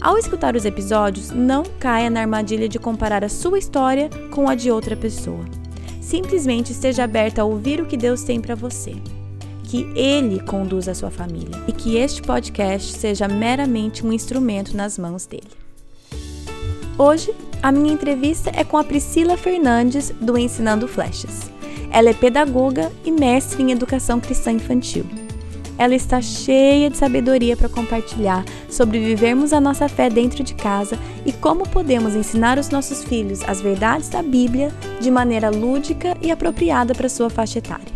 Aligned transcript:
Ao 0.00 0.16
escutar 0.16 0.54
os 0.54 0.64
episódios, 0.64 1.30
não 1.30 1.64
caia 1.80 2.08
na 2.08 2.20
armadilha 2.20 2.68
de 2.68 2.78
comparar 2.78 3.24
a 3.24 3.28
sua 3.28 3.58
história 3.58 4.08
com 4.30 4.48
a 4.48 4.54
de 4.54 4.70
outra 4.70 4.96
pessoa. 4.96 5.44
Simplesmente 6.00 6.70
esteja 6.70 7.02
aberta 7.02 7.42
a 7.42 7.44
ouvir 7.44 7.80
o 7.80 7.86
que 7.86 7.96
Deus 7.96 8.22
tem 8.22 8.40
para 8.40 8.54
você. 8.54 8.94
Que 9.64 9.90
Ele 9.96 10.40
conduza 10.40 10.92
a 10.92 10.94
sua 10.94 11.10
família 11.10 11.60
e 11.66 11.72
que 11.72 11.96
este 11.96 12.22
podcast 12.22 12.92
seja 12.92 13.26
meramente 13.26 14.06
um 14.06 14.12
instrumento 14.12 14.76
nas 14.76 14.96
mãos 14.96 15.26
dele. 15.26 15.50
Hoje, 16.96 17.34
a 17.60 17.72
minha 17.72 17.92
entrevista 17.92 18.52
é 18.54 18.62
com 18.62 18.76
a 18.76 18.84
Priscila 18.84 19.36
Fernandes, 19.36 20.10
do 20.20 20.38
Ensinando 20.38 20.86
Flechas. 20.86 21.50
Ela 21.90 22.10
é 22.10 22.14
pedagoga 22.14 22.92
e 23.04 23.10
mestre 23.10 23.62
em 23.62 23.72
educação 23.72 24.20
cristã 24.20 24.52
infantil. 24.52 25.04
Ela 25.78 25.94
está 25.94 26.20
cheia 26.20 26.90
de 26.90 26.96
sabedoria 26.98 27.56
para 27.56 27.68
compartilhar 27.68 28.44
sobre 28.68 28.98
vivermos 28.98 29.52
a 29.52 29.60
nossa 29.60 29.88
fé 29.88 30.10
dentro 30.10 30.42
de 30.42 30.52
casa 30.54 30.98
e 31.24 31.32
como 31.32 31.68
podemos 31.68 32.16
ensinar 32.16 32.58
os 32.58 32.68
nossos 32.68 33.04
filhos 33.04 33.42
as 33.46 33.60
verdades 33.60 34.08
da 34.08 34.20
Bíblia 34.22 34.74
de 35.00 35.10
maneira 35.10 35.48
lúdica 35.48 36.16
e 36.20 36.32
apropriada 36.32 36.94
para 36.94 37.08
sua 37.08 37.30
faixa 37.30 37.58
etária. 37.58 37.86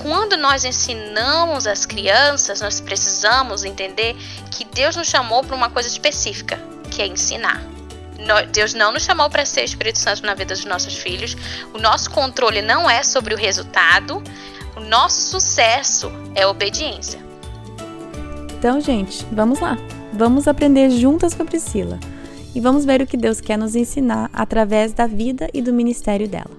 Quando 0.00 0.36
nós 0.36 0.64
ensinamos 0.64 1.66
as 1.66 1.84
crianças, 1.84 2.60
nós 2.60 2.80
precisamos 2.80 3.64
entender 3.64 4.14
que 4.52 4.64
Deus 4.64 4.94
nos 4.94 5.08
chamou 5.08 5.42
para 5.42 5.56
uma 5.56 5.68
coisa 5.68 5.88
específica, 5.88 6.60
que 6.90 7.02
é 7.02 7.06
ensinar. 7.08 7.60
Deus 8.52 8.72
não 8.72 8.92
nos 8.92 9.02
chamou 9.02 9.28
para 9.28 9.44
ser 9.44 9.64
Espírito 9.64 9.98
Santo 9.98 10.24
na 10.24 10.34
vida 10.34 10.54
dos 10.54 10.64
nossos 10.64 10.96
filhos. 10.96 11.36
O 11.74 11.78
nosso 11.78 12.10
controle 12.10 12.62
não 12.62 12.88
é 12.88 13.02
sobre 13.02 13.34
o 13.34 13.36
resultado, 13.36 14.22
o 14.76 14.80
nosso 14.80 15.30
sucesso 15.30 16.10
é 16.34 16.46
obediência. 16.46 17.18
Então, 18.58 18.78
gente, 18.78 19.24
vamos 19.32 19.58
lá. 19.58 19.78
Vamos 20.12 20.46
aprender 20.46 20.90
juntas 20.90 21.34
com 21.34 21.42
a 21.42 21.46
Priscila 21.46 21.98
e 22.54 22.60
vamos 22.60 22.84
ver 22.84 23.00
o 23.00 23.06
que 23.06 23.16
Deus 23.16 23.40
quer 23.40 23.56
nos 23.56 23.74
ensinar 23.74 24.30
através 24.34 24.92
da 24.92 25.06
vida 25.06 25.48
e 25.54 25.62
do 25.62 25.72
ministério 25.72 26.28
dela. 26.28 26.56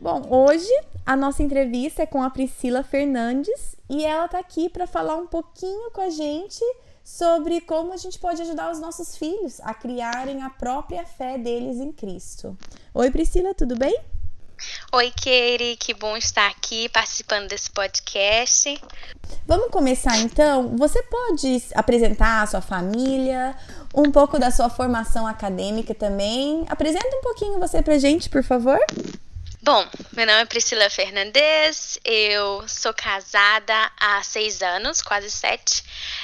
Bom, 0.00 0.26
hoje 0.30 0.70
a 1.06 1.16
nossa 1.16 1.42
entrevista 1.42 2.02
é 2.02 2.06
com 2.06 2.22
a 2.22 2.28
Priscila 2.28 2.82
Fernandes 2.82 3.76
e 3.88 4.04
ela 4.04 4.26
está 4.26 4.38
aqui 4.38 4.68
para 4.68 4.86
falar 4.86 5.16
um 5.16 5.26
pouquinho 5.26 5.90
com 5.90 6.02
a 6.02 6.10
gente 6.10 6.62
sobre 7.02 7.62
como 7.62 7.94
a 7.94 7.96
gente 7.96 8.18
pode 8.18 8.42
ajudar 8.42 8.70
os 8.70 8.78
nossos 8.78 9.16
filhos 9.16 9.58
a 9.60 9.72
criarem 9.72 10.42
a 10.42 10.50
própria 10.50 11.04
fé 11.04 11.38
deles 11.38 11.78
em 11.78 11.92
Cristo. 11.92 12.56
Oi, 12.92 13.10
Priscila, 13.10 13.54
tudo 13.54 13.74
bem? 13.76 13.98
Oi, 14.92 15.10
Katie, 15.10 15.76
que 15.78 15.92
bom 15.92 16.16
estar 16.16 16.46
aqui 16.48 16.88
participando 16.88 17.48
desse 17.48 17.70
podcast. 17.70 18.80
Vamos 19.46 19.70
começar 19.70 20.16
então? 20.18 20.76
Você 20.76 21.02
pode 21.02 21.62
apresentar 21.74 22.42
a 22.42 22.46
sua 22.46 22.60
família, 22.60 23.54
um 23.94 24.10
pouco 24.10 24.38
da 24.38 24.50
sua 24.50 24.70
formação 24.70 25.26
acadêmica 25.26 25.94
também. 25.94 26.64
Apresenta 26.68 27.16
um 27.16 27.20
pouquinho 27.20 27.60
você 27.60 27.82
pra 27.82 27.98
gente, 27.98 28.28
por 28.30 28.42
favor. 28.42 28.78
Bom, 29.62 29.84
meu 30.12 30.24
nome 30.24 30.42
é 30.42 30.44
Priscila 30.44 30.88
Fernandes, 30.88 31.98
eu 32.04 32.66
sou 32.68 32.94
casada 32.94 33.90
há 33.98 34.22
seis 34.22 34.62
anos, 34.62 35.02
quase 35.02 35.28
sete, 35.28 35.82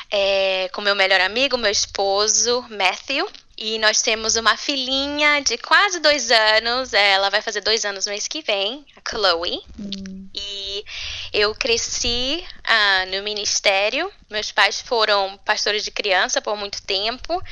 é, 0.09 0.70
com 0.72 0.81
meu 0.81 0.94
melhor 0.94 1.20
amigo, 1.20 1.59
meu 1.59 1.70
esposo, 1.70 2.64
Matthew. 2.70 3.28
E 3.56 3.78
nós 3.78 4.00
temos 4.00 4.36
uma 4.36 4.56
filhinha 4.56 5.40
de 5.40 5.58
quase 5.58 6.00
dois 6.00 6.30
anos. 6.30 6.92
Ela 6.92 7.30
vai 7.30 7.42
fazer 7.42 7.60
dois 7.60 7.84
anos 7.84 8.06
no 8.06 8.12
mês 8.12 8.26
que 8.26 8.42
vem, 8.42 8.84
a 8.96 9.10
Chloe. 9.10 9.62
Hum. 9.78 10.28
E 10.34 10.84
eu 11.32 11.54
cresci 11.54 12.42
ah, 12.64 13.04
no 13.06 13.22
ministério. 13.22 14.10
Meus 14.30 14.50
pais 14.50 14.80
foram 14.80 15.36
pastores 15.44 15.84
de 15.84 15.90
criança 15.90 16.40
por 16.40 16.56
muito 16.56 16.82
tempo. 16.82 17.42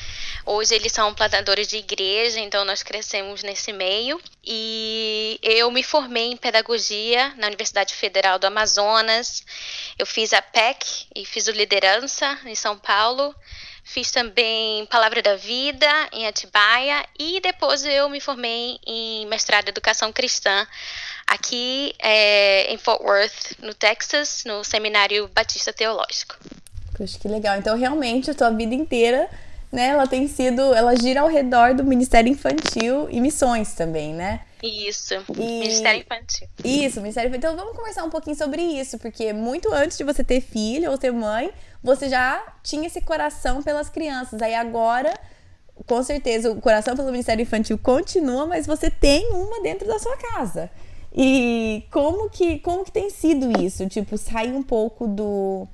Hoje 0.47 0.75
eles 0.75 0.93
são 0.93 1.15
plantadores 1.15 1.69
de 1.69 1.77
igreja, 1.77 2.41
então 2.41 2.65
nós 2.65 2.83
crescemos 2.83 3.43
nesse 3.43 3.73
meio. 3.73 4.19
E 4.43 5.39
eu 5.43 5.71
me 5.71 5.83
formei 5.83 6.33
em 6.33 6.37
pedagogia 6.37 7.35
na 7.37 7.47
Universidade 7.47 7.95
Federal 7.95 8.39
do 8.39 8.47
Amazonas. 8.47 9.45
Eu 9.99 10.07
fiz 10.07 10.33
a 10.33 10.41
PEC 10.41 11.07
e 11.15 11.27
fiz 11.27 11.47
o 11.47 11.53
liderança 11.53 12.39
em 12.47 12.55
São 12.55 12.79
Paulo. 12.79 13.35
Fiz 13.85 14.11
também 14.11 14.87
Palavra 14.87 15.23
da 15.23 15.37
Vida 15.37 15.87
em 16.13 16.27
Atibaia 16.27 17.05
e 17.19 17.41
depois 17.41 17.85
eu 17.85 18.09
me 18.09 18.21
formei 18.21 18.79
em 18.87 19.27
mestrado 19.27 19.67
em 19.67 19.71
Educação 19.71 20.13
Cristã 20.13 20.67
aqui 21.27 21.95
é, 22.01 22.73
em 22.73 22.77
Fort 22.77 23.01
Worth, 23.01 23.59
no 23.63 23.73
Texas, 23.73 24.43
no 24.45 24.65
Seminário 24.65 25.29
Batista 25.29 25.73
Teológico. 25.73 26.37
Puxa, 26.97 27.19
que 27.19 27.29
legal. 27.29 27.57
Então, 27.57 27.79
realmente, 27.79 28.31
a 28.31 28.35
tua 28.35 28.51
vida 28.51 28.75
inteira, 28.75 29.31
né, 29.71 29.87
ela 29.89 30.07
tem 30.07 30.27
sido, 30.27 30.75
ela 30.75 30.95
gira 30.97 31.21
ao 31.21 31.29
redor 31.29 31.75
do 31.75 31.85
Ministério 31.85 32.31
Infantil 32.31 33.09
e 33.11 33.21
missões 33.21 33.75
também, 33.75 34.13
né? 34.13 34.41
Isso, 34.63 35.15
e... 35.39 35.61
Ministério 35.61 36.01
Infantil. 36.01 36.49
Isso, 36.65 37.01
Ministério 37.01 37.29
Infantil. 37.29 37.51
Então, 37.51 37.57
vamos 37.57 37.77
conversar 37.77 38.05
um 38.05 38.11
pouquinho 38.11 38.37
sobre 38.37 38.61
isso, 38.61 38.99
porque 38.99 39.33
muito 39.33 39.73
antes 39.73 39.97
de 39.97 40.05
você 40.05 40.23
ter 40.23 40.41
filho 40.41 40.91
ou 40.91 40.99
ter 40.99 41.13
mãe, 41.13 41.51
você 41.83 42.09
já 42.09 42.43
tinha 42.63 42.87
esse 42.87 43.01
coração 43.01 43.63
pelas 43.63 43.89
crianças. 43.89 44.43
Aí 44.43 44.55
agora, 44.55 45.19
com 45.87 46.03
certeza, 46.03 46.51
o 46.51 46.61
coração 46.61 46.97
pelo 46.97 47.11
Ministério 47.11 47.43
Infantil 47.43 47.79
continua, 47.79 48.47
mas 48.47 48.67
você 48.67 48.91
tem 48.91 49.33
uma 49.33 49.63
dentro 49.63 49.87
da 49.87 49.99
sua 49.99 50.17
casa. 50.17 50.71
E 51.13 51.85
como 51.91 52.31
que, 52.31 52.59
como 52.61 52.85
que 52.85 52.93
tem 52.93 53.11
sido 53.11 53.61
isso? 53.61 53.89
Tipo, 53.89 54.17
sair 54.17 54.53
um 54.53 54.63
pouco 54.63 55.07
do, 55.09 55.67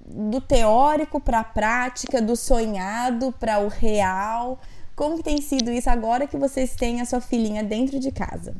do 0.00 0.40
teórico 0.40 1.20
para 1.20 1.40
a 1.40 1.44
prática, 1.44 2.20
do 2.20 2.34
sonhado 2.34 3.32
para 3.38 3.60
o 3.60 3.68
real. 3.68 4.58
Como 4.96 5.16
que 5.18 5.22
tem 5.22 5.40
sido 5.40 5.70
isso 5.70 5.88
agora 5.88 6.26
que 6.26 6.36
vocês 6.36 6.74
têm 6.74 7.00
a 7.00 7.04
sua 7.04 7.20
filhinha 7.20 7.62
dentro 7.62 7.98
de 8.00 8.10
casa? 8.10 8.54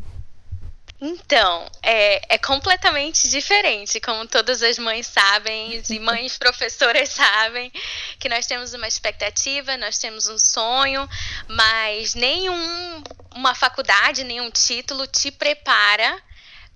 Então, 1.05 1.69
é, 1.83 2.37
é, 2.37 2.39
completamente 2.39 3.29
diferente, 3.29 4.01
como 4.01 4.25
todas 4.25 4.63
as 4.63 4.79
mães 4.79 5.05
sabem, 5.09 5.83
e 5.91 5.99
mães 5.99 6.39
professoras 6.39 7.09
sabem, 7.09 7.73
que 8.21 8.29
nós 8.29 8.47
temos 8.47 8.73
uma 8.73 8.87
expectativa, 8.87 9.77
nós 9.77 9.99
temos 9.99 10.29
um 10.29 10.39
sonho, 10.39 11.09
mas 11.49 12.15
nenhum 12.15 13.03
uma 13.35 13.53
faculdade, 13.53 14.23
nenhum 14.23 14.49
título 14.49 15.05
te 15.09 15.33
prepara 15.33 16.23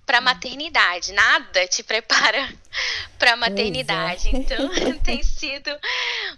para 0.07 0.21
maternidade, 0.21 1.11
nada 1.11 1.67
te 1.67 1.83
prepara 1.83 2.49
para 3.19 3.35
maternidade. 3.35 4.29
É. 4.29 4.37
Então 4.37 4.69
tem 5.03 5.21
sido 5.21 5.69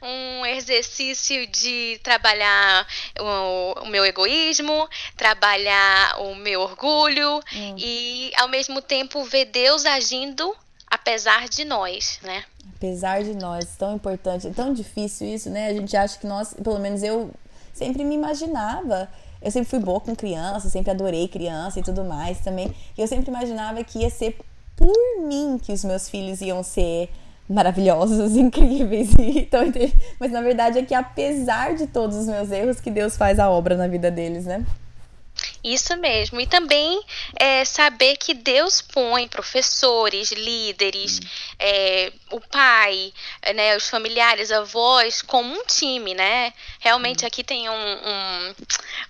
um 0.02 0.46
exercício 0.48 1.46
de 1.48 2.00
trabalhar 2.04 2.88
o, 3.20 3.84
o 3.84 3.86
meu 3.86 4.04
egoísmo, 4.04 4.90
trabalhar 5.16 6.20
o 6.20 6.34
meu 6.34 6.62
orgulho 6.62 7.40
hum. 7.54 7.76
e 7.78 8.32
ao 8.38 8.48
mesmo 8.48 8.82
tempo 8.82 9.24
ver 9.24 9.46
Deus 9.46 9.86
agindo 9.86 10.54
apesar 10.90 11.48
de 11.48 11.64
nós, 11.64 12.20
né? 12.24 12.44
Apesar 12.76 13.24
de 13.24 13.36
nós, 13.36 13.76
tão 13.78 13.96
importante, 13.96 14.50
tão 14.52 14.74
difícil 14.74 15.28
isso, 15.28 15.50
né? 15.50 15.68
A 15.68 15.74
gente 15.74 15.96
acha 15.96 16.18
que 16.18 16.26
nós, 16.26 16.56
pelo 16.56 16.80
menos 16.80 17.04
eu 17.04 17.32
sempre 17.74 18.04
me 18.04 18.16
imaginava 18.16 19.08
eu 19.42 19.52
sempre 19.52 19.70
fui 19.70 19.80
boa 19.80 20.00
com 20.00 20.16
criança, 20.16 20.70
sempre 20.70 20.92
adorei 20.92 21.28
criança 21.28 21.80
e 21.80 21.84
tudo 21.84 22.04
mais 22.04 22.40
também. 22.40 22.74
E 22.98 23.02
eu 23.02 23.08
sempre 23.08 23.30
imaginava 23.30 23.84
que 23.84 24.00
ia 24.00 24.10
ser 24.10 24.38
por 24.76 24.94
mim 25.28 25.60
que 25.62 25.72
os 25.72 25.84
meus 25.84 26.10
filhos 26.10 26.42
iam 26.42 26.64
ser 26.64 27.10
maravilhosos, 27.50 28.36
incríveis. 28.38 29.10
Então, 29.18 29.62
mas 30.20 30.32
na 30.32 30.42
verdade 30.42 30.80
é 30.80 30.84
que 30.84 30.94
apesar 30.94 31.76
de 31.76 31.88
todos 31.88 32.18
os 32.18 32.28
meus 32.28 32.52
erros, 32.52 32.80
que 32.80 32.92
Deus 32.92 33.18
faz 33.18 33.40
a 33.40 33.50
obra 33.50 33.76
na 33.76 33.88
vida 33.88 34.12
deles, 34.12 34.46
né? 34.46 34.66
Isso 35.64 35.96
mesmo. 35.98 36.40
E 36.40 36.48
também 36.48 37.02
é, 37.36 37.66
saber 37.66 38.16
que 38.18 38.34
Deus 38.34 38.82
põe 38.82 39.28
professores, 39.28 40.32
líderes, 40.32 41.20
é, 41.58 42.14
o 42.32 42.40
pai, 42.40 43.14
né, 43.54 43.76
os 43.76 43.90
familiares, 43.90 44.52
avós, 44.52 45.22
como 45.22 45.54
um 45.54 45.66
time, 45.66 46.14
né? 46.14 46.54
Realmente 46.80 47.26
aqui 47.26 47.44
tem 47.44 47.70
um, 47.70 47.74
um, 47.74 48.56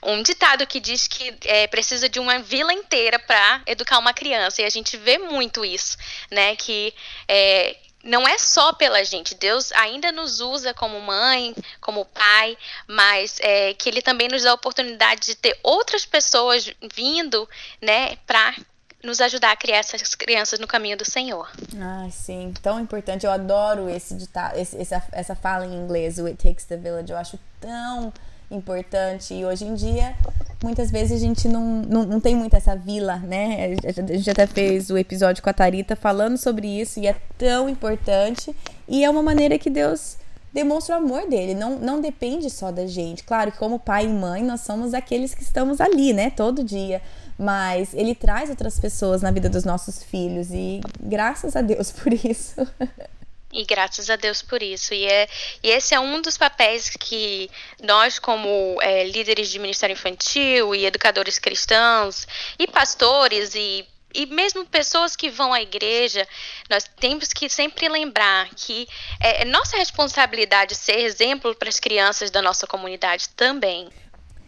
um 0.03 0.23
ditado 0.23 0.65
que 0.65 0.79
diz 0.79 1.07
que 1.07 1.35
é, 1.45 1.67
precisa 1.67 2.09
de 2.09 2.19
uma 2.19 2.39
vila 2.39 2.73
inteira 2.73 3.19
para 3.19 3.61
educar 3.67 3.99
uma 3.99 4.13
criança. 4.13 4.61
E 4.61 4.65
a 4.65 4.69
gente 4.69 4.97
vê 4.97 5.19
muito 5.19 5.63
isso, 5.63 5.97
né? 6.31 6.55
Que 6.55 6.93
é, 7.27 7.75
não 8.03 8.27
é 8.27 8.37
só 8.37 8.73
pela 8.73 9.03
gente. 9.03 9.35
Deus 9.35 9.71
ainda 9.73 10.11
nos 10.11 10.39
usa 10.39 10.73
como 10.73 10.99
mãe, 10.99 11.55
como 11.81 12.05
pai, 12.05 12.57
mas 12.87 13.37
é, 13.41 13.73
que 13.73 13.89
Ele 13.89 14.01
também 14.01 14.27
nos 14.27 14.43
dá 14.43 14.51
a 14.51 14.55
oportunidade 14.55 15.21
de 15.21 15.35
ter 15.35 15.59
outras 15.63 16.05
pessoas 16.05 16.71
vindo, 16.93 17.47
né, 17.81 18.15
para 18.25 18.55
nos 19.03 19.21
ajudar 19.21 19.51
a 19.51 19.55
criar 19.55 19.77
essas 19.77 20.13
crianças 20.13 20.59
no 20.59 20.67
caminho 20.67 20.97
do 20.97 21.05
Senhor. 21.05 21.49
Ah, 21.79 22.07
sim, 22.11 22.53
tão 22.61 22.79
importante. 22.79 23.25
Eu 23.25 23.31
adoro 23.31 23.89
esse 23.89 24.13
ditado, 24.13 24.57
esse, 24.57 24.77
essa, 24.77 25.03
essa 25.11 25.35
fala 25.35 25.65
em 25.65 25.73
inglês, 25.73 26.19
o 26.19 26.25
It 26.25 26.41
Takes 26.41 26.65
the 26.65 26.75
Village. 26.75 27.11
Eu 27.11 27.17
acho 27.17 27.39
tão 27.61 28.13
importante. 28.51 29.33
E 29.33 29.45
hoje 29.45 29.65
em 29.65 29.75
dia, 29.75 30.15
muitas 30.63 30.91
vezes 30.91 31.13
a 31.13 31.19
gente 31.19 31.47
não, 31.47 31.81
não, 31.81 32.03
não 32.05 32.19
tem 32.19 32.35
muito 32.35 32.55
essa 32.55 32.75
vila, 32.75 33.17
né? 33.17 33.75
A 33.85 34.13
gente 34.13 34.29
até 34.29 34.47
fez 34.47 34.89
o 34.89 34.97
episódio 34.97 35.41
com 35.41 35.49
a 35.49 35.53
Tarita 35.53 35.95
falando 35.95 36.37
sobre 36.37 36.67
isso 36.67 36.99
e 36.99 37.07
é 37.07 37.15
tão 37.37 37.69
importante. 37.69 38.55
E 38.87 39.03
é 39.03 39.09
uma 39.09 39.21
maneira 39.21 39.57
que 39.57 39.69
Deus 39.69 40.17
demonstra 40.53 40.95
o 40.95 40.97
amor 40.97 41.27
dele. 41.27 41.53
Não, 41.53 41.77
não 41.77 42.01
depende 42.01 42.49
só 42.49 42.71
da 42.71 42.87
gente. 42.87 43.23
Claro 43.23 43.51
que, 43.51 43.57
como 43.57 43.79
pai 43.79 44.05
e 44.05 44.09
mãe, 44.09 44.43
nós 44.43 44.61
somos 44.61 44.93
aqueles 44.93 45.33
que 45.33 45.43
estamos 45.43 45.79
ali, 45.79 46.13
né? 46.13 46.29
Todo 46.29 46.63
dia. 46.63 47.01
Mas 47.37 47.93
ele 47.93 48.13
traz 48.13 48.49
outras 48.49 48.79
pessoas 48.79 49.21
na 49.21 49.31
vida 49.31 49.47
dos 49.47 49.63
nossos 49.63 50.03
filhos 50.03 50.49
e 50.51 50.81
graças 50.99 51.55
a 51.55 51.61
Deus 51.61 51.91
por 51.93 52.11
isso. 52.13 52.55
E 53.51 53.65
graças 53.65 54.09
a 54.09 54.15
Deus 54.15 54.41
por 54.41 54.61
isso. 54.61 54.93
E, 54.93 55.05
é, 55.05 55.27
e 55.63 55.69
esse 55.69 55.95
é 55.95 55.99
um 55.99 56.21
dos 56.21 56.37
papéis 56.37 56.89
que 56.89 57.49
nós, 57.81 58.19
como 58.19 58.79
é, 58.81 59.03
líderes 59.05 59.49
de 59.49 59.57
ministério 59.57 59.93
infantil 59.93 60.75
e 60.75 60.85
educadores 60.85 61.39
cristãos, 61.39 62.27
e 62.57 62.67
pastores 62.67 63.55
e 63.55 63.87
e 64.13 64.25
mesmo 64.25 64.65
pessoas 64.65 65.15
que 65.15 65.29
vão 65.29 65.53
à 65.53 65.61
igreja, 65.61 66.27
nós 66.69 66.83
temos 66.99 67.29
que 67.29 67.47
sempre 67.47 67.87
lembrar 67.87 68.49
que 68.55 68.87
é, 69.19 69.43
é 69.43 69.45
nossa 69.45 69.77
responsabilidade 69.77 70.73
ser 70.75 70.99
exemplo 70.99 71.53
para 71.55 71.69
as 71.69 71.79
crianças 71.79 72.31
da 72.31 72.41
nossa 72.41 72.65
comunidade 72.65 73.29
também. 73.29 73.87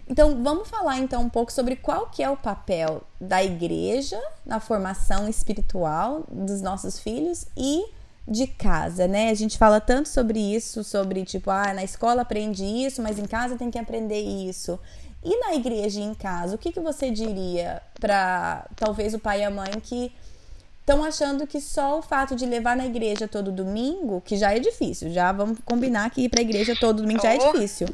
Então, 0.08 0.44
vamos 0.44 0.68
falar 0.68 0.98
então 0.98 1.22
um 1.22 1.30
pouco 1.30 1.52
sobre 1.52 1.76
qual 1.76 2.08
que 2.08 2.24
é 2.24 2.30
o 2.30 2.36
papel 2.36 3.04
da 3.20 3.44
igreja 3.44 4.20
na 4.46 4.60
formação 4.60 5.30
espiritual 5.30 6.26
dos 6.28 6.62
nossos 6.62 7.00
filhos 7.00 7.46
e 7.56 7.86
de 8.32 8.48
casa, 8.48 9.08
né? 9.08 9.30
A 9.30 9.34
gente 9.34 9.58
fala 9.58 9.82
tanto 9.82 10.10
sobre 10.10 10.40
isso, 10.40 10.84
sobre 10.84 11.26
tipo, 11.26 11.52
ah, 11.52 11.74
na 11.74 11.84
escola 11.84 12.22
aprende 12.22 12.64
isso, 12.64 13.02
mas 13.02 13.20
em 13.20 13.26
casa 13.26 13.58
tem 13.58 13.70
que 13.70 13.78
aprender 13.78 14.22
isso. 14.22 14.80
E 15.24 15.38
na 15.40 15.54
igreja 15.54 16.00
e 16.00 16.04
em 16.04 16.14
casa, 16.14 16.56
o 16.56 16.58
que, 16.58 16.72
que 16.72 16.80
você 16.80 17.12
diria 17.12 17.82
para 18.00 18.66
talvez 18.76 19.14
o 19.14 19.20
pai 19.20 19.42
e 19.42 19.44
a 19.44 19.52
mãe 19.52 19.72
que 19.84 20.12
estão 20.80 21.04
achando 21.04 21.46
que 21.46 21.62
só 21.62 22.00
o 22.00 22.02
fato 22.02 22.36
de 22.36 22.46
levar 22.46 22.76
na 22.76 22.86
igreja 22.86 23.28
todo 23.28 23.52
domingo, 23.52 24.22
que 24.22 24.36
já 24.36 24.56
é 24.56 24.60
difícil, 24.60 25.12
já 25.12 25.32
vamos 25.32 25.60
combinar 25.64 26.10
que 26.10 26.22
ir 26.22 26.30
para 26.30 26.40
a 26.40 26.44
igreja 26.44 26.76
todo 26.80 27.02
domingo 27.02 27.22
já 27.22 27.34
é 27.34 27.38
oh. 27.38 27.52
difícil. 27.52 27.88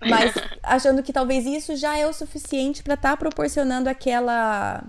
Mas 0.00 0.34
achando 0.62 1.02
que 1.02 1.12
talvez 1.12 1.46
isso 1.46 1.76
já 1.76 1.96
é 1.96 2.06
o 2.06 2.12
suficiente 2.12 2.82
para 2.82 2.94
estar 2.94 3.10
tá 3.10 3.16
proporcionando 3.16 3.88
aquela 3.88 4.82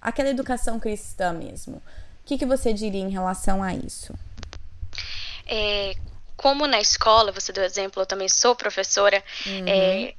aquela 0.00 0.28
educação 0.28 0.78
cristã 0.78 1.32
mesmo. 1.32 1.76
O 1.76 1.80
que, 2.24 2.38
que 2.38 2.46
você 2.46 2.72
diria 2.72 3.02
em 3.02 3.10
relação 3.10 3.62
a 3.62 3.74
isso? 3.74 4.12
É, 5.46 5.94
como 6.36 6.66
na 6.66 6.80
escola, 6.80 7.32
você 7.32 7.52
deu 7.52 7.64
exemplo, 7.64 8.02
eu 8.02 8.06
também 8.06 8.28
sou 8.28 8.54
professora, 8.54 9.22
uhum. 9.46 9.64
é, 9.66 10.14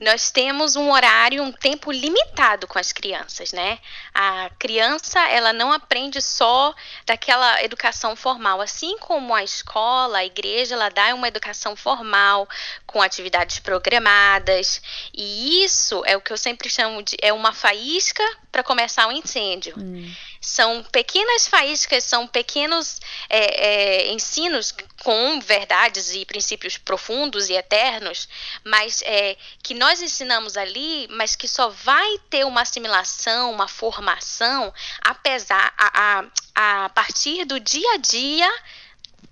nós 0.00 0.30
temos 0.30 0.76
um 0.76 0.90
horário, 0.90 1.42
um 1.42 1.52
tempo 1.52 1.92
limitado 1.92 2.66
com 2.66 2.78
as 2.78 2.90
crianças, 2.90 3.52
né? 3.52 3.78
A 4.14 4.50
criança, 4.58 5.20
ela 5.28 5.52
não 5.52 5.70
aprende 5.70 6.22
só 6.22 6.74
daquela 7.04 7.62
educação 7.62 8.16
formal, 8.16 8.62
assim 8.62 8.96
como 8.98 9.34
a 9.34 9.44
escola, 9.44 10.18
a 10.18 10.24
igreja, 10.24 10.74
ela 10.74 10.88
dá 10.88 11.14
uma 11.14 11.28
educação 11.28 11.76
formal 11.76 12.48
com 12.86 13.02
atividades 13.02 13.58
programadas, 13.58 14.80
e 15.12 15.62
isso 15.62 16.02
é 16.06 16.16
o 16.16 16.20
que 16.22 16.32
eu 16.32 16.38
sempre 16.38 16.70
chamo 16.70 17.02
de 17.02 17.16
é 17.20 17.30
uma 17.30 17.52
faísca 17.52 18.24
para 18.50 18.62
começar 18.62 19.06
um 19.06 19.12
incêndio. 19.12 19.74
Hum. 19.78 20.10
São 20.40 20.82
pequenas 20.84 21.46
faíscas, 21.46 22.02
são 22.04 22.26
pequenos 22.26 22.98
é, 23.28 23.66
é, 24.08 24.12
ensinos 24.12 24.74
com 25.02 25.38
verdades 25.40 26.14
e 26.14 26.24
princípios 26.24 26.78
profundos 26.78 27.50
e 27.50 27.54
eternos, 27.54 28.28
mas 28.64 29.02
é, 29.02 29.36
que 29.62 29.74
nós 29.74 30.00
ensinamos 30.00 30.56
ali, 30.56 31.06
mas 31.10 31.36
que 31.36 31.46
só 31.46 31.68
vai 31.68 32.18
ter 32.30 32.44
uma 32.46 32.62
assimilação, 32.62 33.52
uma 33.52 33.68
formação, 33.68 34.72
apesar 35.02 35.72
a, 35.76 36.24
a, 36.54 36.84
a 36.84 36.88
partir 36.90 37.44
do 37.44 37.60
dia 37.60 37.94
a 37.94 37.96
dia 37.98 38.50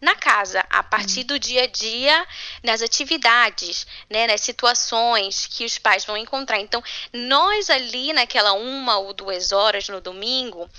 na 0.00 0.14
casa, 0.14 0.64
a 0.70 0.82
partir 0.82 1.24
do 1.24 1.38
dia 1.38 1.64
a 1.64 1.66
dia, 1.66 2.26
nas 2.62 2.82
atividades, 2.82 3.86
né, 4.08 4.26
nas 4.26 4.40
situações 4.40 5.46
que 5.46 5.64
os 5.64 5.78
pais 5.78 6.04
vão 6.04 6.16
encontrar. 6.16 6.60
Então, 6.60 6.82
nós 7.12 7.68
ali 7.68 8.12
naquela 8.12 8.52
uma 8.52 8.98
ou 8.98 9.12
duas 9.12 9.52
horas 9.52 9.88
no 9.88 10.00
domingo, 10.00 10.70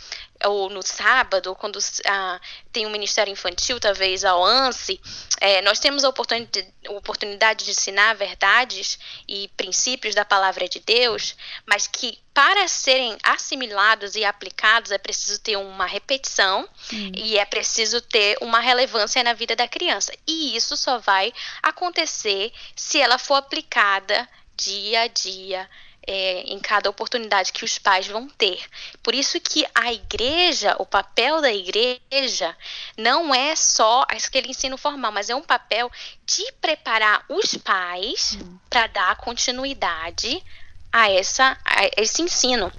ou 0.45 0.69
no 0.69 0.81
sábado, 0.81 1.56
quando 1.56 1.80
ah, 2.06 2.39
tem 2.71 2.86
um 2.86 2.89
ministério 2.89 3.31
infantil, 3.31 3.80
talvez 3.80 4.24
ao 4.24 4.44
ANSI, 4.44 5.00
é, 5.41 5.62
nós 5.62 5.80
temos 5.80 6.03
a 6.03 6.09
oportunidade, 6.09 6.74
oportunidade 6.88 7.65
de 7.65 7.71
ensinar 7.71 8.15
verdades 8.15 8.97
e 9.27 9.50
princípios 9.57 10.15
da 10.15 10.24
palavra 10.24 10.68
de 10.69 10.80
Deus, 10.80 11.36
mas 11.65 11.88
que 11.88 12.19
para 12.33 12.68
serem 12.69 13.18
assimilados 13.21 14.15
e 14.15 14.24
aplicados 14.24 14.91
é 14.91 14.97
preciso 14.97 15.39
ter 15.41 15.57
uma 15.57 15.86
repetição 15.86 16.68
e 17.13 17.38
é 17.38 17.44
preciso 17.44 18.00
ter 18.01 18.38
uma 18.39 18.62
relevância 18.62 19.21
na 19.24 19.33
vida 19.33 19.57
da 19.57 19.68
criança. 19.68 20.13
E 20.25 20.56
isso 20.56 20.77
só 20.77 21.00
vai 21.00 21.33
acontecer 21.62 22.53
se 22.75 23.01
ela 23.01 23.18
for 23.18 23.35
aplicada 23.35 24.27
dia 24.56 25.01
a 25.01 25.07
dia 25.07 25.69
é, 26.11 26.41
em 26.41 26.57
cada 26.59 26.89
oportunidade 26.89 27.53
que 27.53 27.63
os 27.63 27.77
pais 27.77 28.07
vão 28.07 28.27
ter. 28.27 28.59
Por 29.03 29.13
isso 29.13 29.39
que 29.39 29.63
a 29.75 29.94
igreja, 29.94 30.75
o 30.79 30.85
papel 30.85 31.39
da 31.39 31.53
igreja, 31.53 32.57
não 32.97 33.33
é 33.33 33.56
só 33.56 34.01
aquele 34.09 34.50
ensino 34.50 34.75
formal, 34.75 35.11
mas 35.11 35.29
é 35.29 35.35
um 35.35 35.44
papel 35.44 35.91
de 36.25 36.51
preparar 36.53 37.23
os 37.29 37.56
pais 37.57 38.39
hum. 38.41 38.57
para 38.67 38.88
dar 38.88 39.17
continuidade 39.17 40.44
a, 40.91 41.11
essa, 41.11 41.56
a 41.63 42.01
esse 42.01 42.23
ensino. 42.23 42.73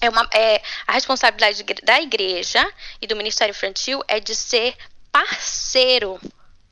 É 0.00 0.08
uma, 0.08 0.26
é, 0.32 0.62
a 0.86 0.92
responsabilidade 0.92 1.62
da 1.82 2.00
igreja 2.00 2.66
e 2.98 3.06
do 3.06 3.14
Ministério 3.14 3.52
Infantil 3.52 4.02
é 4.08 4.18
de 4.18 4.34
ser 4.34 4.74
parceiro 5.12 6.18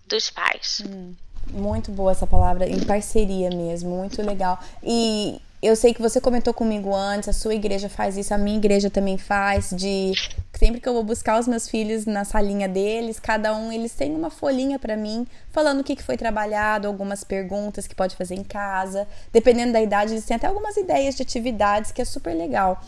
dos 0.07 0.31
pais. 0.31 0.83
Hum. 0.87 1.15
Muito 1.49 1.91
boa 1.91 2.13
essa 2.13 2.27
palavra, 2.27 2.67
em 2.67 2.83
parceria 2.83 3.51
mesmo, 3.51 3.91
muito 3.91 4.23
legal. 4.23 4.59
E 4.83 5.39
eu 5.63 5.77
sei 5.77 5.95
que 5.95 6.03
você 6.03 6.21
comentou 6.21 6.53
comigo 6.53 6.93
antes, 6.93 7.29
a 7.29 7.33
sua 7.33 7.55
igreja 7.55 7.89
faz 7.89 8.17
isso, 8.17 8.35
a 8.35 8.39
minha 8.39 8.57
igreja 8.57 8.91
também 8.91 9.17
faz, 9.17 9.71
de 9.71 10.13
sempre 10.53 10.81
que 10.81 10.89
eu 10.89 10.93
vou 10.93 11.05
buscar 11.05 11.39
os 11.39 11.47
meus 11.47 11.69
filhos 11.69 12.05
na 12.05 12.25
salinha 12.25 12.69
deles, 12.69 13.21
cada 13.21 13.55
um 13.57 13.71
eles 13.71 13.95
têm 13.95 14.13
uma 14.13 14.29
folhinha 14.29 14.77
para 14.77 14.97
mim, 14.97 15.25
falando 15.53 15.81
o 15.81 15.85
que, 15.85 16.03
foi 16.03 16.17
trabalhado, 16.17 16.89
algumas 16.89 17.23
perguntas 17.23 17.87
que 17.87 17.95
pode 17.95 18.17
fazer 18.17 18.35
em 18.35 18.43
casa. 18.43 19.07
Dependendo 19.33 19.73
da 19.73 19.81
idade, 19.81 20.15
eles 20.15 20.25
têm 20.25 20.37
até 20.37 20.49
algumas 20.49 20.77
ideias 20.77 21.15
de 21.15 21.23
atividades 21.23 21.93
que 21.93 22.03
é 22.03 22.05
super 22.05 22.35
legal. 22.35 22.83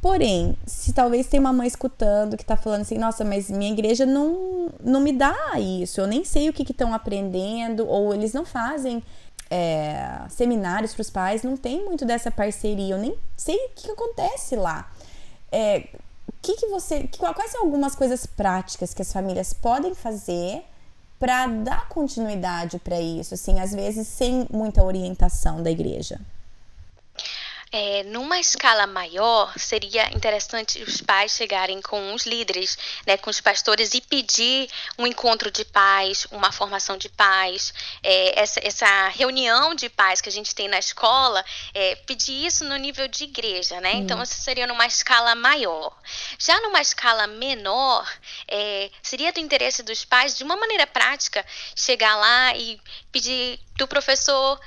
Porém, 0.00 0.56
se 0.64 0.92
talvez 0.92 1.26
tem 1.26 1.38
uma 1.38 1.52
mãe 1.52 1.66
escutando 1.66 2.36
que 2.36 2.44
tá 2.44 2.56
falando 2.56 2.82
assim, 2.82 2.96
nossa, 2.96 3.24
mas 3.24 3.50
minha 3.50 3.72
igreja 3.72 4.06
não, 4.06 4.70
não 4.82 5.00
me 5.00 5.12
dá 5.12 5.34
isso, 5.58 6.00
eu 6.00 6.06
nem 6.06 6.24
sei 6.24 6.48
o 6.48 6.52
que 6.52 6.62
estão 6.62 6.94
aprendendo, 6.94 7.86
ou 7.86 8.14
eles 8.14 8.32
não 8.32 8.46
fazem 8.46 9.02
é, 9.50 10.20
seminários 10.28 10.94
para 10.94 11.02
os 11.02 11.10
pais, 11.10 11.42
não 11.42 11.56
tem 11.56 11.84
muito 11.84 12.04
dessa 12.04 12.30
parceria. 12.30 12.94
Eu 12.94 12.98
nem 12.98 13.16
sei 13.36 13.56
o 13.56 13.68
que, 13.70 13.84
que 13.84 13.90
acontece 13.90 14.56
lá. 14.56 14.90
É, 15.50 15.88
que, 16.42 16.56
que 16.56 16.66
você, 16.68 17.08
quais 17.18 17.50
são 17.50 17.62
algumas 17.62 17.94
coisas 17.94 18.24
práticas 18.26 18.94
que 18.94 19.02
as 19.02 19.12
famílias 19.12 19.52
podem 19.52 19.94
fazer 19.94 20.62
para 21.18 21.46
dar 21.46 21.88
continuidade 21.88 22.78
para 22.78 23.00
isso, 23.00 23.34
assim, 23.34 23.58
às 23.60 23.72
vezes 23.72 24.06
sem 24.06 24.46
muita 24.50 24.82
orientação 24.84 25.62
da 25.62 25.70
igreja? 25.70 26.20
É, 27.70 28.02
numa 28.04 28.38
escala 28.38 28.86
maior, 28.86 29.52
seria 29.58 30.08
interessante 30.14 30.82
os 30.82 31.00
pais 31.02 31.32
chegarem 31.32 31.82
com 31.82 32.14
os 32.14 32.24
líderes, 32.24 32.78
né, 33.06 33.16
com 33.16 33.28
os 33.28 33.40
pastores 33.40 33.92
e 33.94 34.00
pedir 34.00 34.68
um 34.98 35.06
encontro 35.06 35.50
de 35.50 35.64
paz, 35.64 36.26
uma 36.30 36.50
formação 36.50 36.96
de 36.96 37.08
paz, 37.10 37.74
é, 38.02 38.40
essa, 38.40 38.60
essa, 38.62 39.08
reunião 39.08 39.74
de 39.74 39.88
paz 39.88 40.20
que 40.20 40.28
a 40.28 40.32
gente 40.32 40.54
tem 40.54 40.68
na 40.68 40.78
escola, 40.78 41.44
é, 41.74 41.94
pedir 41.94 42.46
isso 42.46 42.64
no 42.64 42.76
nível 42.76 43.06
de 43.06 43.24
igreja, 43.24 43.80
né? 43.80 43.94
Hum. 43.94 43.98
Então, 43.98 44.22
isso 44.22 44.34
seria 44.34 44.66
numa 44.66 44.86
escala 44.86 45.34
maior. 45.34 45.94
Já 46.38 46.58
numa 46.60 46.80
escala 46.80 47.26
menor, 47.26 48.08
é, 48.46 48.90
seria 49.02 49.32
do 49.32 49.40
interesse 49.40 49.82
dos 49.82 50.04
pais, 50.04 50.36
de 50.36 50.44
uma 50.44 50.56
maneira 50.56 50.86
prática, 50.86 51.44
chegar 51.76 52.16
lá 52.16 52.56
e 52.56 52.80
pedir 53.12 53.60
do 53.76 53.86
professor 53.86 54.58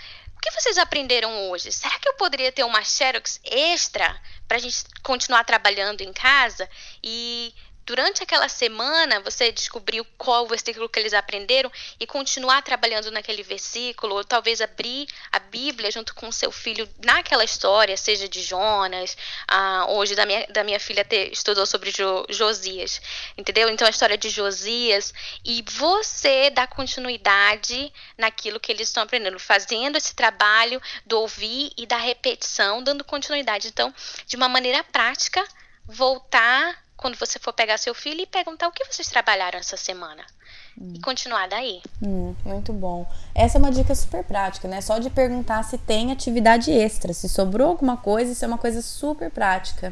o 0.42 0.44
que 0.44 0.60
vocês 0.60 0.80
aprenderam 0.80 1.52
hoje? 1.52 1.72
Será 1.72 2.00
que 2.00 2.10
eu 2.10 2.16
poderia 2.16 2.52
ter 2.52 2.64
uma 2.64 2.84
Xerox 2.84 3.40
extra 3.44 4.20
para 4.48 4.58
a 4.58 4.60
gente 4.60 4.84
continuar 5.04 5.44
trabalhando 5.44 6.02
em 6.02 6.12
casa? 6.12 6.68
E 7.04 7.54
durante 7.92 8.24
aquela 8.24 8.48
semana 8.48 9.20
você 9.20 9.52
descobriu 9.52 10.08
qual 10.18 10.48
versículo 10.48 10.88
que 10.88 10.98
eles 10.98 11.14
aprenderam 11.14 11.70
e 12.00 12.08
continuar 12.08 12.62
trabalhando 12.62 13.12
naquele 13.12 13.44
versículo, 13.44 14.16
ou 14.16 14.24
talvez 14.24 14.62
abrir 14.62 15.06
a 15.30 15.40
Bíblia 15.40 15.92
junto 15.92 16.16
com 16.16 16.30
o 16.30 16.32
seu 16.32 16.54
filho 16.54 16.88
naquela 17.04 17.44
história, 17.44 17.98
seja 17.98 18.30
de 18.30 18.42
Jonas, 18.42 19.18
ah, 19.46 19.88
hoje 19.90 20.16
da 20.16 20.26
minha, 20.26 20.48
da 20.48 20.64
minha 20.64 20.80
filha 20.80 21.04
ter, 21.04 21.34
estudou 21.34 21.66
sobre 21.66 21.92
jo, 21.92 22.26
Josias, 22.30 23.02
entendeu? 23.38 23.68
Então 23.68 23.86
a 23.86 23.92
história 23.92 24.18
de 24.18 24.30
Josias, 24.30 25.14
e 25.44 25.62
você 25.68 26.50
dá 26.50 26.66
continuidade 26.66 27.92
naquilo 28.18 28.58
que 28.58 28.72
eles 28.72 28.88
estão 28.88 29.04
aprendendo, 29.04 29.38
fazendo 29.38 29.98
esse 29.98 30.16
trabalho 30.16 30.82
do 31.06 31.20
ouvir 31.20 31.74
e 31.76 31.86
da 31.86 31.98
repetição, 31.98 32.82
dando 32.82 33.04
continuidade. 33.04 33.68
Então, 33.68 33.94
de 34.26 34.38
uma 34.38 34.48
maneira 34.48 34.82
prática, 34.82 35.46
voltar 35.86 36.81
quando 37.02 37.18
você 37.18 37.40
for 37.40 37.52
pegar 37.52 37.80
seu 37.80 37.96
filho 37.96 38.22
e 38.22 38.28
perguntar 38.28 38.68
o 38.68 38.72
que 38.72 38.86
vocês 38.86 39.10
trabalharam 39.10 39.60
essa 39.60 39.76
semana. 39.76 40.24
Hum. 40.80 40.94
E 40.96 41.02
continuar 41.02 41.50
daí. 41.50 41.82
Hum, 42.02 42.36
muito 42.46 42.72
bom. 42.72 43.12
Essa 43.34 43.58
é 43.58 43.60
uma 43.60 43.72
dica 43.72 43.94
super 43.96 44.24
prática, 44.24 44.68
né? 44.68 44.80
Só 44.82 45.00
de 45.00 45.10
perguntar 45.10 45.64
se 45.64 45.80
tem 45.80 46.12
atividade 46.12 46.72
extra, 46.72 47.12
se 47.12 47.28
sobrou 47.28 47.70
alguma 47.70 47.98
coisa, 47.98 48.32
isso 48.32 48.46
é 48.46 48.48
uma 48.48 48.58
coisa 48.58 48.82
super 48.84 49.32
prática. 49.32 49.92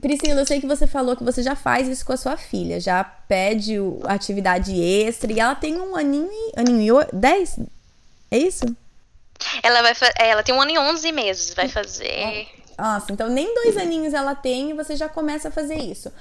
Priscila, 0.00 0.40
eu 0.40 0.46
sei 0.46 0.60
que 0.60 0.66
você 0.66 0.86
falou 0.86 1.16
que 1.16 1.24
você 1.24 1.42
já 1.42 1.56
faz 1.56 1.88
isso 1.88 2.06
com 2.06 2.12
a 2.12 2.16
sua 2.16 2.36
filha, 2.36 2.78
já 2.78 3.02
pede 3.02 3.76
atividade 4.04 4.80
extra 4.80 5.32
e 5.32 5.40
ela 5.40 5.56
tem 5.56 5.80
um 5.80 5.96
aninho 5.96 6.30
e. 6.30 6.52
aninho 6.56 7.02
e. 7.02 7.06
10? 7.12 7.58
É 8.30 8.38
isso? 8.38 8.64
Ela 9.62 9.82
vai 9.82 9.92
ela 10.18 10.42
tem 10.42 10.54
um 10.54 10.60
ano 10.60 10.70
e 10.70 10.78
11 10.78 11.12
meses, 11.12 11.54
vai 11.54 11.68
fazer. 11.68 12.48
Nossa, 12.78 13.12
então 13.12 13.28
nem 13.28 13.54
dois 13.54 13.76
aninhos 13.76 14.12
ela 14.12 14.34
tem 14.34 14.70
e 14.70 14.74
você 14.74 14.96
já 14.96 15.08
começa 15.08 15.48
a 15.48 15.50
fazer 15.50 15.76
isso. 15.76 16.12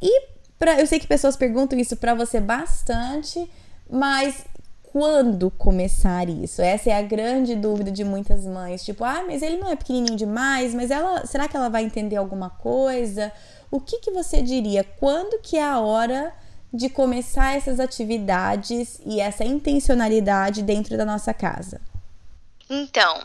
E 0.00 0.22
pra, 0.58 0.80
eu 0.80 0.86
sei 0.86 0.98
que 0.98 1.06
pessoas 1.06 1.36
perguntam 1.36 1.78
isso 1.78 1.96
para 1.96 2.14
você 2.14 2.40
bastante, 2.40 3.48
mas 3.88 4.44
quando 4.92 5.50
começar 5.50 6.28
isso? 6.28 6.60
Essa 6.60 6.90
é 6.90 6.98
a 6.98 7.02
grande 7.02 7.54
dúvida 7.54 7.90
de 7.90 8.04
muitas 8.04 8.44
mães. 8.44 8.84
Tipo, 8.84 9.04
ah, 9.04 9.24
mas 9.26 9.40
ele 9.40 9.56
não 9.56 9.70
é 9.70 9.76
pequenininho 9.76 10.16
demais, 10.16 10.74
mas 10.74 10.90
ela, 10.90 11.24
será 11.26 11.48
que 11.48 11.56
ela 11.56 11.70
vai 11.70 11.82
entender 11.82 12.16
alguma 12.16 12.50
coisa? 12.50 13.32
O 13.70 13.80
que, 13.80 14.00
que 14.00 14.10
você 14.10 14.42
diria? 14.42 14.84
Quando 14.84 15.40
que 15.40 15.56
é 15.56 15.64
a 15.64 15.78
hora 15.80 16.32
de 16.72 16.90
começar 16.90 17.56
essas 17.56 17.80
atividades 17.80 19.00
e 19.06 19.18
essa 19.18 19.44
intencionalidade 19.44 20.62
dentro 20.62 20.96
da 20.96 21.06
nossa 21.06 21.32
casa? 21.32 21.80
Então, 22.68 23.22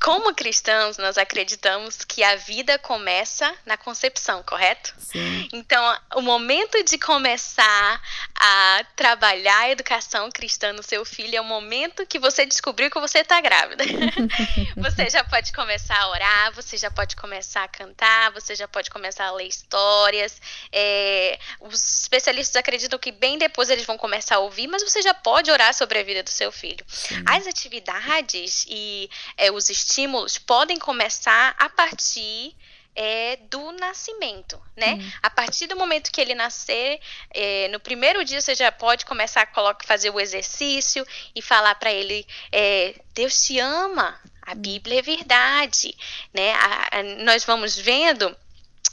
como 0.00 0.32
cristãos, 0.32 0.96
nós 0.96 1.18
acreditamos 1.18 2.04
que 2.04 2.22
a 2.22 2.36
vida 2.36 2.78
começa 2.78 3.52
na 3.66 3.76
concepção, 3.76 4.42
correto? 4.44 4.94
Sim. 4.98 5.48
Então, 5.52 5.98
o 6.14 6.20
momento 6.20 6.82
de 6.84 6.96
começar 6.98 8.00
a 8.34 8.84
trabalhar 8.94 9.58
a 9.58 9.70
educação 9.70 10.30
cristã 10.30 10.72
no 10.72 10.82
seu 10.82 11.04
filho 11.04 11.36
é 11.36 11.40
o 11.40 11.44
momento 11.44 12.06
que 12.06 12.18
você 12.18 12.46
descobriu 12.46 12.90
que 12.90 13.00
você 13.00 13.18
está 13.18 13.40
grávida. 13.40 13.84
você 14.76 15.10
já 15.10 15.24
pode 15.24 15.52
começar 15.52 15.98
a 15.98 16.08
orar, 16.10 16.52
você 16.54 16.76
já 16.76 16.90
pode 16.90 17.16
começar 17.16 17.64
a 17.64 17.68
cantar, 17.68 18.30
você 18.32 18.54
já 18.54 18.68
pode 18.68 18.90
começar 18.90 19.26
a 19.26 19.32
ler 19.32 19.48
histórias. 19.48 20.40
É, 20.72 21.38
os 21.60 22.02
especialistas 22.02 22.54
acreditam 22.54 22.98
que 22.98 23.10
bem 23.10 23.36
depois 23.36 23.68
eles 23.68 23.84
vão 23.84 23.98
começar 23.98 24.36
a 24.36 24.40
ouvir, 24.40 24.68
mas 24.68 24.82
você 24.82 25.02
já 25.02 25.12
pode 25.12 25.50
orar 25.50 25.74
sobre 25.74 25.98
a 25.98 26.02
vida 26.04 26.22
do 26.22 26.30
seu 26.30 26.52
filho. 26.52 26.84
Sim. 26.86 27.24
As 27.26 27.48
atividades 27.48 28.64
e 28.68 29.10
é, 29.36 29.50
os 29.50 29.68
estímulos 29.88 30.36
podem 30.36 30.78
começar 30.78 31.54
a 31.58 31.68
partir 31.70 32.54
é, 32.94 33.36
do 33.48 33.72
nascimento, 33.72 34.60
né? 34.76 34.94
Uhum. 34.94 35.12
A 35.22 35.30
partir 35.30 35.66
do 35.66 35.76
momento 35.76 36.10
que 36.10 36.20
ele 36.20 36.34
nascer, 36.34 37.00
é, 37.30 37.68
no 37.68 37.80
primeiro 37.80 38.24
dia 38.24 38.40
você 38.40 38.54
já 38.54 38.70
pode 38.70 39.06
começar 39.06 39.42
a 39.42 39.46
colocar, 39.46 39.86
fazer 39.86 40.10
o 40.10 40.20
exercício 40.20 41.06
e 41.34 41.40
falar 41.40 41.74
para 41.76 41.92
ele: 41.92 42.26
é, 42.52 42.94
Deus 43.14 43.42
te 43.42 43.58
ama, 43.58 44.20
a 44.42 44.52
hum. 44.52 44.56
Bíblia 44.56 44.98
é 44.98 45.02
verdade, 45.02 45.96
né? 46.34 46.52
A, 46.52 46.98
a, 46.98 47.02
nós 47.24 47.44
vamos 47.44 47.76
vendo 47.76 48.36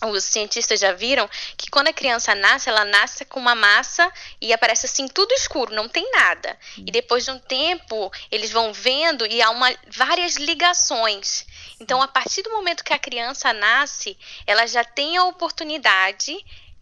os 0.04 0.24
cientistas 0.24 0.80
já 0.80 0.92
viram 0.92 1.30
que 1.58 1.70
quando 1.70 1.88
a 1.88 1.94
criança 1.94 2.36
nasce, 2.36 2.70
ela 2.70 2.84
nasce 2.84 3.25
com 3.25 3.40
uma 3.40 3.56
massa 3.56 4.12
e 4.42 4.52
aparece 4.54 4.86
assim 4.86 5.08
tudo 5.08 5.34
escuro, 5.34 5.74
não 5.74 5.88
tem 5.88 6.10
nada. 6.12 6.58
E 6.78 6.92
depois 6.92 7.24
de 7.24 7.32
um 7.32 7.40
tempo, 7.40 8.12
eles 8.30 8.52
vão 8.52 8.74
vendo 8.74 9.25
e 9.25 9.42
há 9.42 9.50
uma, 9.50 9.74
várias 9.88 10.36
ligações. 10.36 11.46
Então, 11.80 12.02
a 12.02 12.08
partir 12.08 12.42
do 12.42 12.52
momento 12.52 12.84
que 12.84 12.94
a 12.94 13.00
criança 13.00 13.54
nasce, 13.54 14.18
ela 14.46 14.68
já 14.68 14.84
tem 14.84 15.18
a 15.18 15.25
oportunidade 15.25 16.36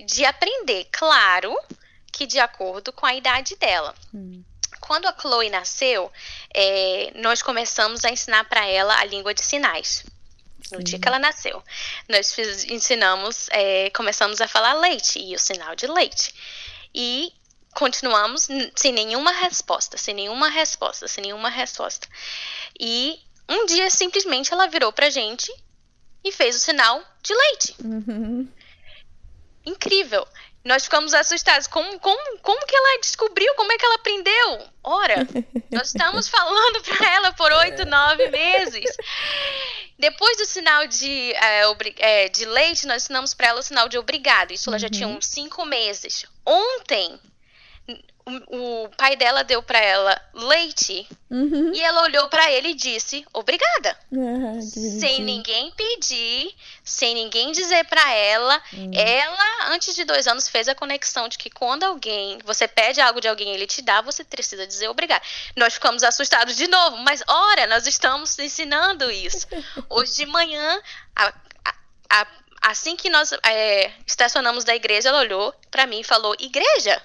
de 0.05 0.25
aprender, 0.25 0.87
claro, 0.91 1.55
que 2.11 2.25
de 2.25 2.39
acordo 2.39 2.91
com 2.91 3.05
a 3.05 3.13
idade 3.13 3.55
dela. 3.55 3.93
Hum. 4.13 4.43
Quando 4.79 5.07
a 5.07 5.15
Chloe 5.17 5.49
nasceu, 5.49 6.11
é, 6.53 7.11
nós 7.15 7.41
começamos 7.41 8.03
a 8.03 8.09
ensinar 8.09 8.43
para 8.45 8.65
ela 8.67 8.99
a 8.99 9.05
língua 9.05 9.33
de 9.33 9.43
sinais 9.43 10.03
no 10.71 10.83
dia 10.83 10.99
que 10.99 11.07
ela 11.07 11.19
nasceu. 11.19 11.61
Nós 12.07 12.33
fiz, 12.33 12.65
ensinamos, 12.65 13.47
é, 13.51 13.89
começamos 13.91 14.41
a 14.41 14.47
falar 14.47 14.73
leite 14.73 15.19
e 15.19 15.35
o 15.35 15.39
sinal 15.39 15.75
de 15.75 15.87
leite. 15.87 16.33
E 16.93 17.33
continuamos 17.73 18.47
sem 18.75 18.91
nenhuma 18.91 19.31
resposta, 19.31 19.97
sem 19.97 20.13
nenhuma 20.13 20.49
resposta, 20.49 21.07
sem 21.07 21.23
nenhuma 21.23 21.49
resposta. 21.49 22.07
E 22.79 23.19
um 23.49 23.65
dia 23.65 23.89
simplesmente 23.89 24.53
ela 24.53 24.67
virou 24.67 24.91
pra 24.93 25.09
gente 25.09 25.51
e 26.23 26.31
fez 26.31 26.55
o 26.55 26.59
sinal 26.59 27.03
de 27.21 27.33
leite. 27.33 27.75
Uhum. 27.83 28.47
Incrível. 29.65 30.27
Nós 30.63 30.85
ficamos 30.85 31.13
assustados. 31.13 31.67
Como, 31.67 31.99
como, 31.99 32.39
como 32.39 32.65
que 32.65 32.75
ela 32.75 32.99
descobriu? 32.99 33.53
Como 33.55 33.71
é 33.71 33.77
que 33.77 33.85
ela 33.85 33.95
aprendeu? 33.95 34.67
Ora, 34.81 35.27
nós 35.69 35.87
estamos 35.87 36.27
falando 36.29 36.81
para 36.83 37.13
ela 37.13 37.33
por 37.33 37.51
oito, 37.51 37.85
nove 37.85 38.29
meses. 38.29 38.95
Depois 39.99 40.37
do 40.37 40.45
sinal 40.45 40.87
de, 40.87 41.33
é, 41.33 42.29
de 42.29 42.45
leite, 42.45 42.87
nós 42.87 43.03
ensinamos 43.03 43.33
para 43.33 43.47
ela 43.47 43.59
o 43.59 43.63
sinal 43.63 43.89
de 43.89 43.97
obrigado. 43.97 44.51
Isso 44.51 44.69
ela 44.69 44.79
já 44.79 44.89
tinha 44.89 45.07
uhum. 45.07 45.17
uns 45.17 45.27
cinco 45.27 45.65
meses. 45.65 46.25
Ontem, 46.45 47.19
o, 48.25 48.85
o 48.85 48.89
pai 48.89 49.15
dela 49.15 49.43
deu 49.43 49.61
para 49.61 49.79
ela 49.79 50.21
leite 50.33 51.07
uhum. 51.29 51.73
e 51.73 51.81
ela 51.81 52.03
olhou 52.03 52.29
para 52.29 52.49
ele 52.51 52.69
e 52.69 52.73
disse 52.73 53.25
obrigada. 53.33 53.97
Ah, 54.13 54.61
sem 54.61 55.21
ninguém 55.21 55.71
pedir, 55.71 56.55
sem 56.83 57.13
ninguém 57.13 57.51
dizer 57.51 57.83
para 57.85 58.13
ela. 58.13 58.61
Uhum. 58.71 58.91
Ela, 58.93 59.73
antes 59.73 59.93
de 59.93 60.05
dois 60.05 60.25
anos, 60.27 60.47
fez 60.47 60.69
a 60.69 60.75
conexão 60.75 61.27
de 61.27 61.37
que 61.37 61.49
quando 61.49 61.83
alguém, 61.83 62.39
você 62.45 62.67
pede 62.67 63.01
algo 63.01 63.19
de 63.19 63.27
alguém 63.27 63.53
ele 63.53 63.67
te 63.67 63.81
dá, 63.81 64.01
você 64.01 64.23
precisa 64.23 64.65
dizer 64.65 64.87
obrigada. 64.87 65.23
Nós 65.55 65.73
ficamos 65.73 66.01
assustados 66.03 66.55
de 66.55 66.67
novo, 66.67 66.97
mas 66.97 67.21
ora, 67.27 67.67
nós 67.67 67.85
estamos 67.87 68.37
ensinando 68.39 69.11
isso. 69.11 69.47
Hoje 69.89 70.15
de 70.15 70.25
manhã, 70.25 70.81
a, 71.13 71.33
a, 71.65 71.75
a, 72.09 72.27
assim 72.61 72.95
que 72.95 73.09
nós 73.09 73.33
é, 73.43 73.91
estacionamos 74.07 74.63
da 74.63 74.73
igreja, 74.73 75.09
ela 75.09 75.19
olhou 75.19 75.53
para 75.69 75.85
mim 75.85 75.99
e 75.99 76.05
falou: 76.05 76.33
Igreja? 76.39 77.01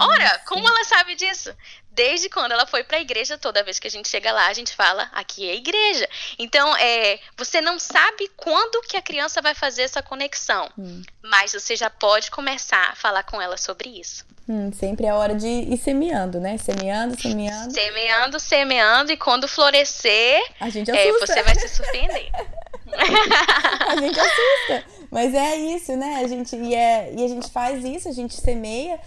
Ora, 0.00 0.40
como 0.46 0.66
ela 0.66 0.84
sabe 0.84 1.14
disso? 1.14 1.54
Desde 1.90 2.30
quando 2.30 2.52
ela 2.52 2.66
foi 2.66 2.82
para 2.82 2.96
a 2.96 3.00
igreja, 3.00 3.36
toda 3.36 3.62
vez 3.62 3.78
que 3.78 3.86
a 3.86 3.90
gente 3.90 4.08
chega 4.08 4.32
lá, 4.32 4.46
a 4.46 4.52
gente 4.54 4.74
fala, 4.74 5.10
aqui 5.12 5.48
é 5.48 5.54
igreja. 5.54 6.08
Então, 6.38 6.74
é, 6.76 7.18
você 7.36 7.60
não 7.60 7.78
sabe 7.78 8.30
quando 8.36 8.80
que 8.82 8.96
a 8.96 9.02
criança 9.02 9.42
vai 9.42 9.54
fazer 9.54 9.82
essa 9.82 10.02
conexão, 10.02 10.70
hum. 10.78 11.02
mas 11.22 11.52
você 11.52 11.76
já 11.76 11.90
pode 11.90 12.30
começar 12.30 12.90
a 12.90 12.94
falar 12.94 13.22
com 13.24 13.40
ela 13.40 13.58
sobre 13.58 13.90
isso. 13.90 14.24
Hum, 14.48 14.72
sempre 14.72 15.06
é 15.06 15.14
hora 15.14 15.34
de 15.34 15.46
ir 15.46 15.76
semeando, 15.76 16.40
né? 16.40 16.56
Semeando, 16.58 17.20
semeando. 17.20 17.72
Semeando, 17.72 18.40
semeando, 18.40 19.12
e 19.12 19.16
quando 19.16 19.46
florescer, 19.46 20.42
a 20.58 20.68
gente 20.68 20.90
é, 20.90 21.12
você 21.12 21.42
vai 21.42 21.54
se 21.54 21.68
surpreender. 21.68 22.30
a 23.86 23.96
gente 23.96 24.18
assusta. 24.18 24.84
Mas 25.10 25.34
é 25.34 25.56
isso, 25.56 25.96
né? 25.96 26.22
A 26.24 26.26
gente, 26.26 26.56
e, 26.56 26.74
é, 26.74 27.12
e 27.14 27.24
a 27.24 27.28
gente 27.28 27.50
faz 27.50 27.84
isso, 27.84 28.08
a 28.08 28.12
gente 28.12 28.34
semeia 28.34 28.98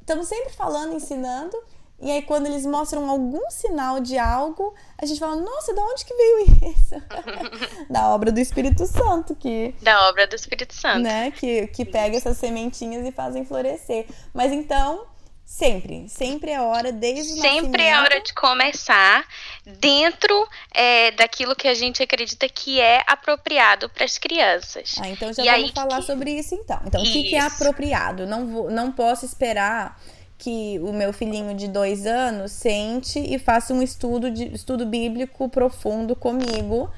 estamos 0.00 0.28
sempre 0.28 0.52
falando, 0.52 0.94
ensinando, 0.94 1.56
e 2.00 2.10
aí 2.10 2.22
quando 2.22 2.46
eles 2.46 2.66
mostram 2.66 3.08
algum 3.08 3.48
sinal 3.50 4.00
de 4.00 4.18
algo, 4.18 4.74
a 4.98 5.06
gente 5.06 5.18
fala, 5.18 5.36
nossa, 5.36 5.74
da 5.74 5.82
onde 5.82 6.04
que 6.04 6.14
veio 6.14 6.72
isso? 6.72 6.94
da 7.88 8.08
obra 8.08 8.32
do 8.32 8.40
Espírito 8.40 8.86
Santo 8.86 9.34
que 9.34 9.74
da 9.80 10.08
obra 10.08 10.26
do 10.26 10.34
Espírito 10.34 10.74
Santo, 10.74 11.00
né, 11.00 11.30
que 11.30 11.66
que 11.68 11.84
pega 11.84 12.16
essas 12.16 12.36
sementinhas 12.36 13.06
e 13.06 13.12
fazem 13.12 13.44
florescer. 13.44 14.06
Mas 14.32 14.52
então, 14.52 15.06
Sempre, 15.44 16.08
sempre 16.08 16.50
é 16.50 16.60
hora, 16.60 16.90
desde 16.90 17.34
o 17.34 17.40
Sempre 17.40 17.82
é 17.82 18.00
hora 18.00 18.20
de 18.20 18.32
começar 18.32 19.24
dentro 19.64 20.48
é, 20.72 21.10
daquilo 21.12 21.54
que 21.54 21.68
a 21.68 21.74
gente 21.74 22.02
acredita 22.02 22.48
que 22.48 22.80
é 22.80 23.02
apropriado 23.06 23.88
para 23.90 24.04
as 24.04 24.16
crianças. 24.16 24.96
Ah, 24.98 25.08
então 25.08 25.32
já 25.32 25.58
e 25.58 25.60
vamos 25.60 25.70
falar 25.72 26.00
que... 26.00 26.06
sobre 26.06 26.30
isso 26.32 26.54
então. 26.54 26.80
Então, 26.86 27.02
isso. 27.02 27.10
o 27.10 27.14
que, 27.14 27.28
que 27.28 27.36
é 27.36 27.40
apropriado? 27.40 28.26
Não, 28.26 28.46
vou, 28.46 28.70
não 28.70 28.90
posso 28.90 29.26
esperar 29.26 30.00
que 30.38 30.78
o 30.80 30.92
meu 30.92 31.12
filhinho 31.12 31.54
de 31.54 31.68
dois 31.68 32.06
anos 32.06 32.50
sente 32.52 33.18
e 33.18 33.38
faça 33.38 33.72
um 33.72 33.82
estudo, 33.82 34.30
de, 34.30 34.52
estudo 34.54 34.84
bíblico 34.84 35.48
profundo 35.48 36.16
comigo 36.16 36.90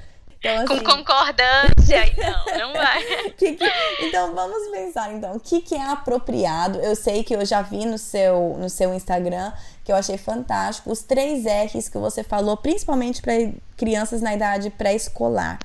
Então, 0.46 0.76
assim... 0.76 0.84
Com 0.84 0.96
concordância, 0.96 2.14
não, 2.16 2.58
não 2.58 2.72
vai. 2.72 3.02
que 3.32 3.52
que... 3.52 3.64
Então 4.02 4.34
vamos 4.34 4.70
pensar 4.70 5.12
então, 5.12 5.36
o 5.36 5.40
que, 5.40 5.60
que 5.60 5.74
é 5.74 5.82
apropriado? 5.90 6.78
Eu 6.78 6.94
sei 6.94 7.24
que 7.24 7.34
eu 7.34 7.44
já 7.44 7.62
vi 7.62 7.84
no 7.84 7.98
seu, 7.98 8.56
no 8.58 8.70
seu 8.70 8.94
Instagram 8.94 9.52
que 9.84 9.92
eu 9.92 9.96
achei 9.96 10.18
fantástico, 10.18 10.90
os 10.90 11.02
três 11.02 11.44
R's 11.44 11.88
que 11.88 11.96
você 11.96 12.24
falou, 12.24 12.56
principalmente 12.56 13.22
para 13.22 13.34
crianças 13.76 14.20
na 14.20 14.34
idade 14.34 14.68
pré-escolar. 14.70 15.60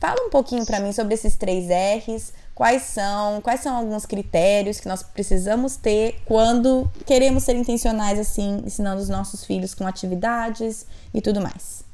Fala 0.00 0.26
um 0.26 0.30
pouquinho 0.30 0.66
para 0.66 0.80
mim 0.80 0.92
sobre 0.92 1.14
esses 1.14 1.36
três 1.36 1.68
R's, 1.68 2.32
quais 2.52 2.82
são, 2.82 3.40
quais 3.40 3.60
são 3.60 3.76
alguns 3.76 4.06
critérios 4.06 4.80
que 4.80 4.88
nós 4.88 5.02
precisamos 5.02 5.76
ter 5.76 6.20
quando 6.24 6.90
queremos 7.06 7.44
ser 7.44 7.54
intencionais 7.54 8.18
assim, 8.18 8.62
ensinando 8.66 9.00
os 9.00 9.08
nossos 9.08 9.44
filhos 9.44 9.72
com 9.72 9.86
atividades 9.86 10.84
e 11.14 11.20
tudo 11.20 11.40
mais. 11.40 11.89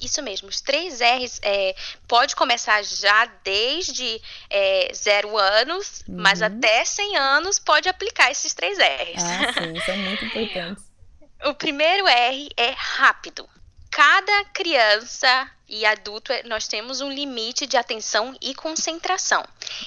Isso 0.00 0.22
mesmo, 0.22 0.48
os 0.48 0.60
três 0.60 1.00
R's 1.00 1.40
é, 1.42 1.74
pode 2.06 2.36
começar 2.36 2.82
já 2.82 3.26
desde 3.42 4.20
é, 4.48 4.90
zero 4.94 5.36
anos, 5.36 6.04
uhum. 6.08 6.16
mas 6.20 6.40
até 6.40 6.84
100 6.84 7.16
anos 7.16 7.58
pode 7.58 7.88
aplicar 7.88 8.30
esses 8.30 8.54
três 8.54 8.78
R's. 8.78 9.22
Ah, 9.22 9.52
sim, 9.52 9.80
são 9.80 9.96
muito 9.96 10.24
importantes. 10.24 10.84
o 11.44 11.54
primeiro 11.54 12.06
R 12.06 12.48
é 12.56 12.70
rápido. 12.76 13.48
Cada 13.90 14.44
criança 14.46 15.50
e 15.68 15.84
adulto, 15.84 16.32
é, 16.32 16.42
nós 16.44 16.66
temos 16.66 17.00
um 17.00 17.10
limite 17.10 17.66
de 17.66 17.76
atenção 17.76 18.34
e 18.40 18.54
concentração. 18.54 19.44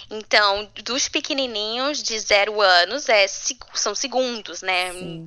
Então, 0.09 0.69
dos 0.83 1.09
pequenininhos 1.09 2.03
de 2.03 2.19
zero 2.19 2.61
anos, 2.61 3.09
é, 3.09 3.25
são 3.27 3.95
segundos, 3.95 4.61
né? 4.61 4.93
Sim. 4.93 5.25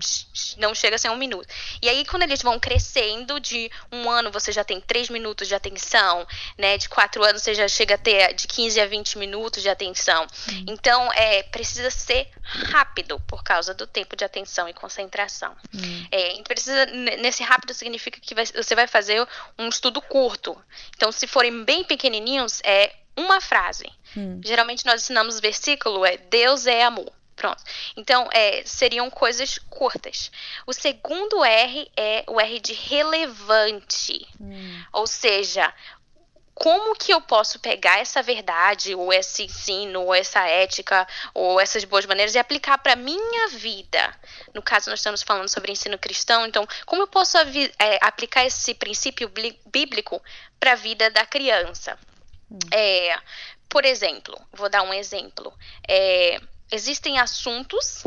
Não 0.59 0.75
chega 0.75 0.95
a 0.95 0.99
ser 0.99 1.11
um 1.11 1.17
minuto. 1.17 1.49
E 1.83 1.89
aí, 1.89 2.05
quando 2.05 2.23
eles 2.23 2.41
vão 2.41 2.61
crescendo, 2.61 3.41
de 3.41 3.71
um 3.91 4.09
ano 4.09 4.31
você 4.31 4.53
já 4.53 4.63
tem 4.63 4.81
três 4.81 5.09
minutos 5.09 5.49
de 5.49 5.55
atenção, 5.55 6.27
né? 6.57 6.79
De 6.79 6.89
quatro 6.89 7.25
anos 7.25 7.43
você 7.43 7.55
já 7.55 7.67
chega 7.67 7.97
a 7.97 7.99
ter 7.99 8.35
de 8.35 8.47
15 8.47 8.81
a 8.81 8.87
20 8.87 9.19
minutos 9.19 9.63
de 9.63 9.69
atenção. 9.69 10.25
Hum. 10.49 10.65
Então, 10.69 11.13
é, 11.15 11.43
precisa 11.43 11.91
ser 11.91 12.29
rápido 12.43 13.19
por 13.27 13.43
causa 13.43 13.75
do 13.75 13.87
tempo 13.87 14.15
de 14.15 14.25
atenção 14.25 14.69
e 14.69 14.75
concentração. 14.75 15.57
É, 16.11 16.41
precisa, 16.43 16.87
nesse 16.87 17.43
rápido 17.43 17.75
significa 17.75 18.21
que 18.21 18.35
vai, 18.35 18.45
você 18.47 18.75
vai 18.75 18.87
fazer 18.87 19.27
um 19.59 19.69
estudo 19.69 20.01
curto 20.01 20.44
curto. 20.45 20.57
Então, 20.95 21.11
se 21.11 21.27
forem 21.27 21.65
bem 21.65 21.83
pequenininhos, 21.85 22.61
é 22.65 22.95
uma 23.17 23.41
frase. 23.41 23.91
Hum. 24.17 24.41
Geralmente 24.45 24.85
nós 24.85 25.03
ensinamos 25.03 25.41
versículo, 25.41 26.05
é 26.05 26.17
Deus 26.17 26.67
é 26.67 26.85
amor. 26.85 27.11
Pronto. 27.37 27.63
Então, 27.97 28.29
é, 28.33 28.63
seriam 28.65 29.11
coisas 29.11 29.59
curtas. 29.59 30.31
O 30.67 30.73
segundo 30.73 31.45
R 31.45 31.91
é 31.97 32.25
o 32.29 32.41
R 32.41 32.61
de 32.61 32.73
relevante. 32.73 34.27
Hum. 34.41 34.85
Ou 34.93 35.07
seja, 35.07 35.73
como 36.55 36.95
que 36.95 37.13
eu 37.13 37.21
posso 37.21 37.59
pegar 37.59 37.99
essa 37.99 38.23
verdade, 38.23 38.95
ou 38.95 39.13
esse 39.13 39.43
ensino, 39.43 40.03
ou 40.03 40.15
essa 40.15 40.47
ética, 40.47 41.07
ou 41.35 41.61
essas 41.61 41.83
boas 41.85 42.07
maneiras 42.07 42.35
e 42.35 42.39
aplicar 42.39 42.79
para 42.79 42.95
minha 42.95 43.49
vida? 43.49 44.15
No 44.55 44.63
caso, 44.63 44.89
nós 44.89 45.01
estamos 45.01 45.23
falando 45.23 45.49
sobre 45.49 45.73
ensino 45.73 45.99
cristão, 45.99 46.47
então, 46.47 46.67
como 46.87 47.03
eu 47.03 47.09
posso 47.09 47.37
é, 47.39 47.99
aplicar 48.01 48.47
esse 48.47 48.73
princípio 48.75 49.31
bíblico 49.67 50.23
para 50.61 50.73
a 50.73 50.77
vida 50.77 51.11
da 51.11 51.27
criança? 51.27 51.99
Hum. 52.49 52.59
É, 52.73 53.19
por 53.69 53.85
exemplo, 53.85 54.41
vou 54.53 54.69
dar 54.69 54.83
um 54.83 54.95
exemplo. 54.95 55.53
É, 55.89 56.41
existem 56.71 57.19
assuntos 57.19 58.05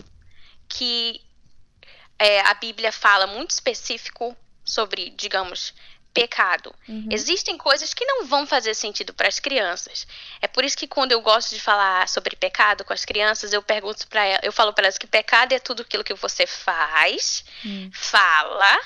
que 0.69 1.21
é, 2.17 2.39
a 2.41 2.53
Bíblia 2.53 2.93
fala 2.93 3.27
muito 3.27 3.51
específico 3.51 4.35
sobre, 4.63 5.09
digamos, 5.11 5.73
pecado. 6.17 6.73
Uhum. 6.89 7.09
Existem 7.11 7.55
coisas 7.57 7.93
que 7.93 8.03
não 8.03 8.25
vão 8.25 8.47
fazer 8.47 8.73
sentido 8.73 9.13
para 9.13 9.27
as 9.27 9.39
crianças. 9.39 10.07
É 10.41 10.47
por 10.47 10.63
isso 10.63 10.75
que 10.75 10.87
quando 10.87 11.11
eu 11.11 11.21
gosto 11.21 11.53
de 11.53 11.61
falar 11.61 12.09
sobre 12.09 12.35
pecado 12.35 12.83
com 12.83 12.91
as 12.91 13.05
crianças, 13.05 13.53
eu 13.53 13.61
pergunto 13.61 14.07
para 14.07 14.39
eu 14.41 14.51
falo 14.51 14.73
para 14.73 14.85
elas 14.85 14.97
que 14.97 15.05
pecado 15.05 15.53
é 15.53 15.59
tudo 15.59 15.83
aquilo 15.83 16.03
que 16.03 16.15
você 16.15 16.47
faz, 16.47 17.45
uhum. 17.63 17.91
fala, 17.93 18.79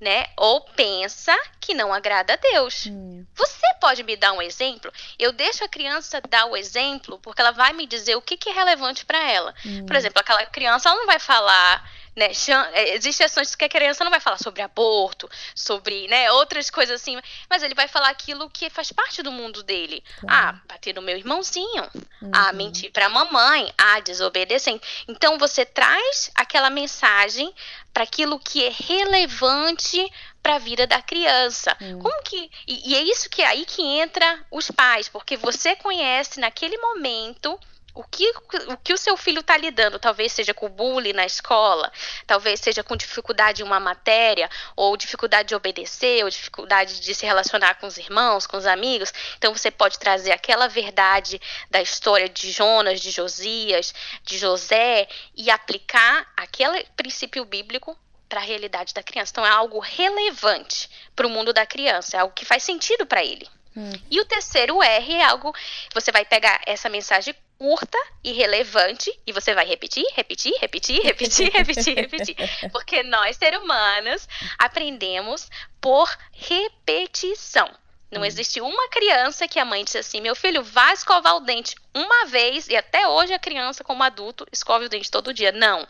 né, 0.00 0.26
ou 0.36 0.60
pensa 0.60 1.36
que 1.60 1.72
não 1.72 1.94
agrada 1.94 2.32
a 2.32 2.36
Deus. 2.36 2.86
Uhum. 2.86 3.24
Você 3.32 3.74
pode 3.80 4.02
me 4.02 4.16
dar 4.16 4.32
um 4.32 4.42
exemplo? 4.42 4.92
Eu 5.16 5.30
deixo 5.30 5.64
a 5.64 5.68
criança 5.68 6.20
dar 6.28 6.46
o 6.46 6.56
exemplo 6.56 7.20
porque 7.20 7.40
ela 7.40 7.52
vai 7.52 7.72
me 7.72 7.86
dizer 7.86 8.16
o 8.16 8.22
que, 8.22 8.36
que 8.36 8.50
é 8.50 8.52
relevante 8.52 9.04
para 9.04 9.22
ela. 9.30 9.54
Por 9.86 9.94
exemplo, 9.94 10.20
aquela 10.20 10.44
criança 10.46 10.88
ela 10.88 10.98
não 10.98 11.06
vai 11.06 11.20
falar 11.20 11.88
né, 12.14 12.30
é, 12.72 12.94
existem 12.94 13.24
ações 13.24 13.54
que 13.54 13.64
a 13.64 13.68
criança 13.68 14.04
não 14.04 14.10
vai 14.10 14.20
falar 14.20 14.38
sobre 14.38 14.62
aborto, 14.62 15.28
sobre 15.54 16.06
né, 16.08 16.30
outras 16.32 16.68
coisas 16.70 17.00
assim, 17.00 17.18
mas 17.48 17.62
ele 17.62 17.74
vai 17.74 17.88
falar 17.88 18.10
aquilo 18.10 18.50
que 18.50 18.68
faz 18.68 18.92
parte 18.92 19.22
do 19.22 19.32
mundo 19.32 19.62
dele. 19.62 20.02
Ah, 20.28 20.60
bater 20.66 20.94
no 20.94 21.02
meu 21.02 21.16
irmãozinho. 21.16 21.82
Uhum. 22.20 22.30
Ah, 22.32 22.52
mentir 22.52 22.92
para 22.92 23.06
a 23.06 23.08
mamãe. 23.08 23.72
Ah, 23.78 24.00
desobedecer. 24.00 24.78
Então 25.08 25.38
você 25.38 25.64
traz 25.64 26.30
aquela 26.34 26.70
mensagem 26.70 27.52
para 27.92 28.04
aquilo 28.04 28.38
que 28.38 28.64
é 28.64 28.70
relevante 28.70 30.10
para 30.42 30.56
a 30.56 30.58
vida 30.58 30.86
da 30.86 31.00
criança. 31.00 31.76
Hum. 31.80 31.98
Como 31.98 32.22
que 32.22 32.50
e, 32.66 32.90
e, 32.90 32.94
é 32.94 33.02
isso 33.02 33.30
que 33.30 33.42
é 33.42 33.46
aí 33.46 33.64
que 33.64 33.82
entra 33.82 34.44
os 34.50 34.70
pais, 34.70 35.08
porque 35.08 35.36
você 35.36 35.76
conhece 35.76 36.40
naquele 36.40 36.76
momento 36.78 37.58
o 37.94 38.02
que, 38.04 38.28
o 38.68 38.76
que 38.78 38.94
o 38.94 38.98
seu 38.98 39.16
filho 39.16 39.40
está 39.40 39.56
lidando, 39.56 39.98
talvez 39.98 40.32
seja 40.32 40.54
com 40.54 40.68
bullying 40.68 41.12
na 41.12 41.26
escola, 41.26 41.92
talvez 42.26 42.60
seja 42.60 42.82
com 42.82 42.96
dificuldade 42.96 43.60
em 43.60 43.64
uma 43.64 43.78
matéria, 43.78 44.48
ou 44.74 44.96
dificuldade 44.96 45.48
de 45.48 45.54
obedecer, 45.54 46.24
ou 46.24 46.30
dificuldade 46.30 47.00
de 47.00 47.14
se 47.14 47.26
relacionar 47.26 47.74
com 47.74 47.86
os 47.86 47.98
irmãos, 47.98 48.46
com 48.46 48.56
os 48.56 48.66
amigos. 48.66 49.12
Então 49.36 49.54
você 49.54 49.70
pode 49.70 49.98
trazer 49.98 50.32
aquela 50.32 50.68
verdade 50.68 51.40
da 51.70 51.82
história 51.82 52.28
de 52.28 52.50
Jonas, 52.50 53.00
de 53.00 53.10
Josias, 53.10 53.94
de 54.24 54.38
José 54.38 55.06
e 55.36 55.50
aplicar 55.50 56.26
aquele 56.34 56.84
princípio 56.96 57.44
bíblico 57.44 57.98
para 58.26 58.40
a 58.40 58.44
realidade 58.44 58.94
da 58.94 59.02
criança. 59.02 59.32
Então 59.32 59.46
é 59.46 59.50
algo 59.50 59.78
relevante 59.78 60.88
para 61.14 61.26
o 61.26 61.30
mundo 61.30 61.52
da 61.52 61.66
criança, 61.66 62.16
é 62.16 62.20
algo 62.20 62.32
que 62.32 62.46
faz 62.46 62.62
sentido 62.62 63.04
para 63.04 63.22
ele. 63.22 63.46
Hum. 63.76 63.92
E 64.10 64.20
o 64.20 64.24
terceiro 64.24 64.82
R 64.82 65.14
é 65.14 65.24
algo. 65.24 65.54
Você 65.94 66.12
vai 66.12 66.24
pegar 66.24 66.60
essa 66.66 66.88
mensagem 66.88 67.34
curta 67.62 67.96
e 68.24 68.32
relevante 68.32 69.16
e 69.24 69.32
você 69.32 69.54
vai 69.54 69.64
repetir, 69.64 70.04
repetir, 70.16 70.52
repetir, 70.60 70.98
repetir, 71.06 71.52
repetir, 71.52 71.94
repetir. 71.94 72.36
Porque 72.72 73.04
nós, 73.04 73.36
seres 73.36 73.60
humanos, 73.60 74.28
aprendemos 74.58 75.48
por 75.80 76.10
repetição. 76.32 77.70
Não 78.10 78.22
hum. 78.22 78.24
existe 78.24 78.60
uma 78.60 78.88
criança 78.88 79.46
que 79.46 79.60
a 79.60 79.64
mãe 79.64 79.84
disse 79.84 79.96
assim: 79.96 80.20
meu 80.20 80.34
filho, 80.34 80.64
vai 80.64 80.92
escovar 80.92 81.36
o 81.36 81.40
dente 81.40 81.76
uma 81.94 82.26
vez, 82.26 82.66
e 82.66 82.74
até 82.74 83.06
hoje 83.06 83.32
a 83.32 83.38
criança, 83.38 83.84
como 83.84 84.02
adulto, 84.02 84.44
escove 84.50 84.86
o 84.86 84.88
dente 84.88 85.08
todo 85.08 85.32
dia. 85.32 85.52
Não. 85.52 85.86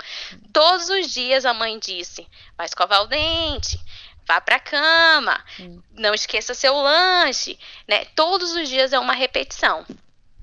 Todos 0.52 0.90
os 0.90 1.11
dias 1.11 1.46
a 1.46 1.54
mãe 1.54 1.78
disse: 1.78 2.28
vai 2.54 2.66
escovar 2.66 3.00
o 3.00 3.06
dente, 3.06 3.80
vá 4.26 4.42
para 4.42 4.56
a 4.56 4.61
cama, 4.61 5.42
hum. 5.58 5.80
não 5.92 6.12
esqueça 6.12 6.52
seu 6.52 6.74
lanche, 6.74 7.58
né? 7.88 8.04
Todos 8.14 8.52
os 8.52 8.68
dias 8.68 8.92
é 8.92 8.98
uma 8.98 9.14
repetição. 9.14 9.87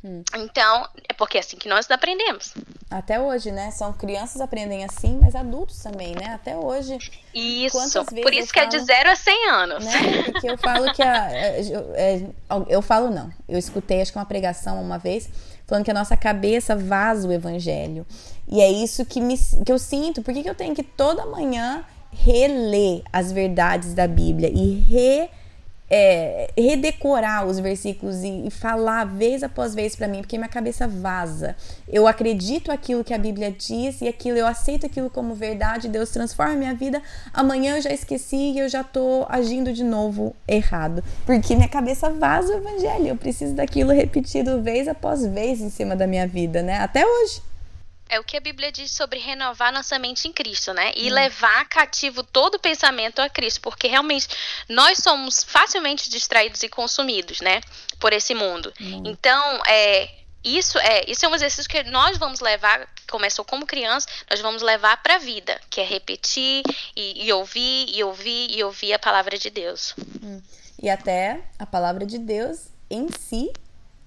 Hum. 0.03 0.23
Então, 0.35 0.87
é 1.09 1.13
porque 1.13 1.37
é 1.37 1.41
assim 1.41 1.57
que 1.57 1.67
nós 1.67 1.89
aprendemos. 1.91 2.53
Até 2.89 3.19
hoje, 3.19 3.51
né? 3.51 3.69
São 3.71 3.91
crianças 3.91 4.41
aprendem 4.41 4.85
assim, 4.85 5.19
mas 5.21 5.35
adultos 5.35 5.77
também, 5.83 6.15
né? 6.15 6.33
Até 6.33 6.55
hoje. 6.55 6.97
Isso. 7.33 7.77
Por 8.05 8.33
isso 8.33 8.53
que 8.53 8.59
falo, 8.59 8.73
é 8.73 8.77
de 8.77 8.79
0 8.79 9.09
a 9.09 9.15
100 9.15 9.49
anos. 9.49 9.85
Né? 9.85 10.23
Porque 10.23 10.49
eu 10.49 10.57
falo 10.57 10.93
que 10.93 11.03
a. 11.03 11.31
É, 11.31 11.61
é, 11.95 12.21
eu 12.69 12.81
falo 12.81 13.09
não. 13.09 13.29
Eu 13.47 13.59
escutei, 13.59 14.01
acho 14.01 14.11
que 14.11 14.17
uma 14.17 14.25
pregação 14.25 14.81
uma 14.81 14.97
vez, 14.97 15.29
falando 15.67 15.83
que 15.83 15.91
a 15.91 15.93
nossa 15.93 16.15
cabeça 16.15 16.75
vaza 16.75 17.27
o 17.27 17.31
evangelho. 17.31 18.07
E 18.47 18.61
é 18.61 18.71
isso 18.71 19.05
que, 19.05 19.19
me, 19.19 19.37
que 19.37 19.71
eu 19.71 19.77
sinto. 19.77 20.21
Por 20.21 20.33
que, 20.33 20.43
que 20.43 20.49
eu 20.49 20.55
tenho 20.55 20.73
que 20.73 20.83
toda 20.83 21.25
manhã 21.25 21.85
reler 22.11 23.03
as 23.11 23.31
verdades 23.31 23.93
da 23.93 24.07
Bíblia 24.07 24.49
e 24.49 24.79
re 24.79 25.29
é, 25.89 26.51
redecorar 26.57 27.45
os 27.45 27.59
versículos 27.59 28.23
e, 28.23 28.47
e, 28.47 28.51
falar 28.51 29.05
vez 29.05 29.41
após 29.41 29.73
vez 29.73 29.95
para 29.95 30.07
mim, 30.07 30.19
porque 30.21 30.37
minha 30.37 30.49
cabeça 30.49 30.87
vaza. 30.87 31.55
Eu 31.87 32.07
acredito 32.07 32.71
aquilo 32.71 33.03
que 33.03 33.13
a 33.13 33.17
Bíblia 33.17 33.51
diz 33.51 34.01
e 34.01 34.07
aquilo 34.07 34.37
eu 34.37 34.45
aceito 34.45 34.85
aquilo 34.85 35.09
como 35.09 35.33
verdade. 35.33 35.89
Deus 35.89 36.11
transforma 36.11 36.53
minha 36.53 36.75
vida. 36.75 37.01
Amanhã 37.33 37.77
eu 37.77 37.81
já 37.81 37.91
esqueci 37.91 38.35
e 38.35 38.59
eu 38.59 38.69
já 38.69 38.83
tô 38.83 39.25
agindo 39.27 39.73
de 39.73 39.83
novo 39.83 40.35
errado, 40.47 41.03
porque 41.25 41.55
minha 41.55 41.69
cabeça 41.69 42.09
vaza 42.09 42.53
o 42.53 42.57
evangelho. 42.57 43.07
Eu 43.07 43.15
preciso 43.15 43.55
daquilo 43.55 43.91
repetido 43.91 44.61
vez 44.61 44.87
após 44.87 45.25
vez 45.25 45.61
em 45.61 45.69
cima 45.69 45.95
da 45.95 46.05
minha 46.05 46.27
vida, 46.27 46.61
né? 46.61 46.77
Até 46.77 47.03
hoje. 47.05 47.48
É 48.09 48.19
o 48.19 48.23
que 48.23 48.35
a 48.35 48.39
Bíblia 48.39 48.71
diz 48.71 48.91
sobre 48.91 49.19
renovar 49.19 49.71
nossa 49.71 49.99
mente 49.99 50.27
em 50.27 50.33
Cristo, 50.33 50.73
né? 50.73 50.91
E 50.95 51.09
hum. 51.09 51.13
levar 51.13 51.69
cativo 51.69 52.23
todo 52.23 52.55
o 52.55 52.59
pensamento 52.59 53.21
a 53.21 53.29
Cristo, 53.29 53.61
porque 53.61 53.87
realmente 53.87 54.27
nós 54.67 54.97
somos 54.97 55.43
facilmente 55.43 56.09
distraídos 56.09 56.63
e 56.63 56.69
consumidos, 56.69 57.39
né? 57.39 57.61
Por 57.99 58.11
esse 58.11 58.33
mundo. 58.33 58.73
Hum. 58.81 59.03
Então, 59.05 59.61
é, 59.67 60.09
isso 60.43 60.79
é, 60.79 61.03
isso 61.07 61.25
é 61.25 61.29
um 61.29 61.35
exercício 61.35 61.69
que 61.69 61.83
nós 61.83 62.17
vamos 62.17 62.39
levar, 62.39 62.87
começou 63.09 63.45
como 63.45 63.65
criança, 63.65 64.07
nós 64.29 64.39
vamos 64.41 64.61
levar 64.61 65.01
para 65.03 65.15
a 65.15 65.19
vida, 65.19 65.59
que 65.69 65.79
é 65.79 65.83
repetir 65.83 66.63
e, 66.95 67.25
e, 67.25 67.31
ouvir 67.31 67.87
e 67.93 68.03
ouvir 68.03 68.49
e 68.49 68.63
ouvir 68.63 68.93
a 68.93 68.99
palavra 68.99 69.37
de 69.37 69.49
Deus. 69.49 69.93
Hum. 70.23 70.41
E 70.81 70.89
até 70.89 71.41
a 71.59 71.65
palavra 71.65 72.05
de 72.05 72.17
Deus 72.17 72.69
em 72.89 73.07
si 73.11 73.51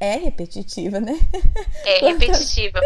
é 0.02 0.16
repetitiva, 0.16 0.98
né? 0.98 1.16
É 1.84 1.98
repetitiva. 2.10 2.80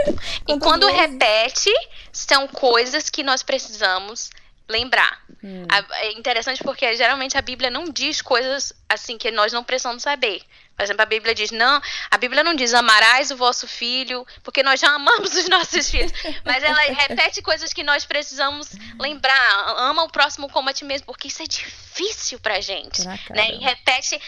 e 0.46 0.58
quando 0.58 0.86
repete, 0.86 1.72
são 2.12 2.46
coisas 2.46 3.08
que 3.08 3.22
nós 3.22 3.42
precisamos 3.42 4.30
lembrar. 4.68 5.24
Hum. 5.42 5.64
É 6.02 6.12
interessante 6.12 6.62
porque 6.62 6.94
geralmente 6.94 7.38
a 7.38 7.42
Bíblia 7.42 7.70
não 7.70 7.84
diz 7.84 8.20
coisas 8.20 8.74
assim 8.86 9.16
que 9.16 9.30
nós 9.30 9.50
não 9.50 9.64
precisamos 9.64 10.02
saber. 10.02 10.42
Por 10.76 10.82
exemplo, 10.82 11.02
a 11.02 11.06
Bíblia 11.06 11.34
diz, 11.34 11.50
não, 11.50 11.80
a 12.10 12.18
Bíblia 12.18 12.44
não 12.44 12.54
diz 12.54 12.74
amarás 12.74 13.30
o 13.30 13.36
vosso 13.36 13.66
filho, 13.66 14.26
porque 14.42 14.62
nós 14.62 14.78
já 14.78 14.90
amamos 14.90 15.34
os 15.34 15.48
nossos 15.48 15.90
filhos. 15.90 16.12
Mas 16.44 16.62
ela 16.62 16.78
repete 16.92 17.40
coisas 17.40 17.72
que 17.72 17.82
nós 17.82 18.04
precisamos 18.04 18.68
lembrar. 19.00 19.74
Ama 19.78 20.04
o 20.04 20.10
próximo 20.10 20.48
como 20.50 20.68
a 20.68 20.72
ti 20.72 20.84
mesmo, 20.84 21.06
porque 21.06 21.28
isso 21.28 21.42
é 21.42 21.46
difícil 21.46 22.38
pra 22.40 22.60
gente. 22.60 23.06
né? 23.30 23.50
E 23.52 23.58
repete, 23.58 24.20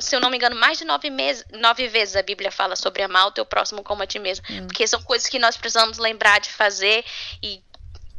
se 0.00 0.16
eu 0.16 0.20
não 0.20 0.30
me 0.30 0.36
engano, 0.36 0.56
mais 0.56 0.78
de 0.78 0.84
nove, 0.84 1.10
meses, 1.10 1.44
nove 1.52 1.86
vezes 1.86 2.16
a 2.16 2.22
Bíblia 2.22 2.50
fala 2.50 2.74
sobre 2.74 3.02
amar 3.02 3.28
o 3.28 3.32
teu 3.32 3.46
próximo 3.46 3.82
como 3.82 4.02
a 4.02 4.06
ti 4.06 4.18
mesmo. 4.18 4.44
Hum. 4.50 4.66
Porque 4.66 4.86
são 4.86 5.00
coisas 5.02 5.28
que 5.28 5.38
nós 5.38 5.56
precisamos 5.56 5.98
lembrar 5.98 6.40
de 6.40 6.50
fazer 6.50 7.04
e 7.42 7.62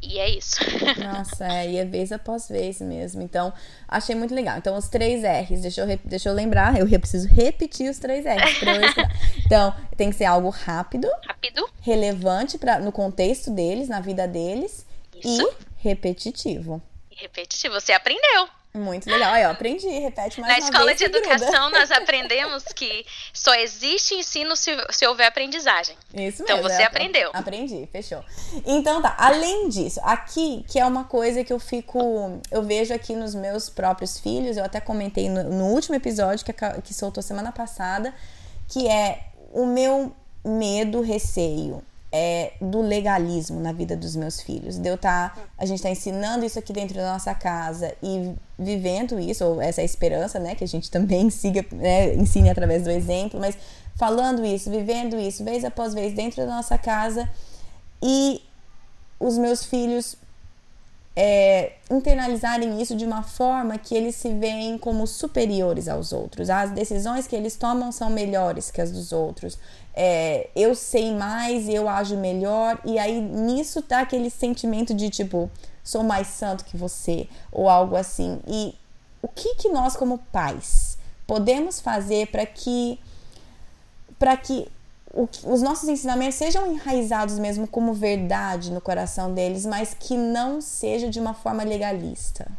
e 0.01 0.17
é 0.19 0.29
isso. 0.29 0.57
Nossa, 0.97 1.45
é, 1.45 1.71
e 1.71 1.77
é 1.77 1.85
vez 1.85 2.11
após 2.11 2.47
vez 2.47 2.79
mesmo. 2.81 3.21
Então, 3.21 3.53
achei 3.87 4.15
muito 4.15 4.33
legal. 4.33 4.57
Então, 4.57 4.77
os 4.77 4.87
três 4.87 5.23
R's, 5.23 5.61
deixa 5.61 5.81
eu, 5.81 5.99
deixa 6.05 6.29
eu 6.29 6.33
lembrar, 6.33 6.77
eu 6.79 6.99
preciso 6.99 7.27
repetir 7.27 7.89
os 7.89 7.99
três 7.99 8.25
R's 8.25 8.57
pra 8.59 8.75
eu 8.75 8.81
Então, 9.45 9.75
tem 9.97 10.09
que 10.09 10.15
ser 10.15 10.25
algo 10.25 10.49
rápido, 10.49 11.09
rápido. 11.25 11.67
relevante 11.81 12.57
pra, 12.57 12.79
no 12.79 12.91
contexto 12.91 13.51
deles, 13.51 13.89
na 13.89 13.99
vida 13.99 14.27
deles, 14.27 14.85
isso. 15.23 15.41
e 15.41 15.87
repetitivo. 15.87 16.81
repetitivo, 17.11 17.73
você 17.73 17.91
aprendeu. 17.91 18.47
Muito 18.73 19.09
legal. 19.09 19.33
Aí, 19.33 19.45
ó, 19.45 19.51
aprendi, 19.51 19.87
repete 19.87 20.39
mais 20.39 20.53
Na 20.53 20.59
escola 20.59 20.93
de 20.93 21.03
educação, 21.03 21.71
nós 21.71 21.89
aprendemos 21.89 22.63
que 22.65 23.03
só 23.33 23.53
existe 23.55 24.13
ensino 24.13 24.55
se, 24.55 24.71
se 24.91 25.07
houver 25.07 25.27
aprendizagem. 25.27 25.97
Isso 26.13 26.43
então, 26.43 26.57
mesmo. 26.57 26.67
Então 26.67 26.77
você 26.77 26.83
é, 26.83 26.85
aprendeu. 26.85 27.31
Aprendi, 27.33 27.89
fechou. 27.91 28.23
Então 28.65 29.01
tá, 29.01 29.15
além 29.17 29.69
disso, 29.69 29.99
aqui, 30.03 30.63
que 30.67 30.79
é 30.79 30.85
uma 30.85 31.03
coisa 31.05 31.43
que 31.43 31.51
eu 31.51 31.59
fico. 31.59 32.39
Eu 32.51 32.61
vejo 32.61 32.93
aqui 32.93 33.15
nos 33.15 33.33
meus 33.33 33.69
próprios 33.69 34.19
filhos, 34.19 34.55
eu 34.55 34.63
até 34.63 34.79
comentei 34.79 35.27
no, 35.29 35.43
no 35.43 35.65
último 35.65 35.95
episódio 35.95 36.45
que, 36.45 36.53
que 36.83 36.93
soltou 36.93 37.23
semana 37.23 37.51
passada, 37.51 38.13
que 38.67 38.87
é 38.87 39.29
o 39.51 39.65
meu 39.65 40.15
medo, 40.45 41.01
receio 41.01 41.83
é, 42.11 42.53
do 42.59 42.81
legalismo 42.81 43.59
na 43.59 43.71
vida 43.71 43.95
dos 43.95 44.15
meus 44.15 44.41
filhos. 44.41 44.77
De 44.77 44.89
eu 44.89 44.97
tá, 44.97 45.35
a 45.57 45.65
gente 45.65 45.77
está 45.77 45.89
ensinando 45.89 46.45
isso 46.45 46.57
aqui 46.57 46.73
dentro 46.73 46.95
da 46.95 47.13
nossa 47.13 47.33
casa 47.35 47.93
e 48.01 48.33
vivendo 48.57 49.19
isso, 49.19 49.45
ou 49.45 49.61
essa 49.61 49.81
é 49.81 49.85
esperança, 49.85 50.39
né, 50.39 50.55
que 50.55 50.63
a 50.63 50.67
gente 50.67 50.89
também 50.89 51.29
siga, 51.31 51.65
né, 51.71 52.13
ensine 52.15 52.49
através 52.49 52.83
do 52.83 52.89
exemplo, 52.89 53.39
mas 53.39 53.57
falando 53.95 54.45
isso, 54.45 54.69
vivendo 54.69 55.17
isso, 55.19 55.43
vez 55.43 55.63
após 55.63 55.93
vez 55.93 56.13
dentro 56.13 56.45
da 56.45 56.47
nossa 56.47 56.77
casa 56.77 57.29
e 58.01 58.41
os 59.19 59.37
meus 59.37 59.65
filhos 59.65 60.15
é, 61.15 61.73
internalizarem 61.91 62.81
isso 62.81 62.95
de 62.95 63.03
uma 63.03 63.23
forma 63.23 63.77
que 63.77 63.93
eles 63.93 64.15
se 64.15 64.29
veem 64.29 64.77
como 64.77 65.05
superiores 65.05 65.89
aos 65.89 66.13
outros. 66.13 66.49
As 66.49 66.71
decisões 66.71 67.27
que 67.27 67.35
eles 67.35 67.57
tomam 67.57 67.91
são 67.91 68.09
melhores 68.09 68.71
que 68.71 68.79
as 68.79 68.89
dos 68.89 69.11
outros. 69.11 69.59
É, 70.01 70.47
eu 70.55 70.73
sei 70.75 71.13
mais, 71.13 71.67
eu 71.67 71.89
ajo 71.89 72.15
melhor, 72.15 72.79
e 72.85 72.97
aí 72.97 73.19
nisso 73.19 73.81
tá 73.81 73.99
aquele 73.99 74.29
sentimento 74.29 74.93
de 74.93 75.09
tipo, 75.09 75.51
sou 75.83 76.03
mais 76.03 76.27
santo 76.27 76.63
que 76.63 76.77
você, 76.77 77.27
ou 77.51 77.67
algo 77.67 77.97
assim. 77.97 78.39
E 78.47 78.73
o 79.21 79.27
que, 79.27 79.55
que 79.55 79.67
nós, 79.67 79.97
como 79.97 80.19
pais, 80.31 80.97
podemos 81.27 81.81
fazer 81.81 82.27
para 82.27 82.45
que 82.45 82.97
para 84.17 84.37
que 84.37 84.69
os 85.43 85.61
nossos 85.61 85.89
ensinamentos 85.89 86.35
sejam 86.35 86.71
enraizados 86.71 87.37
mesmo 87.37 87.67
como 87.67 87.93
verdade 87.93 88.71
no 88.71 88.79
coração 88.79 89.33
deles, 89.33 89.65
mas 89.65 89.93
que 89.93 90.15
não 90.15 90.61
seja 90.61 91.09
de 91.09 91.19
uma 91.19 91.33
forma 91.33 91.63
legalista. 91.63 92.49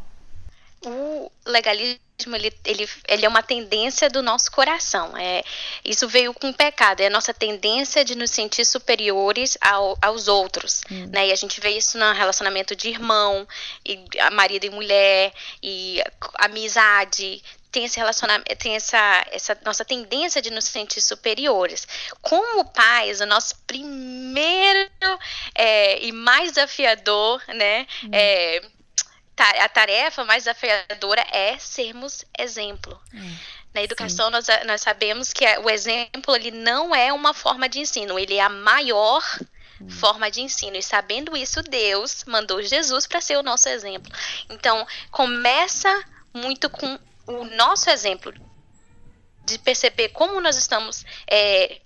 O 0.83 1.31
legalismo 1.45 2.01
ele, 2.35 2.53
ele, 2.65 2.89
ele 3.07 3.25
é 3.25 3.29
uma 3.29 3.41
tendência 3.41 4.09
do 4.09 4.21
nosso 4.21 4.51
coração. 4.51 5.15
É, 5.17 5.43
isso 5.83 6.07
veio 6.07 6.33
com 6.33 6.49
o 6.49 6.53
pecado, 6.53 7.01
é 7.01 7.07
a 7.07 7.09
nossa 7.09 7.33
tendência 7.33 8.05
de 8.05 8.15
nos 8.15 8.31
sentir 8.31 8.65
superiores 8.65 9.57
ao, 9.59 9.97
aos 10.01 10.27
outros. 10.27 10.81
Hum. 10.91 11.07
Né? 11.11 11.29
E 11.29 11.31
a 11.31 11.35
gente 11.35 11.59
vê 11.59 11.69
isso 11.69 11.97
no 11.97 12.13
relacionamento 12.13 12.75
de 12.75 12.89
irmão, 12.89 13.47
e 13.85 14.05
a 14.19 14.29
marido 14.29 14.65
e 14.65 14.69
mulher, 14.69 15.33
e 15.63 16.01
amizade, 16.35 17.41
tem 17.71 17.85
esse 17.85 17.97
relacionamento, 17.97 18.53
tem 18.57 18.75
essa, 18.75 19.25
essa 19.31 19.57
nossa 19.63 19.85
tendência 19.85 20.41
de 20.41 20.51
nos 20.51 20.65
sentir 20.65 21.01
superiores. 21.01 21.87
Como 22.21 22.65
pais, 22.65 23.21
o 23.21 23.25
nosso 23.25 23.55
primeiro 23.65 24.89
é, 25.55 26.03
e 26.03 26.11
mais 26.11 26.51
desafiador, 26.51 27.41
né? 27.47 27.87
Hum. 28.03 28.09
É, 28.11 28.61
a 29.49 29.69
tarefa 29.69 30.23
mais 30.23 30.43
desafiadora 30.43 31.25
é 31.31 31.57
sermos 31.57 32.25
exemplo. 32.37 32.99
Hum. 33.13 33.35
Na 33.73 33.81
educação, 33.81 34.29
nós, 34.29 34.47
nós 34.65 34.81
sabemos 34.81 35.31
que 35.31 35.45
o 35.59 35.69
exemplo 35.69 36.35
ele 36.35 36.51
não 36.51 36.93
é 36.93 37.13
uma 37.13 37.33
forma 37.33 37.69
de 37.69 37.79
ensino, 37.79 38.19
ele 38.19 38.35
é 38.35 38.41
a 38.41 38.49
maior 38.49 39.23
hum. 39.79 39.89
forma 39.89 40.29
de 40.29 40.41
ensino. 40.41 40.75
E 40.75 40.83
sabendo 40.83 41.35
isso, 41.37 41.61
Deus 41.63 42.23
mandou 42.25 42.61
Jesus 42.61 43.07
para 43.07 43.21
ser 43.21 43.37
o 43.37 43.43
nosso 43.43 43.69
exemplo. 43.69 44.11
Então, 44.49 44.85
começa 45.09 46.03
muito 46.33 46.69
com 46.69 46.99
o 47.27 47.45
nosso 47.45 47.89
exemplo 47.89 48.33
de 49.45 49.57
perceber 49.57 50.09
como 50.09 50.39
nós 50.39 50.55
estamos 50.55 51.05
é, 51.27 51.81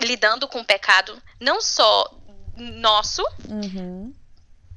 lidando 0.00 0.48
com 0.48 0.60
o 0.60 0.64
pecado, 0.64 1.20
não 1.40 1.60
só 1.60 2.10
nosso, 2.56 3.22
uhum. 3.48 4.14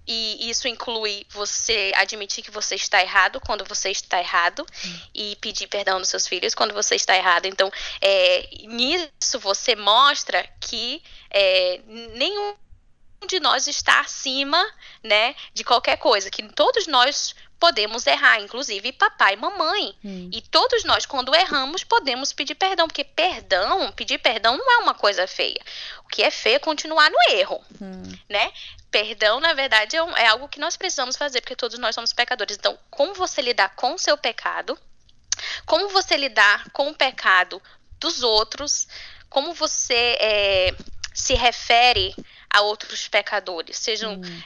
E 0.07 0.49
isso 0.49 0.67
inclui 0.67 1.25
você 1.29 1.91
admitir 1.95 2.43
que 2.43 2.51
você 2.51 2.75
está 2.75 3.01
errado 3.01 3.41
quando 3.41 3.65
você 3.65 3.89
está 3.89 4.19
errado 4.19 4.65
e 5.13 5.35
pedir 5.41 5.67
perdão 5.67 5.99
dos 5.99 6.09
seus 6.09 6.27
filhos 6.27 6.55
quando 6.55 6.73
você 6.73 6.95
está 6.95 7.15
errado. 7.15 7.45
Então, 7.45 7.69
é, 8.01 8.47
nisso 8.63 9.39
você 9.39 9.75
mostra 9.75 10.47
que 10.61 11.03
é, 11.29 11.81
nenhum 12.13 12.55
de 13.27 13.39
nós 13.39 13.67
está 13.67 13.99
acima, 13.99 14.63
né, 15.03 15.35
de 15.53 15.63
qualquer 15.63 15.97
coisa, 15.97 16.29
que 16.29 16.43
todos 16.49 16.85
nós 16.85 17.35
podemos 17.59 18.05
errar, 18.05 18.39
inclusive 18.39 18.91
papai 18.93 19.33
e 19.33 19.37
mamãe. 19.37 19.95
Hum. 20.03 20.29
E 20.31 20.41
todos 20.41 20.83
nós, 20.83 21.05
quando 21.05 21.33
erramos, 21.35 21.83
podemos 21.83 22.31
pedir 22.31 22.55
perdão, 22.55 22.87
porque 22.87 23.03
perdão, 23.03 23.91
pedir 23.91 24.19
perdão 24.19 24.57
não 24.57 24.71
é 24.71 24.77
uma 24.77 24.93
coisa 24.93 25.27
feia. 25.27 25.59
O 26.05 26.07
que 26.07 26.21
é 26.21 26.31
feio 26.31 26.57
é 26.57 26.59
continuar 26.59 27.09
no 27.09 27.17
erro, 27.31 27.63
hum. 27.81 28.03
né? 28.29 28.51
Perdão, 28.89 29.39
na 29.39 29.53
verdade, 29.53 29.95
é, 29.95 30.03
um, 30.03 30.15
é 30.15 30.27
algo 30.27 30.47
que 30.47 30.59
nós 30.59 30.77
precisamos 30.77 31.17
fazer, 31.17 31.41
porque 31.41 31.55
todos 31.55 31.77
nós 31.77 31.93
somos 31.93 32.13
pecadores. 32.13 32.57
Então, 32.57 32.77
como 32.89 33.13
você 33.13 33.41
lidar 33.41 33.75
com 33.75 33.93
o 33.93 33.99
seu 33.99 34.17
pecado, 34.17 34.77
como 35.65 35.89
você 35.89 36.15
lidar 36.15 36.69
com 36.71 36.89
o 36.89 36.95
pecado 36.95 37.61
dos 37.99 38.23
outros, 38.23 38.87
como 39.29 39.53
você 39.53 40.17
é, 40.19 40.75
se 41.13 41.33
refere 41.33 42.15
a 42.49 42.61
outros 42.61 43.07
pecadores, 43.07 43.77
sejam 43.77 44.13
hum. 44.15 44.41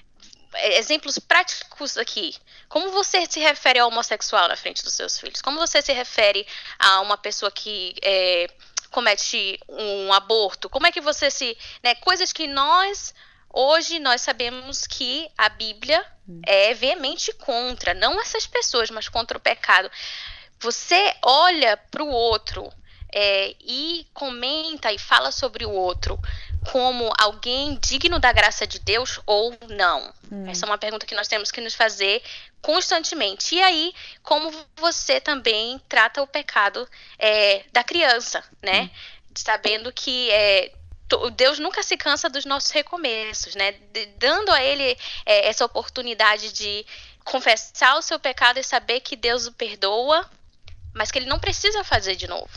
É, 0.54 0.78
exemplos 0.78 1.18
práticos 1.18 1.98
aqui. 1.98 2.36
Como 2.68 2.92
você 2.92 3.26
se 3.26 3.40
refere 3.40 3.80
ao 3.80 3.88
homossexual 3.88 4.48
na 4.48 4.56
frente 4.56 4.84
dos 4.84 4.94
seus 4.94 5.18
filhos? 5.18 5.42
Como 5.42 5.58
você 5.58 5.82
se 5.82 5.94
refere 5.94 6.46
a 6.78 7.00
uma 7.02 7.18
pessoa 7.18 7.52
que 7.52 7.96
é, 8.02 8.48
comete 8.90 9.60
um 9.68 10.12
aborto? 10.12 10.70
Como 10.70 10.86
é 10.88 10.92
que 10.92 11.02
você 11.02 11.32
se. 11.32 11.58
Né, 11.84 11.96
coisas 11.96 12.34
que 12.34 12.48
nós. 12.48 13.14
Hoje 13.54 14.00
nós 14.00 14.22
sabemos 14.22 14.88
que 14.88 15.30
a 15.38 15.50
Bíblia 15.50 16.06
é 16.46 16.74
veemente 16.74 17.34
contra, 17.34 17.94
não 17.94 18.20
essas 18.22 18.48
pessoas, 18.48 18.90
mas 18.90 19.10
contra 19.10 19.38
o 19.38 19.42
pecado. 19.42 19.92
Você 20.60 21.14
olha 21.24 21.76
para 21.76 22.04
o 22.04 22.10
outro 22.10 22.72
é, 23.14 23.56
e 23.60 24.08
comenta 24.14 24.92
e 24.92 24.98
fala 24.98 25.32
sobre 25.32 25.66
o 25.66 25.72
outro 25.72 26.18
como 26.72 27.12
alguém 27.18 27.78
digno 27.82 28.20
da 28.20 28.32
graça 28.32 28.68
de 28.68 28.80
Deus 28.80 29.20
ou 29.26 29.58
não? 29.70 30.14
Hum. 30.32 30.48
Essa 30.48 30.66
é 30.66 30.70
uma 30.70 30.78
pergunta 30.78 31.06
que 31.06 31.16
nós 31.16 31.28
temos 31.28 31.52
que 31.52 31.60
nos 31.60 31.74
fazer 31.74 32.22
constantemente. 32.62 33.56
E 33.56 33.62
aí, 33.62 33.94
como 34.22 34.54
você 34.78 35.20
também 35.20 35.82
trata 35.90 36.22
o 36.22 36.28
pecado 36.28 36.88
é, 37.18 37.66
da 37.74 37.84
criança, 37.84 38.44
né? 38.62 38.84
Hum. 38.84 38.90
Sabendo 39.36 39.92
que 39.92 40.30
é, 40.30 40.72
Deus 41.32 41.60
nunca 41.60 41.84
se 41.84 41.98
cansa 41.98 42.30
dos 42.30 42.46
nossos 42.46 42.72
recomeços, 42.72 43.56
né? 43.56 43.74
Dando 44.18 44.52
a 44.52 44.62
ele 44.62 44.98
é, 45.26 45.48
essa 45.48 45.66
oportunidade 45.66 46.52
de 46.54 46.86
confessar 47.24 47.98
o 47.98 48.02
seu 48.02 48.20
pecado 48.20 48.60
e 48.60 48.64
saber 48.64 49.02
que 49.02 49.16
Deus 49.16 49.48
o 49.48 49.54
perdoa, 49.54 50.30
mas 50.94 51.12
que 51.12 51.20
ele 51.20 51.28
não 51.28 51.40
precisa 51.40 51.84
fazer 51.84 52.16
de 52.16 52.28
novo, 52.28 52.50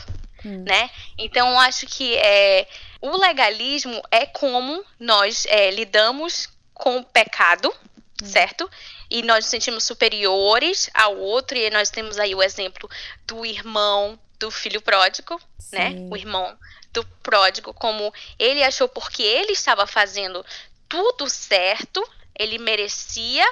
hum. 0.43 0.63
né? 0.63 0.89
Então, 1.17 1.59
acho 1.59 1.85
que 1.85 2.15
é, 2.17 2.67
o 3.01 3.15
legalismo 3.17 4.01
é 4.11 4.25
como 4.25 4.83
nós 4.99 5.45
é, 5.47 5.71
lidamos 5.71 6.49
com 6.73 6.97
o 6.97 7.03
pecado, 7.03 7.73
hum. 8.21 8.25
certo? 8.25 8.69
E 9.09 9.21
nós 9.21 9.45
nos 9.45 9.51
sentimos 9.51 9.83
superiores 9.83 10.89
ao 10.93 11.17
outro, 11.17 11.57
e 11.57 11.69
nós 11.69 11.89
temos 11.89 12.17
aí 12.17 12.33
o 12.33 12.43
exemplo 12.43 12.89
do 13.25 13.45
irmão 13.45 14.19
do 14.39 14.51
filho 14.51 14.81
pródigo? 14.81 15.39
Sim. 15.59 15.75
né? 15.77 16.07
O 16.11 16.17
irmão 16.17 16.57
do 16.95 17.05
pródigo, 17.21 17.73
como 17.73 18.13
ele 18.39 18.63
achou 18.63 18.89
porque 18.89 19.21
ele 19.21 19.51
estava 19.51 19.85
fazendo 19.85 20.45
tudo 20.89 21.29
certo, 21.29 22.03
ele 22.37 22.57
merecia 22.57 23.45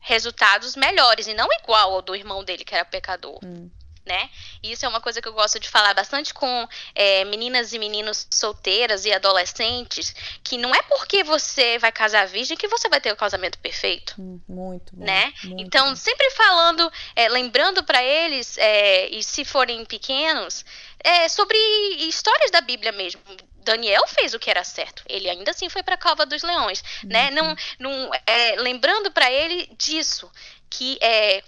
resultados 0.00 0.76
melhores 0.76 1.26
e 1.26 1.34
não 1.34 1.48
igual 1.62 1.94
ao 1.94 2.02
do 2.02 2.14
irmão 2.14 2.44
dele 2.44 2.64
que 2.64 2.74
era 2.74 2.84
pecador. 2.84 3.38
Hum 3.42 3.70
né? 4.04 4.30
E 4.62 4.72
isso 4.72 4.84
é 4.84 4.88
uma 4.88 5.00
coisa 5.00 5.20
que 5.20 5.28
eu 5.28 5.32
gosto 5.32 5.60
de 5.60 5.68
falar 5.68 5.94
bastante 5.94 6.32
com 6.32 6.68
é, 6.94 7.24
meninas 7.24 7.72
e 7.72 7.78
meninos 7.78 8.26
solteiras 8.30 9.04
e 9.04 9.12
adolescentes, 9.12 10.14
que 10.42 10.56
não 10.56 10.74
é 10.74 10.82
porque 10.82 11.22
você 11.22 11.78
vai 11.78 11.92
casar 11.92 12.26
virgem 12.26 12.56
que 12.56 12.68
você 12.68 12.88
vai 12.88 13.00
ter 13.00 13.12
o 13.12 13.16
casamento 13.16 13.58
perfeito. 13.58 14.14
Hum, 14.18 14.40
muito 14.48 14.94
bom. 14.94 15.04
Né? 15.04 15.32
Muito 15.44 15.62
então, 15.62 15.90
bom. 15.90 15.96
sempre 15.96 16.30
falando, 16.30 16.90
é, 17.14 17.28
lembrando 17.28 17.84
para 17.84 18.02
eles, 18.02 18.56
é, 18.58 19.08
e 19.08 19.22
se 19.22 19.44
forem 19.44 19.84
pequenos, 19.84 20.64
é, 21.02 21.28
sobre 21.28 21.56
histórias 21.98 22.50
da 22.50 22.60
Bíblia 22.60 22.92
mesmo. 22.92 23.20
Daniel 23.62 24.06
fez 24.08 24.32
o 24.34 24.38
que 24.38 24.50
era 24.50 24.64
certo. 24.64 25.02
Ele 25.06 25.28
ainda 25.28 25.50
assim 25.50 25.68
foi 25.68 25.82
para 25.82 25.94
a 25.94 25.98
cova 25.98 26.24
dos 26.24 26.42
leões, 26.42 26.82
uhum. 27.02 27.10
né? 27.10 27.30
Não, 27.30 27.54
não, 27.78 28.10
é, 28.26 28.56
lembrando 28.56 29.10
para 29.10 29.30
ele 29.30 29.66
disso 29.76 30.30
que 30.68 30.98
é, 31.00 31.42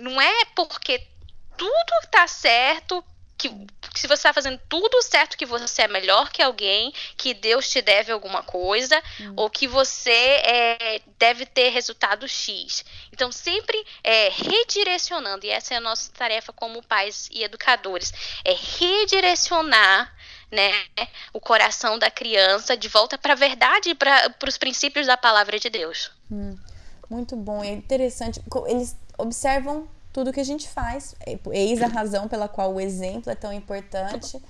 não 0.00 0.20
é 0.20 0.44
porque 0.54 1.06
tudo 1.58 2.08
tá 2.10 2.26
certo, 2.26 3.04
que, 3.38 3.48
que 3.48 4.00
se 4.00 4.08
você 4.08 4.14
está 4.14 4.32
fazendo 4.32 4.60
tudo 4.68 5.00
certo, 5.02 5.36
que 5.36 5.46
você 5.46 5.82
é 5.82 5.88
melhor 5.88 6.30
que 6.30 6.42
alguém, 6.42 6.92
que 7.16 7.32
Deus 7.32 7.70
te 7.70 7.80
deve 7.80 8.10
alguma 8.10 8.42
coisa, 8.42 9.00
hum. 9.20 9.34
ou 9.36 9.50
que 9.50 9.68
você 9.68 10.10
é, 10.10 11.00
deve 11.18 11.46
ter 11.46 11.68
resultado 11.68 12.26
X. 12.26 12.84
Então, 13.12 13.30
sempre 13.30 13.82
é, 14.02 14.28
redirecionando, 14.30 15.46
e 15.46 15.50
essa 15.50 15.74
é 15.74 15.76
a 15.76 15.80
nossa 15.80 16.10
tarefa 16.12 16.52
como 16.52 16.82
pais 16.82 17.28
e 17.30 17.44
educadores, 17.44 18.12
é 18.44 18.54
redirecionar 18.78 20.12
né, 20.50 20.72
o 21.32 21.40
coração 21.40 21.98
da 21.98 22.10
criança 22.10 22.76
de 22.76 22.88
volta 22.88 23.16
para 23.16 23.34
a 23.34 23.36
verdade 23.36 23.90
e 23.90 23.94
para 23.94 24.34
os 24.46 24.58
princípios 24.58 25.06
da 25.06 25.16
palavra 25.16 25.58
de 25.58 25.70
Deus. 25.70 26.10
Hum, 26.30 26.58
muito 27.08 27.36
bom, 27.36 27.62
é 27.62 27.70
interessante. 27.70 28.42
Eles 28.66 28.96
observam 29.16 29.88
tudo 30.18 30.32
que 30.32 30.40
a 30.40 30.44
gente 30.44 30.68
faz. 30.68 31.14
Eis 31.52 31.80
a 31.80 31.86
razão 31.86 32.26
pela 32.26 32.48
qual 32.48 32.74
o 32.74 32.80
exemplo 32.80 33.30
é 33.30 33.36
tão 33.36 33.52
importante. 33.52 34.42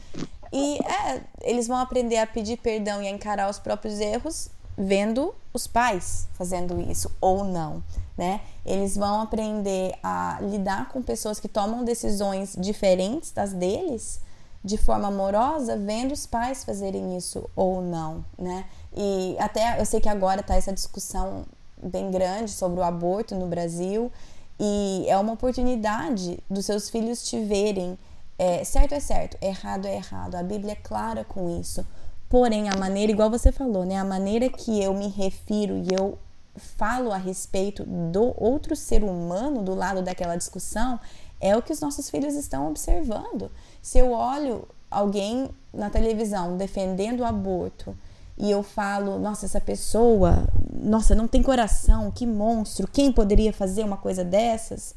E 0.50 0.78
é, 0.78 1.20
eles 1.42 1.68
vão 1.68 1.76
aprender 1.76 2.16
a 2.16 2.26
pedir 2.26 2.57
perdão 2.57 3.02
e 3.02 3.07
a 3.07 3.11
encarar 3.11 3.50
os 3.50 3.59
próprios 3.59 4.00
erros 4.00 4.48
vendo 4.78 5.35
os 5.52 5.66
pais 5.66 6.26
fazendo 6.33 6.81
isso 6.81 7.14
ou 7.20 7.44
não, 7.44 7.83
né? 8.16 8.40
Eles 8.64 8.96
vão 8.96 9.20
aprender 9.20 9.94
a 10.02 10.38
lidar 10.40 10.88
com 10.88 11.02
pessoas 11.02 11.38
que 11.38 11.48
tomam 11.48 11.85
decisões 11.85 12.57
diferentes 12.59 13.31
das 13.31 13.52
deles 13.52 14.20
de 14.64 14.78
forma 14.78 15.09
amorosa, 15.09 15.76
vendo 15.76 16.12
os 16.12 16.24
pais 16.24 16.64
fazerem 16.64 17.14
isso 17.14 17.44
ou 17.54 17.83
não, 17.83 18.24
né? 18.38 18.64
E 18.96 19.37
até 19.38 19.78
eu 19.78 19.85
sei 19.85 20.00
que 20.00 20.09
agora 20.09 20.42
tá 20.42 20.54
essa 20.54 20.72
discussão 20.72 21.44
bem 21.76 22.11
grande 22.11 22.52
sobre 22.52 22.81
o 22.81 22.83
aborto 22.83 23.35
no 23.35 23.46
Brasil 23.46 24.11
e 24.58 25.04
é 25.08 25.16
uma 25.16 25.32
oportunidade 25.34 26.38
dos 26.50 26.66
seus 26.66 26.90
filhos 26.90 27.22
te 27.22 27.42
verem. 27.44 27.98
É, 28.38 28.62
certo 28.64 28.92
é 28.94 29.00
certo, 29.00 29.36
errado 29.42 29.86
é 29.86 29.96
errado. 29.96 30.34
A 30.34 30.42
Bíblia 30.42 30.72
é 30.72 30.76
clara 30.76 31.24
com 31.24 31.60
isso. 31.60 31.84
Porém, 32.28 32.68
a 32.68 32.76
maneira, 32.76 33.10
igual 33.10 33.30
você 33.30 33.50
falou, 33.50 33.84
né? 33.84 33.96
A 33.96 34.04
maneira 34.04 34.48
que 34.48 34.82
eu 34.82 34.92
me 34.94 35.08
refiro 35.08 35.76
e 35.76 35.88
eu 35.94 36.18
falo 36.56 37.12
a 37.12 37.16
respeito 37.16 37.84
do 37.84 38.34
outro 38.36 38.74
ser 38.76 39.02
humano 39.02 39.62
do 39.62 39.74
lado 39.74 40.02
daquela 40.02 40.36
discussão 40.36 40.98
é 41.40 41.56
o 41.56 41.62
que 41.62 41.72
os 41.72 41.80
nossos 41.80 42.10
filhos 42.10 42.34
estão 42.34 42.68
observando. 42.68 43.50
Se 43.80 43.98
eu 43.98 44.12
olho 44.12 44.68
alguém 44.90 45.48
na 45.72 45.88
televisão 45.88 46.56
defendendo 46.56 47.20
o 47.20 47.24
aborto 47.24 47.96
e 48.38 48.51
eu 48.51 48.62
falo, 48.62 49.18
nossa, 49.18 49.46
essa 49.46 49.61
pessoa, 49.61 50.46
nossa, 50.72 51.14
não 51.14 51.27
tem 51.27 51.42
coração, 51.42 52.11
que 52.11 52.24
monstro, 52.24 52.87
quem 52.87 53.11
poderia 53.11 53.53
fazer 53.53 53.83
uma 53.83 53.96
coisa 53.96 54.24
dessas? 54.24 54.94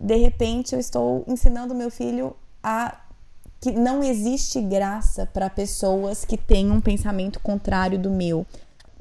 De 0.00 0.16
repente 0.16 0.74
eu 0.74 0.80
estou 0.80 1.22
ensinando 1.26 1.74
meu 1.74 1.90
filho 1.90 2.34
a 2.62 2.98
que 3.60 3.72
não 3.72 4.02
existe 4.02 4.60
graça 4.60 5.26
para 5.26 5.50
pessoas 5.50 6.24
que 6.24 6.36
têm 6.36 6.70
um 6.70 6.80
pensamento 6.80 7.40
contrário 7.40 7.98
do 7.98 8.10
meu. 8.10 8.46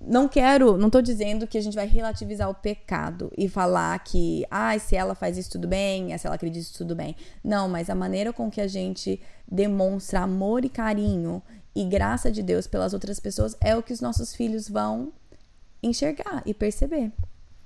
Não 0.07 0.27
quero, 0.27 0.77
não 0.77 0.87
estou 0.87 1.01
dizendo 1.01 1.47
que 1.47 1.57
a 1.57 1.61
gente 1.61 1.75
vai 1.75 1.87
relativizar 1.87 2.49
o 2.49 2.53
pecado 2.53 3.31
e 3.37 3.49
falar 3.49 3.97
que, 3.99 4.45
ah, 4.49 4.77
se 4.79 4.95
ela 4.95 5.15
faz 5.15 5.37
isso 5.37 5.51
tudo 5.51 5.67
bem, 5.67 6.17
se 6.17 6.25
ela 6.25 6.35
acredita 6.35 6.65
isso 6.65 6.77
tudo 6.77 6.95
bem. 6.95 7.15
Não, 7.43 7.67
mas 7.67 7.89
a 7.89 7.95
maneira 7.95 8.31
com 8.31 8.49
que 8.49 8.61
a 8.61 8.67
gente 8.67 9.19
demonstra 9.47 10.21
amor 10.21 10.63
e 10.63 10.69
carinho 10.69 11.41
e 11.75 11.83
graça 11.83 12.31
de 12.31 12.41
Deus 12.41 12.65
pelas 12.67 12.93
outras 12.93 13.19
pessoas 13.19 13.55
é 13.59 13.75
o 13.75 13.83
que 13.83 13.91
os 13.91 14.01
nossos 14.01 14.33
filhos 14.33 14.69
vão 14.69 15.11
enxergar 15.83 16.41
e 16.45 16.53
perceber. 16.53 17.11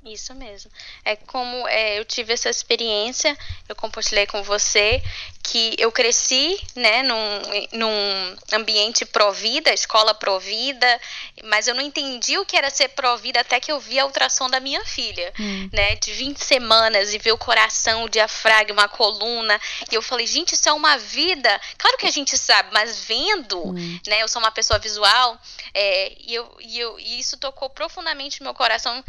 Isso 0.05 0.33
mesmo. 0.33 0.71
É 1.03 1.17
como 1.17 1.67
é, 1.67 1.99
eu 1.99 2.05
tive 2.05 2.31
essa 2.31 2.49
experiência, 2.49 3.37
eu 3.67 3.75
compartilhei 3.75 4.25
com 4.25 4.41
você, 4.41 5.03
que 5.43 5.75
eu 5.77 5.91
cresci 5.91 6.57
né, 6.75 7.03
num, 7.03 7.41
num 7.73 8.35
ambiente 8.53 9.05
provida, 9.05 9.73
escola 9.73 10.13
provida, 10.13 11.01
mas 11.43 11.67
eu 11.67 11.75
não 11.75 11.81
entendi 11.81 12.37
o 12.37 12.45
que 12.45 12.55
era 12.55 12.69
ser 12.69 12.89
provida 12.89 13.41
até 13.41 13.59
que 13.59 13.71
eu 13.71 13.79
vi 13.79 13.99
a 13.99 14.05
ultrassom 14.05 14.49
da 14.49 14.59
minha 14.59 14.85
filha, 14.85 15.33
hum. 15.39 15.69
né, 15.73 15.95
de 15.95 16.13
20 16.13 16.37
semanas, 16.37 17.13
e 17.13 17.17
ver 17.17 17.31
o 17.31 17.37
coração, 17.37 18.03
o 18.03 18.09
diafragma, 18.09 18.83
a 18.83 18.87
coluna, 18.87 19.59
e 19.91 19.95
eu 19.95 20.01
falei, 20.01 20.27
gente, 20.27 20.53
isso 20.53 20.69
é 20.69 20.73
uma 20.73 20.97
vida, 20.97 21.59
claro 21.77 21.97
que 21.97 22.05
a 22.05 22.11
gente 22.11 22.37
sabe, 22.37 22.69
mas 22.71 22.99
vendo, 23.03 23.69
hum. 23.69 23.99
né, 24.07 24.21
eu 24.21 24.27
sou 24.27 24.41
uma 24.41 24.51
pessoa 24.51 24.79
visual, 24.79 25.37
é, 25.73 26.13
e, 26.19 26.35
eu, 26.35 26.57
e, 26.59 26.79
eu, 26.79 26.99
e 26.99 27.19
isso 27.19 27.37
tocou 27.37 27.69
profundamente 27.69 28.39
no 28.39 28.45
meu 28.45 28.53
coração, 28.53 29.03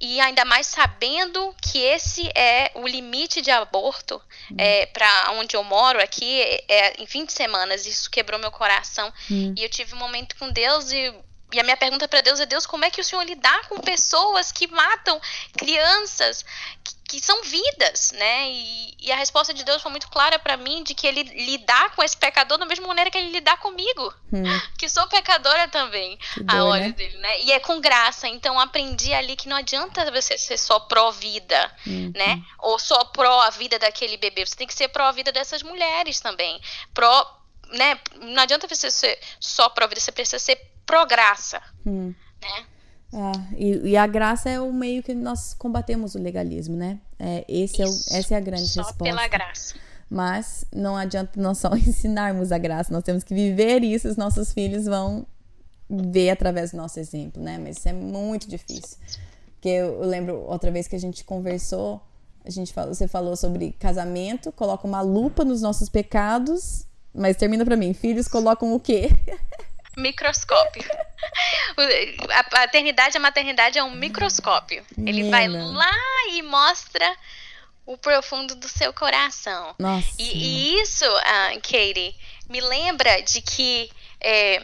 e 0.00 0.20
ainda 0.20 0.44
mais 0.44 0.66
sabendo 0.66 1.54
que 1.60 1.78
esse 1.78 2.28
é 2.34 2.70
o 2.74 2.86
limite 2.86 3.40
de 3.40 3.50
aborto 3.50 4.20
hum. 4.50 4.56
é, 4.56 4.86
para 4.86 5.32
onde 5.32 5.56
eu 5.56 5.64
moro 5.64 6.00
aqui 6.00 6.40
é, 6.68 7.00
em 7.02 7.04
20 7.04 7.32
semanas 7.32 7.86
isso 7.86 8.10
quebrou 8.10 8.38
meu 8.38 8.50
coração 8.50 9.12
hum. 9.30 9.54
e 9.56 9.62
eu 9.62 9.68
tive 9.68 9.94
um 9.94 9.98
momento 9.98 10.36
com 10.36 10.50
Deus 10.50 10.92
e 10.92 11.12
e 11.50 11.58
a 11.58 11.62
minha 11.62 11.76
pergunta 11.76 12.06
para 12.06 12.20
Deus 12.20 12.40
é: 12.40 12.46
Deus, 12.46 12.66
como 12.66 12.84
é 12.84 12.90
que 12.90 13.00
o 13.00 13.04
Senhor 13.04 13.22
lidar 13.22 13.68
com 13.68 13.80
pessoas 13.80 14.52
que 14.52 14.66
matam 14.66 15.18
crianças, 15.56 16.44
que, 16.84 16.94
que 17.08 17.20
são 17.20 17.42
vidas, 17.42 18.12
né? 18.12 18.50
E, 18.50 18.94
e, 19.00 19.12
a 19.12 19.16
resposta 19.16 19.54
de 19.54 19.64
Deus 19.64 19.80
foi 19.80 19.90
muito 19.90 20.08
clara 20.10 20.38
para 20.38 20.58
mim 20.58 20.82
de 20.82 20.94
que 20.94 21.06
ele 21.06 21.22
lidar 21.22 21.94
com 21.94 22.02
esse 22.02 22.16
pecador 22.16 22.58
da 22.58 22.66
mesma 22.66 22.86
maneira 22.86 23.10
que 23.10 23.16
ele 23.16 23.30
lidar 23.30 23.56
comigo, 23.58 24.12
hum. 24.30 24.42
que 24.76 24.90
sou 24.90 25.06
pecadora 25.06 25.68
também, 25.68 26.18
a 26.46 26.64
hora 26.64 26.88
né? 26.88 26.92
dele, 26.92 27.16
né? 27.16 27.40
E 27.40 27.52
é 27.52 27.58
com 27.58 27.80
graça. 27.80 28.28
Então 28.28 28.60
aprendi 28.60 29.14
ali 29.14 29.34
que 29.34 29.48
não 29.48 29.56
adianta 29.56 30.10
você 30.10 30.36
ser 30.36 30.58
só 30.58 30.78
pró-vida, 30.80 31.74
hum. 31.86 32.12
né? 32.14 32.42
Ou 32.58 32.78
só 32.78 33.04
pró 33.06 33.40
a 33.40 33.50
vida 33.50 33.78
daquele 33.78 34.18
bebê. 34.18 34.44
Você 34.44 34.54
tem 34.54 34.66
que 34.66 34.74
ser 34.74 34.88
pró 34.88 35.06
a 35.06 35.12
vida 35.12 35.32
dessas 35.32 35.62
mulheres 35.62 36.20
também. 36.20 36.60
Pró 36.92 37.37
né? 37.76 37.98
Não 38.20 38.42
adianta 38.42 38.66
você 38.68 38.90
ser 38.90 39.18
só 39.40 39.68
pró-vida, 39.68 40.00
você 40.00 40.12
precisa 40.12 40.38
ser 40.38 40.56
pró-graça, 40.86 41.60
hum. 41.86 42.14
né? 42.40 42.66
É, 43.10 43.54
e, 43.56 43.90
e, 43.90 43.96
a 43.96 44.06
graça 44.06 44.50
é 44.50 44.60
o 44.60 44.70
meio 44.70 45.02
que 45.02 45.14
nós 45.14 45.54
combatemos 45.54 46.14
o 46.14 46.18
legalismo, 46.18 46.76
né? 46.76 46.98
É, 47.18 47.44
esse 47.48 47.82
Isso, 47.82 48.12
é 48.12 48.16
o, 48.16 48.18
essa 48.18 48.34
é 48.34 48.36
a 48.36 48.40
grande 48.40 48.68
só 48.68 48.82
resposta. 48.82 49.02
pela 49.02 49.26
graça. 49.26 49.74
Mas 50.10 50.64
não 50.74 50.94
adianta 50.96 51.40
nós 51.40 51.58
só 51.58 51.70
ensinarmos 51.76 52.52
a 52.52 52.58
graça, 52.58 52.92
nós 52.92 53.02
temos 53.02 53.24
que 53.24 53.34
viver 53.34 53.82
isso, 53.82 54.08
os 54.08 54.16
nossos 54.16 54.52
filhos 54.52 54.84
vão 54.84 55.26
ver 55.88 56.30
através 56.30 56.72
do 56.72 56.76
nosso 56.76 57.00
exemplo, 57.00 57.42
né? 57.42 57.58
Mas 57.58 57.78
isso 57.78 57.88
é 57.88 57.94
muito 57.94 58.46
difícil. 58.46 58.98
Porque 59.54 59.68
eu, 59.68 60.02
eu 60.02 60.08
lembro 60.08 60.44
outra 60.46 60.70
vez 60.70 60.86
que 60.86 60.94
a 60.94 61.00
gente 61.00 61.24
conversou, 61.24 62.02
a 62.44 62.50
gente 62.50 62.72
falou, 62.72 62.94
você 62.94 63.08
falou 63.08 63.36
sobre 63.36 63.72
casamento, 63.72 64.52
coloca 64.52 64.86
uma 64.86 65.00
lupa 65.00 65.44
nos 65.44 65.62
nossos 65.62 65.88
pecados, 65.88 66.86
mas 67.14 67.36
termina 67.36 67.64
para 67.64 67.76
mim, 67.76 67.94
filhos 67.94 68.28
colocam 68.28 68.72
o 68.72 68.80
quê? 68.80 69.10
microscópio. 69.96 70.84
A 72.30 72.44
paternidade, 72.44 73.16
a 73.16 73.20
maternidade 73.20 73.78
é 73.78 73.82
um 73.82 73.90
microscópio. 73.90 74.84
Ele 74.96 75.28
vai 75.28 75.48
lá 75.48 75.92
e 76.30 76.42
mostra 76.42 77.16
o 77.84 77.96
profundo 77.96 78.54
do 78.54 78.68
seu 78.68 78.92
coração. 78.92 79.74
Nossa. 79.78 80.08
E, 80.18 80.76
e 80.76 80.80
isso, 80.80 81.04
uh, 81.04 81.54
Katie, 81.62 82.14
me 82.48 82.60
lembra 82.60 83.20
de 83.22 83.40
que 83.40 83.90
é, 84.20 84.62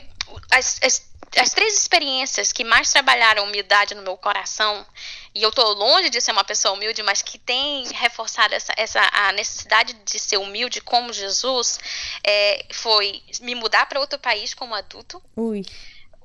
as, 0.50 0.78
as 0.82 1.14
as 1.36 1.50
três 1.50 1.76
experiências 1.76 2.52
que 2.52 2.64
mais 2.64 2.92
trabalharam 2.92 3.44
humildade 3.44 3.94
no 3.94 4.02
meu 4.02 4.16
coração, 4.16 4.86
e 5.34 5.42
eu 5.42 5.50
tô 5.50 5.72
longe 5.72 6.10
de 6.10 6.20
ser 6.20 6.32
uma 6.32 6.44
pessoa 6.44 6.74
humilde, 6.74 7.02
mas 7.02 7.20
que 7.20 7.38
tem 7.38 7.86
reforçado 7.88 8.54
essa, 8.54 8.72
essa 8.76 9.00
a 9.12 9.32
necessidade 9.32 9.92
de 9.92 10.18
ser 10.18 10.36
humilde 10.36 10.80
como 10.80 11.12
Jesus, 11.12 11.78
é, 12.22 12.64
foi 12.70 13.22
me 13.40 13.54
mudar 13.54 13.86
para 13.86 14.00
outro 14.00 14.18
país 14.18 14.54
como 14.54 14.74
adulto. 14.74 15.22
Ui 15.36 15.64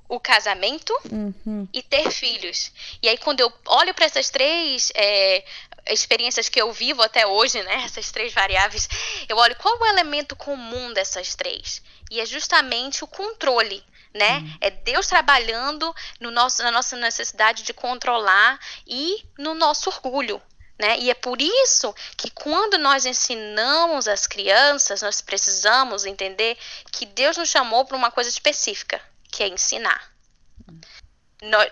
o 0.09 0.19
casamento 0.19 0.91
uhum. 1.11 1.67
e 1.71 1.83
ter 1.83 2.09
filhos. 2.09 2.71
E 2.99 3.07
aí, 3.07 3.15
quando 3.19 3.41
eu 3.41 3.53
olho 3.67 3.93
para 3.93 4.05
essas 4.05 4.31
três 4.31 4.91
é, 4.95 5.45
experiências 5.87 6.49
que 6.49 6.59
eu 6.59 6.73
vivo 6.73 7.03
até 7.03 7.27
hoje, 7.27 7.61
né? 7.61 7.83
Essas 7.85 8.11
três 8.11 8.33
variáveis, 8.33 8.89
eu 9.29 9.37
olho 9.37 9.55
qual 9.57 9.75
é 9.75 9.79
o 9.81 9.85
elemento 9.85 10.35
comum 10.35 10.91
dessas 10.93 11.35
três. 11.35 11.81
E 12.09 12.19
é 12.19 12.25
justamente 12.25 13.03
o 13.03 13.07
controle, 13.07 13.83
né? 14.13 14.39
Uhum. 14.39 14.57
É 14.61 14.69
Deus 14.69 15.07
trabalhando 15.07 15.93
no 16.19 16.31
nosso, 16.31 16.63
na 16.63 16.71
nossa 16.71 16.95
necessidade 16.97 17.63
de 17.63 17.73
controlar 17.73 18.59
e 18.87 19.23
no 19.37 19.53
nosso 19.53 19.89
orgulho. 19.89 20.41
Né? 20.79 20.97
E 20.99 21.11
é 21.11 21.13
por 21.13 21.41
isso 21.41 21.93
que 22.15 22.29
quando 22.31 22.77
nós 22.77 23.05
ensinamos 23.05 24.07
as 24.07 24.25
crianças, 24.25 25.01
nós 25.01 25.19
precisamos 25.19 26.05
entender 26.05 26.57
que 26.91 27.05
Deus 27.05 27.35
nos 27.35 27.49
chamou 27.49 27.83
para 27.83 27.97
uma 27.97 28.09
coisa 28.09 28.29
específica, 28.29 29.01
que 29.29 29.43
é 29.43 29.47
ensinar. 29.49 30.09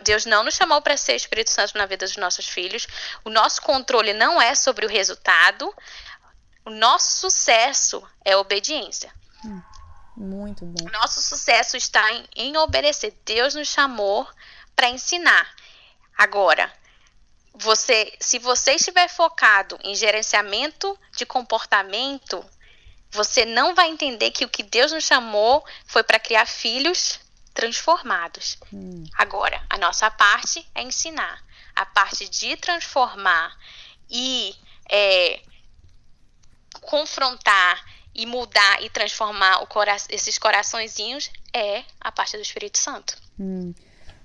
Deus 0.03 0.25
não 0.25 0.43
nos 0.43 0.55
chamou 0.55 0.81
para 0.81 0.95
ser 0.95 1.15
Espírito 1.15 1.49
Santo 1.49 1.77
na 1.77 1.85
vida 1.85 2.05
dos 2.05 2.17
nossos 2.17 2.47
filhos. 2.47 2.87
O 3.23 3.29
nosso 3.29 3.61
controle 3.61 4.13
não 4.13 4.41
é 4.41 4.55
sobre 4.55 4.85
o 4.85 4.89
resultado. 4.89 5.73
O 6.65 6.69
nosso 6.69 7.19
sucesso 7.19 8.05
é 8.23 8.35
obediência. 8.35 9.13
Hum, 9.43 9.61
muito 10.17 10.65
bom. 10.65 10.89
Nosso 10.91 11.21
sucesso 11.21 11.77
está 11.77 12.11
em, 12.11 12.25
em 12.35 12.57
obedecer. 12.57 13.15
Deus 13.23 13.53
nos 13.53 13.67
chamou 13.67 14.27
para 14.75 14.89
ensinar. 14.89 15.55
Agora, 16.17 16.73
você, 17.53 18.11
se 18.19 18.39
você 18.39 18.73
estiver 18.73 19.07
focado 19.07 19.77
em 19.83 19.95
gerenciamento 19.95 20.97
de 21.15 21.25
comportamento, 21.25 22.43
você 23.11 23.45
não 23.45 23.75
vai 23.75 23.89
entender 23.89 24.31
que 24.31 24.45
o 24.45 24.49
que 24.49 24.63
Deus 24.63 24.91
nos 24.91 25.03
chamou 25.03 25.65
foi 25.85 26.03
para 26.03 26.19
criar 26.19 26.45
filhos 26.45 27.19
transformados. 27.53 28.57
Hum. 28.73 29.03
Agora, 29.15 29.63
a 29.69 29.77
nossa 29.77 30.09
parte 30.11 30.67
é 30.75 30.81
ensinar. 30.81 31.43
A 31.75 31.85
parte 31.85 32.27
de 32.27 32.57
transformar 32.57 33.55
e 34.09 34.55
é, 34.89 35.41
confrontar 36.81 37.83
e 38.17 38.25
mudar 38.25 38.83
e 38.83 38.89
transformar 38.89 39.63
cora 39.67 39.95
esses 40.09 40.39
coraçõezinhos 40.39 41.29
é 41.53 41.83
a 42.01 42.11
parte 42.11 42.35
do 42.35 42.41
Espírito 42.41 42.79
Santo. 42.79 43.15
Hum. 43.39 43.73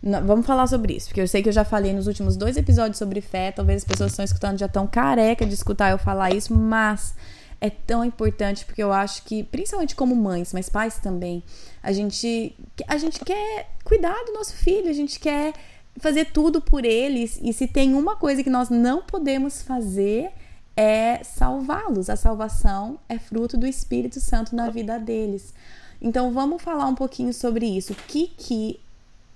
Não, 0.03 0.27
vamos 0.27 0.47
falar 0.47 0.67
sobre 0.67 0.95
isso, 0.95 1.09
porque 1.09 1.21
eu 1.21 1.29
sei 1.29 1.43
que 1.43 1.49
eu 1.49 1.53
já 1.53 1.65
falei 1.65 1.93
nos 1.93 2.09
últimos 2.09 2.37
dois 2.37 2.57
episódios 2.57 2.99
sobre 2.99 3.21
fé, 3.21 3.53
talvez 3.53 3.83
as 3.83 3.89
pessoas 3.89 4.11
estão 4.11 4.25
escutando 4.25 4.59
já 4.59 4.67
estão 4.67 4.85
careca 4.85 5.47
de 5.47 5.55
escutar 5.55 5.93
eu 5.93 5.99
falar 5.99 6.35
isso, 6.35 6.53
mas 6.53 7.15
é 7.61 7.71
tão 7.71 8.05
importante 8.05 8.65
porque 8.65 8.83
eu 8.83 8.93
acho 8.93 9.23
que, 9.23 9.45
principalmente 9.45 9.95
como 9.95 10.17
mães, 10.17 10.53
mas 10.53 10.69
pais 10.69 10.99
também, 10.99 11.45
a 11.81 11.93
gente, 11.93 12.57
a 12.89 12.97
gente 12.97 13.25
quer 13.25 13.71
cuidar 13.85 14.25
do 14.25 14.33
nosso 14.33 14.55
filho, 14.55 14.91
a 14.91 14.93
gente 14.93 15.21
quer 15.21 15.53
fazer 15.99 16.25
tudo 16.33 16.61
por 16.61 16.85
eles, 16.85 17.39
e 17.41 17.53
se 17.53 17.69
tem 17.69 17.95
uma 17.95 18.17
coisa 18.17 18.43
que 18.43 18.51
nós 18.51 18.69
não 18.71 19.03
podemos 19.03 19.63
fazer 19.63 20.33
é 20.77 21.23
salvá-los. 21.23 22.09
A 22.09 22.17
salvação 22.17 22.99
é 23.09 23.19
fruto 23.19 23.57
do 23.57 23.67
Espírito 23.67 24.21
Santo 24.21 24.55
na 24.55 24.71
vida 24.71 24.99
deles. 24.99 25.53
Então 26.01 26.33
vamos 26.33 26.63
falar 26.63 26.87
um 26.87 26.95
pouquinho 26.95 27.33
sobre 27.33 27.67
isso. 27.67 27.93
O 27.93 27.97
que 28.09 28.27
que 28.27 28.81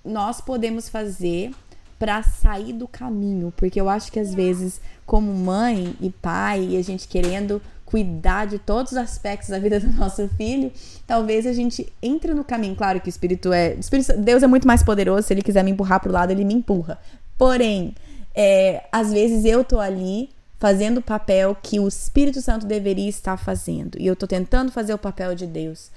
nós 0.04 0.40
podemos 0.40 0.88
fazer 0.88 1.52
para 1.98 2.22
sair 2.22 2.72
do 2.72 2.88
caminho? 2.88 3.52
Porque 3.56 3.80
eu 3.80 3.88
acho 3.88 4.10
que 4.10 4.18
às 4.18 4.34
vezes, 4.34 4.80
como 5.04 5.32
mãe 5.32 5.94
e 6.00 6.10
pai, 6.10 6.76
a 6.76 6.82
gente 6.82 7.06
querendo 7.06 7.62
cuidar 7.84 8.46
de 8.46 8.58
todos 8.58 8.92
os 8.92 8.98
aspectos 8.98 9.50
da 9.50 9.60
vida 9.60 9.78
do 9.80 9.92
nosso 9.92 10.28
filho, 10.30 10.72
talvez 11.06 11.46
a 11.46 11.52
gente 11.52 11.90
entre 12.02 12.34
no 12.34 12.42
caminho. 12.42 12.74
Claro 12.74 13.00
que 13.00 13.08
o 13.08 13.10
Espírito 13.10 13.52
é. 13.52 13.74
O 13.74 13.80
Espírito, 13.80 14.14
Deus 14.18 14.42
é 14.42 14.46
muito 14.46 14.66
mais 14.66 14.82
poderoso, 14.82 15.26
se 15.26 15.32
ele 15.32 15.42
quiser 15.42 15.62
me 15.62 15.70
empurrar 15.70 16.00
pro 16.00 16.12
lado, 16.12 16.32
ele 16.32 16.44
me 16.44 16.54
empurra. 16.54 16.98
Porém, 17.38 17.94
é, 18.34 18.84
às 18.90 19.12
vezes 19.12 19.44
eu 19.44 19.62
tô 19.62 19.78
ali 19.78 20.30
fazendo 20.58 20.98
o 20.98 21.02
papel 21.02 21.56
que 21.62 21.78
o 21.78 21.88
Espírito 21.88 22.40
Santo 22.40 22.66
deveria 22.66 23.08
estar 23.08 23.36
fazendo. 23.36 24.00
E 24.00 24.06
eu 24.06 24.16
tô 24.16 24.26
tentando 24.26 24.72
fazer 24.72 24.94
o 24.94 24.98
papel 24.98 25.34
de 25.34 25.46
Deus. 25.46 25.90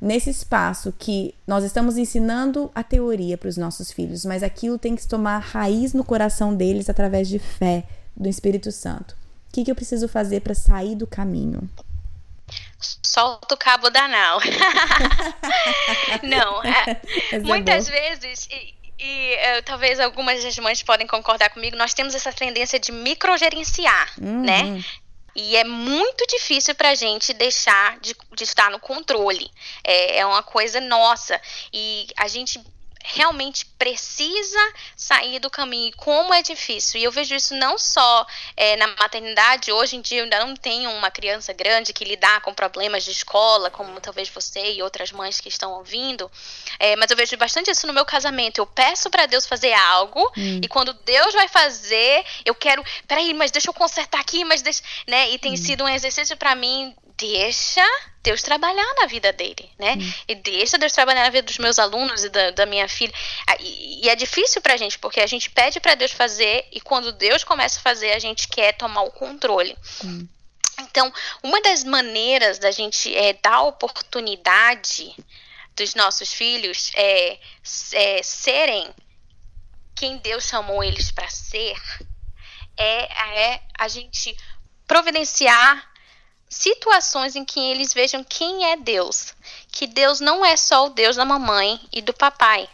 Nesse 0.00 0.28
espaço 0.28 0.92
que 0.98 1.34
nós 1.46 1.64
estamos 1.64 1.96
ensinando 1.96 2.70
a 2.74 2.82
teoria 2.82 3.38
para 3.38 3.48
os 3.48 3.56
nossos 3.56 3.90
filhos, 3.90 4.24
mas 4.24 4.42
aquilo 4.42 4.78
tem 4.78 4.94
que 4.94 5.06
tomar 5.06 5.38
raiz 5.38 5.94
no 5.94 6.04
coração 6.04 6.54
deles 6.54 6.90
através 6.90 7.28
de 7.28 7.38
fé 7.38 7.84
do 8.16 8.28
Espírito 8.28 8.70
Santo 8.70 9.16
que, 9.54 9.64
que 9.64 9.70
eu 9.70 9.76
preciso 9.76 10.08
fazer 10.08 10.40
para 10.40 10.54
sair 10.54 10.96
do 10.96 11.06
caminho? 11.06 11.70
Solta 12.80 13.54
o 13.54 13.56
cabo 13.56 13.88
da 13.88 14.08
nau. 14.08 14.40
Não, 16.24 16.62
é, 16.64 17.00
é 17.30 17.38
muitas 17.38 17.88
vezes, 17.88 18.48
e, 18.50 18.74
e 18.98 19.34
uh, 19.34 19.62
talvez 19.64 19.98
algumas 19.98 20.42
das 20.42 20.56
mães 20.58 20.82
podem 20.82 21.06
concordar 21.06 21.50
comigo, 21.50 21.76
nós 21.76 21.94
temos 21.94 22.14
essa 22.14 22.32
tendência 22.32 22.78
de 22.78 22.92
microgerenciar, 22.92 24.12
uhum. 24.20 24.42
né? 24.42 24.84
E 25.36 25.56
é 25.56 25.64
muito 25.64 26.24
difícil 26.28 26.76
para 26.76 26.90
a 26.90 26.94
gente 26.94 27.32
deixar 27.32 27.98
de, 27.98 28.14
de, 28.36 28.44
estar 28.44 28.70
no 28.70 28.78
controle. 28.78 29.50
É, 29.82 30.18
é 30.18 30.26
uma 30.26 30.44
coisa 30.44 30.80
nossa. 30.80 31.40
E 31.72 32.06
a 32.16 32.28
gente 32.28 32.60
realmente 33.06 33.66
precisa 33.78 34.72
sair 34.96 35.38
do 35.38 35.50
caminho. 35.50 35.88
E 35.88 35.92
como 35.92 36.32
é 36.32 36.42
difícil. 36.42 36.98
E 36.98 37.04
eu 37.04 37.12
vejo 37.12 37.34
isso 37.34 37.54
não 37.54 37.76
só 37.76 38.26
é, 38.56 38.76
na 38.76 38.86
maternidade. 38.86 39.70
Hoje 39.70 39.96
em 39.96 40.00
dia 40.00 40.20
eu 40.20 40.24
ainda 40.24 40.44
não 40.44 40.56
tenho 40.56 40.90
uma 40.90 41.10
criança 41.10 41.52
grande 41.52 41.92
que 41.92 42.02
lidar 42.02 42.40
com 42.40 42.54
problemas 42.54 43.04
de 43.04 43.10
escola, 43.10 43.70
como 43.70 44.00
talvez 44.00 44.30
você 44.30 44.72
e 44.72 44.82
outras 44.82 45.12
mães 45.12 45.38
que 45.38 45.50
estão 45.50 45.72
ouvindo. 45.72 46.30
É, 46.78 46.96
mas 46.96 47.10
eu 47.10 47.16
vejo 47.16 47.36
bastante 47.36 47.70
isso 47.70 47.86
no 47.86 47.92
meu 47.92 48.06
casamento. 48.06 48.58
Eu 48.58 48.66
peço 48.66 49.10
para 49.10 49.26
Deus 49.26 49.44
fazer 49.44 49.74
algo 49.74 50.20
hum. 50.36 50.60
e 50.62 50.66
quando 50.66 50.94
Deus 50.94 51.34
vai 51.34 51.46
fazer, 51.46 52.24
eu 52.42 52.54
quero. 52.54 52.82
Peraí, 53.06 53.34
mas 53.34 53.50
deixa 53.50 53.68
eu 53.68 53.74
consertar 53.74 54.20
aqui, 54.20 54.44
mas 54.44 54.62
deixa. 54.62 54.82
Né? 55.06 55.30
E 55.30 55.38
tem 55.38 55.52
hum. 55.52 55.56
sido 55.58 55.84
um 55.84 55.88
exercício 55.88 56.38
para 56.38 56.54
mim 56.54 56.96
deixa 57.16 57.84
Deus 58.22 58.42
trabalhar 58.42 58.94
na 59.00 59.06
vida 59.06 59.32
dele, 59.32 59.70
né? 59.78 59.94
Hum. 59.94 60.12
E 60.28 60.34
deixa 60.34 60.78
Deus 60.78 60.92
trabalhar 60.92 61.24
na 61.24 61.30
vida 61.30 61.46
dos 61.46 61.58
meus 61.58 61.78
alunos 61.78 62.24
e 62.24 62.28
da, 62.28 62.50
da 62.50 62.66
minha 62.66 62.88
filha. 62.88 63.12
E, 63.60 64.06
e, 64.06 64.08
é 64.08 64.16
difícil 64.16 64.62
pra 64.62 64.76
gente, 64.76 64.98
porque 64.98 65.20
a 65.20 65.26
gente 65.26 65.50
pede 65.50 65.80
para 65.80 65.94
Deus 65.94 66.12
fazer 66.12 66.66
e 66.72 66.80
quando 66.80 67.12
Deus 67.12 67.44
começa 67.44 67.78
a 67.78 67.82
fazer, 67.82 68.12
a 68.12 68.18
gente 68.18 68.48
quer 68.48 68.72
tomar 68.72 69.02
o 69.02 69.10
controle. 69.10 69.76
Hum. 70.04 70.26
Então, 70.80 71.12
uma 71.42 71.60
das 71.62 71.84
maneiras 71.84 72.58
da 72.58 72.70
gente 72.70 73.14
é, 73.14 73.34
dar 73.34 73.62
oportunidade 73.62 75.14
dos 75.76 75.94
nossos 75.94 76.32
filhos 76.32 76.90
é, 76.94 77.38
é 77.92 78.22
serem 78.22 78.88
quem 79.94 80.18
Deus 80.18 80.44
chamou 80.44 80.82
eles 80.82 81.12
para 81.12 81.28
ser 81.28 81.76
é, 82.76 83.52
é 83.52 83.62
a 83.78 83.86
gente 83.86 84.36
providenciar 84.86 85.93
situações 86.54 87.36
em 87.36 87.44
que 87.44 87.60
eles 87.60 87.92
vejam 87.92 88.24
quem 88.24 88.72
é 88.72 88.76
Deus. 88.76 89.34
Que 89.70 89.86
Deus 89.86 90.20
não 90.20 90.44
é 90.44 90.56
só 90.56 90.86
o 90.86 90.90
Deus 90.90 91.16
da 91.16 91.24
mamãe 91.24 91.80
e 91.92 92.00
do 92.00 92.14
papai, 92.14 92.68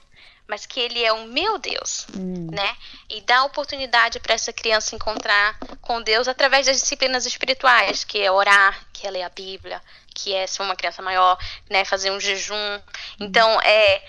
mas 0.46 0.66
que 0.66 0.78
ele 0.78 1.02
é 1.02 1.12
o 1.12 1.26
meu 1.26 1.58
Deus, 1.58 2.06
hum. 2.16 2.48
né? 2.50 2.76
E 3.08 3.20
dá 3.22 3.44
oportunidade 3.44 4.20
para 4.20 4.34
essa 4.34 4.52
criança 4.52 4.94
encontrar 4.94 5.58
com 5.80 6.02
Deus 6.02 6.28
através 6.28 6.66
das 6.66 6.80
disciplinas 6.80 7.24
espirituais, 7.26 8.04
que 8.04 8.20
é 8.20 8.30
orar, 8.30 8.86
que 8.92 9.06
é 9.06 9.10
ler 9.10 9.22
a 9.22 9.28
Bíblia, 9.30 9.82
que 10.14 10.34
é, 10.34 10.46
se 10.46 10.58
for 10.58 10.64
uma 10.64 10.76
criança 10.76 11.00
maior, 11.00 11.38
né, 11.68 11.84
fazer 11.84 12.10
um 12.10 12.20
jejum. 12.20 12.54
Hum. 12.54 12.80
Então, 13.18 13.60
é 13.62 14.02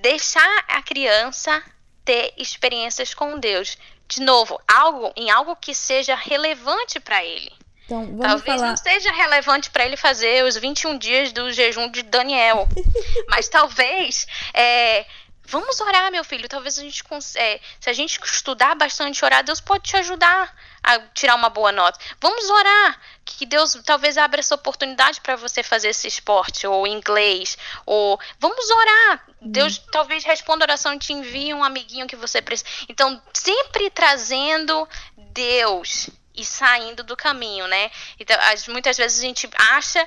deixar 0.00 0.64
a 0.68 0.80
criança 0.82 1.62
ter 2.04 2.32
experiências 2.36 3.12
com 3.12 3.38
Deus. 3.38 3.76
De 4.08 4.20
novo, 4.22 4.60
algo 4.68 5.12
em 5.16 5.30
algo 5.30 5.56
que 5.56 5.74
seja 5.74 6.14
relevante 6.14 7.00
para 7.00 7.24
ele. 7.24 7.52
Então, 7.86 8.18
Talvez 8.18 8.60
falar... 8.60 8.68
não 8.68 8.76
seja 8.76 9.12
relevante 9.12 9.70
para 9.70 9.84
ele 9.84 9.96
fazer 9.96 10.44
os 10.44 10.56
21 10.56 10.98
dias 10.98 11.32
do 11.32 11.52
jejum 11.52 11.88
de 11.88 12.02
Daniel. 12.02 12.68
mas 13.30 13.48
talvez. 13.48 14.26
É, 14.52 15.06
vamos 15.44 15.80
orar, 15.80 16.10
meu 16.10 16.24
filho. 16.24 16.48
Talvez 16.48 16.78
a 16.78 16.82
gente 16.82 17.04
é, 17.36 17.60
se 17.80 17.88
a 17.88 17.92
gente 17.92 18.20
estudar 18.24 18.74
bastante 18.74 19.24
orar, 19.24 19.44
Deus 19.44 19.60
pode 19.60 19.84
te 19.84 19.96
ajudar 19.96 20.52
a 20.82 20.98
tirar 21.14 21.36
uma 21.36 21.48
boa 21.48 21.70
nota. 21.70 21.98
Vamos 22.20 22.50
orar, 22.50 23.00
que 23.24 23.46
Deus 23.46 23.78
talvez 23.84 24.18
abra 24.18 24.40
essa 24.40 24.56
oportunidade 24.56 25.20
para 25.20 25.36
você 25.36 25.62
fazer 25.62 25.90
esse 25.90 26.08
esporte 26.08 26.66
ou 26.66 26.88
inglês, 26.88 27.56
ou 27.84 28.18
vamos 28.40 28.68
orar. 28.68 29.26
Deus 29.40 29.78
hum. 29.78 29.82
talvez 29.92 30.24
responda 30.24 30.64
a 30.64 30.66
oração 30.66 30.92
e 30.94 30.98
te 30.98 31.12
envie 31.12 31.54
um 31.54 31.62
amiguinho 31.62 32.08
que 32.08 32.16
você 32.16 32.42
precisa. 32.42 32.68
Então, 32.88 33.22
sempre 33.32 33.90
trazendo 33.90 34.88
Deus 35.16 36.10
e 36.36 36.44
saindo 36.44 37.02
do 37.02 37.16
caminho, 37.16 37.66
né? 37.66 37.90
Então, 38.18 38.36
muitas 38.68 38.96
vezes 38.96 39.18
a 39.18 39.22
gente 39.22 39.48
acha 39.56 40.06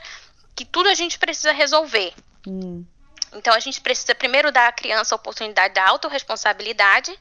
que 0.56 0.66
tudo 0.66 0.90
a 0.90 0.94
gente 0.94 1.18
precisa 1.18 1.52
resolver. 1.52 2.14
Hum. 2.48 2.86
Então 3.34 3.54
a 3.54 3.60
gente 3.60 3.80
precisa 3.82 4.16
primeiro 4.16 4.52
dar 4.52 4.68
à 4.68 4.72
criança 4.72 5.14
a 5.14 5.18
oportunidade 5.18 5.74
da 5.74 5.88
autorresponsabilidade 5.88 7.18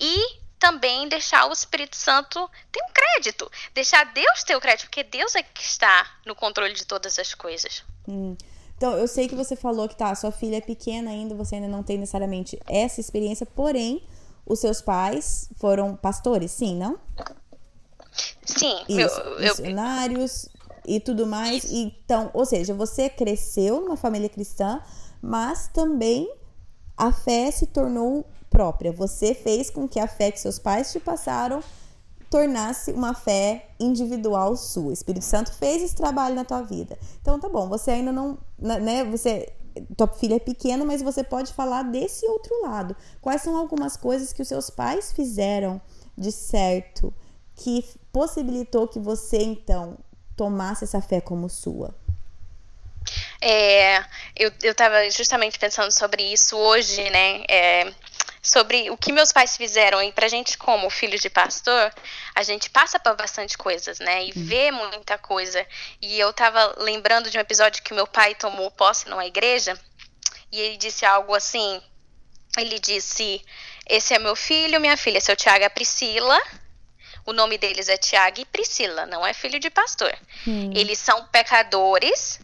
e 0.00 0.40
também 0.58 1.08
deixar 1.08 1.46
o 1.46 1.52
Espírito 1.52 1.96
Santo 1.96 2.48
ter 2.70 2.80
um 2.82 2.92
crédito, 2.92 3.50
deixar 3.74 4.04
Deus 4.12 4.44
ter 4.44 4.56
o 4.56 4.60
crédito, 4.60 4.86
porque 4.86 5.02
Deus 5.02 5.34
é 5.34 5.42
que 5.42 5.62
está 5.62 6.06
no 6.24 6.34
controle 6.34 6.72
de 6.72 6.86
todas 6.86 7.18
as 7.18 7.34
coisas. 7.34 7.84
Hum. 8.06 8.36
Então, 8.76 8.96
eu 8.96 9.06
sei 9.06 9.28
que 9.28 9.34
você 9.34 9.54
falou 9.54 9.88
que 9.88 9.96
tá, 9.96 10.14
sua 10.14 10.32
filha 10.32 10.56
é 10.56 10.60
pequena 10.60 11.10
ainda, 11.10 11.34
você 11.34 11.56
ainda 11.56 11.68
não 11.68 11.82
tem 11.82 11.98
necessariamente 11.98 12.58
essa 12.66 13.00
experiência, 13.00 13.46
porém, 13.46 14.04
os 14.46 14.60
seus 14.60 14.80
pais 14.80 15.48
foram 15.56 15.94
pastores, 15.96 16.50
sim, 16.50 16.76
não? 16.76 16.98
Sim, 18.44 18.76
Isso, 18.88 19.20
eu, 19.20 19.40
missionários 19.40 20.48
e 20.86 21.00
tudo 21.00 21.26
mais. 21.26 21.64
Então, 21.70 22.30
ou 22.34 22.44
seja, 22.44 22.74
você 22.74 23.08
cresceu 23.08 23.80
numa 23.80 23.96
família 23.96 24.28
cristã, 24.28 24.80
mas 25.20 25.68
também 25.68 26.32
a 26.96 27.12
fé 27.12 27.50
se 27.50 27.66
tornou 27.66 28.26
própria. 28.50 28.92
Você 28.92 29.34
fez 29.34 29.70
com 29.70 29.88
que 29.88 29.98
a 29.98 30.06
fé 30.06 30.30
que 30.30 30.40
seus 30.40 30.58
pais 30.58 30.92
te 30.92 31.00
passaram 31.00 31.62
tornasse 32.28 32.92
uma 32.92 33.12
fé 33.12 33.68
individual 33.78 34.56
sua. 34.56 34.88
O 34.88 34.92
Espírito 34.92 35.24
Santo 35.24 35.52
fez 35.52 35.82
esse 35.82 35.94
trabalho 35.94 36.34
na 36.34 36.44
tua 36.44 36.62
vida. 36.62 36.98
Então 37.20 37.38
tá 37.38 37.48
bom, 37.48 37.68
você 37.68 37.90
ainda 37.90 38.10
não, 38.10 38.38
né, 38.58 39.04
você 39.04 39.52
tua 39.96 40.06
filha 40.06 40.36
é 40.36 40.38
pequena, 40.38 40.84
mas 40.84 41.02
você 41.02 41.22
pode 41.22 41.52
falar 41.52 41.82
desse 41.82 42.26
outro 42.26 42.62
lado. 42.62 42.96
Quais 43.20 43.42
são 43.42 43.56
algumas 43.56 43.96
coisas 43.96 44.32
que 44.32 44.42
os 44.42 44.48
seus 44.48 44.70
pais 44.70 45.12
fizeram 45.12 45.80
de 46.16 46.32
certo 46.32 47.12
que 47.54 47.84
possibilitou 48.12 48.86
que 48.86 48.98
você 48.98 49.38
então 49.38 49.98
tomasse 50.36 50.84
essa 50.84 51.00
fé 51.00 51.20
como 51.20 51.48
sua? 51.48 51.94
É, 53.40 53.98
eu, 54.36 54.52
eu 54.62 54.74
tava 54.74 55.08
justamente 55.10 55.58
pensando 55.58 55.90
sobre 55.90 56.22
isso 56.22 56.56
hoje, 56.56 57.10
né? 57.10 57.42
É, 57.48 57.92
sobre 58.40 58.90
o 58.90 58.96
que 58.96 59.12
meus 59.12 59.32
pais 59.32 59.56
fizeram. 59.56 60.02
E 60.02 60.12
pra 60.12 60.28
gente, 60.28 60.58
como 60.58 60.90
filho 60.90 61.18
de 61.18 61.30
pastor, 61.30 61.92
a 62.34 62.42
gente 62.42 62.70
passa 62.70 62.98
por 62.98 63.16
bastante 63.16 63.56
coisas, 63.56 63.98
né? 63.98 64.24
E 64.24 64.28
hum. 64.28 64.32
vê 64.36 64.70
muita 64.70 65.16
coisa. 65.18 65.64
E 66.00 66.18
eu 66.18 66.32
tava 66.32 66.74
lembrando 66.78 67.30
de 67.30 67.38
um 67.38 67.40
episódio 67.40 67.82
que 67.82 67.94
meu 67.94 68.06
pai 68.06 68.34
tomou 68.34 68.70
posse 68.70 69.08
numa 69.08 69.26
igreja. 69.26 69.78
E 70.50 70.60
ele 70.60 70.76
disse 70.76 71.04
algo 71.04 71.34
assim. 71.34 71.80
Ele 72.58 72.78
disse: 72.78 73.42
Esse 73.88 74.14
é 74.14 74.18
meu 74.18 74.36
filho, 74.36 74.80
minha 74.80 74.96
filha, 74.96 75.20
seu 75.20 75.36
Tiago 75.36 75.64
é 75.64 75.68
Priscila. 75.68 76.38
O 77.24 77.32
nome 77.32 77.56
deles 77.56 77.88
é 77.88 77.96
Tiago 77.96 78.40
e 78.40 78.44
Priscila, 78.44 79.06
não 79.06 79.26
é 79.26 79.32
filho 79.32 79.60
de 79.60 79.70
pastor. 79.70 80.16
Hum. 80.46 80.72
Eles 80.74 80.98
são 80.98 81.24
pecadores, 81.26 82.40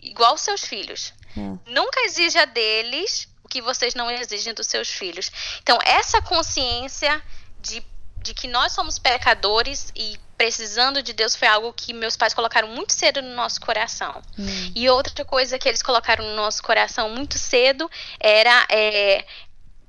igual 0.00 0.38
seus 0.38 0.64
filhos. 0.64 1.12
Hum. 1.36 1.58
Nunca 1.66 2.00
exija 2.00 2.46
deles 2.46 3.28
que 3.48 3.62
vocês 3.62 3.94
não 3.94 4.10
exigem 4.10 4.54
dos 4.54 4.66
seus 4.66 4.88
filhos. 4.88 5.30
Então, 5.62 5.78
essa 5.84 6.20
consciência 6.20 7.22
de, 7.60 7.82
de 8.22 8.34
que 8.34 8.46
nós 8.46 8.72
somos 8.72 8.98
pecadores 8.98 9.90
e 9.96 10.18
precisando 10.36 11.02
de 11.02 11.12
Deus 11.12 11.34
foi 11.34 11.48
algo 11.48 11.72
que 11.72 11.92
meus 11.92 12.16
pais 12.16 12.32
colocaram 12.32 12.68
muito 12.68 12.92
cedo 12.92 13.20
no 13.20 13.34
nosso 13.34 13.60
coração. 13.60 14.22
Hum. 14.38 14.72
E 14.74 14.88
outra 14.88 15.24
coisa 15.24 15.58
que 15.58 15.68
eles 15.68 15.82
colocaram 15.82 16.24
no 16.24 16.36
nosso 16.36 16.62
coração 16.62 17.10
muito 17.10 17.36
cedo 17.38 17.90
era 18.20 18.64
é, 18.70 19.26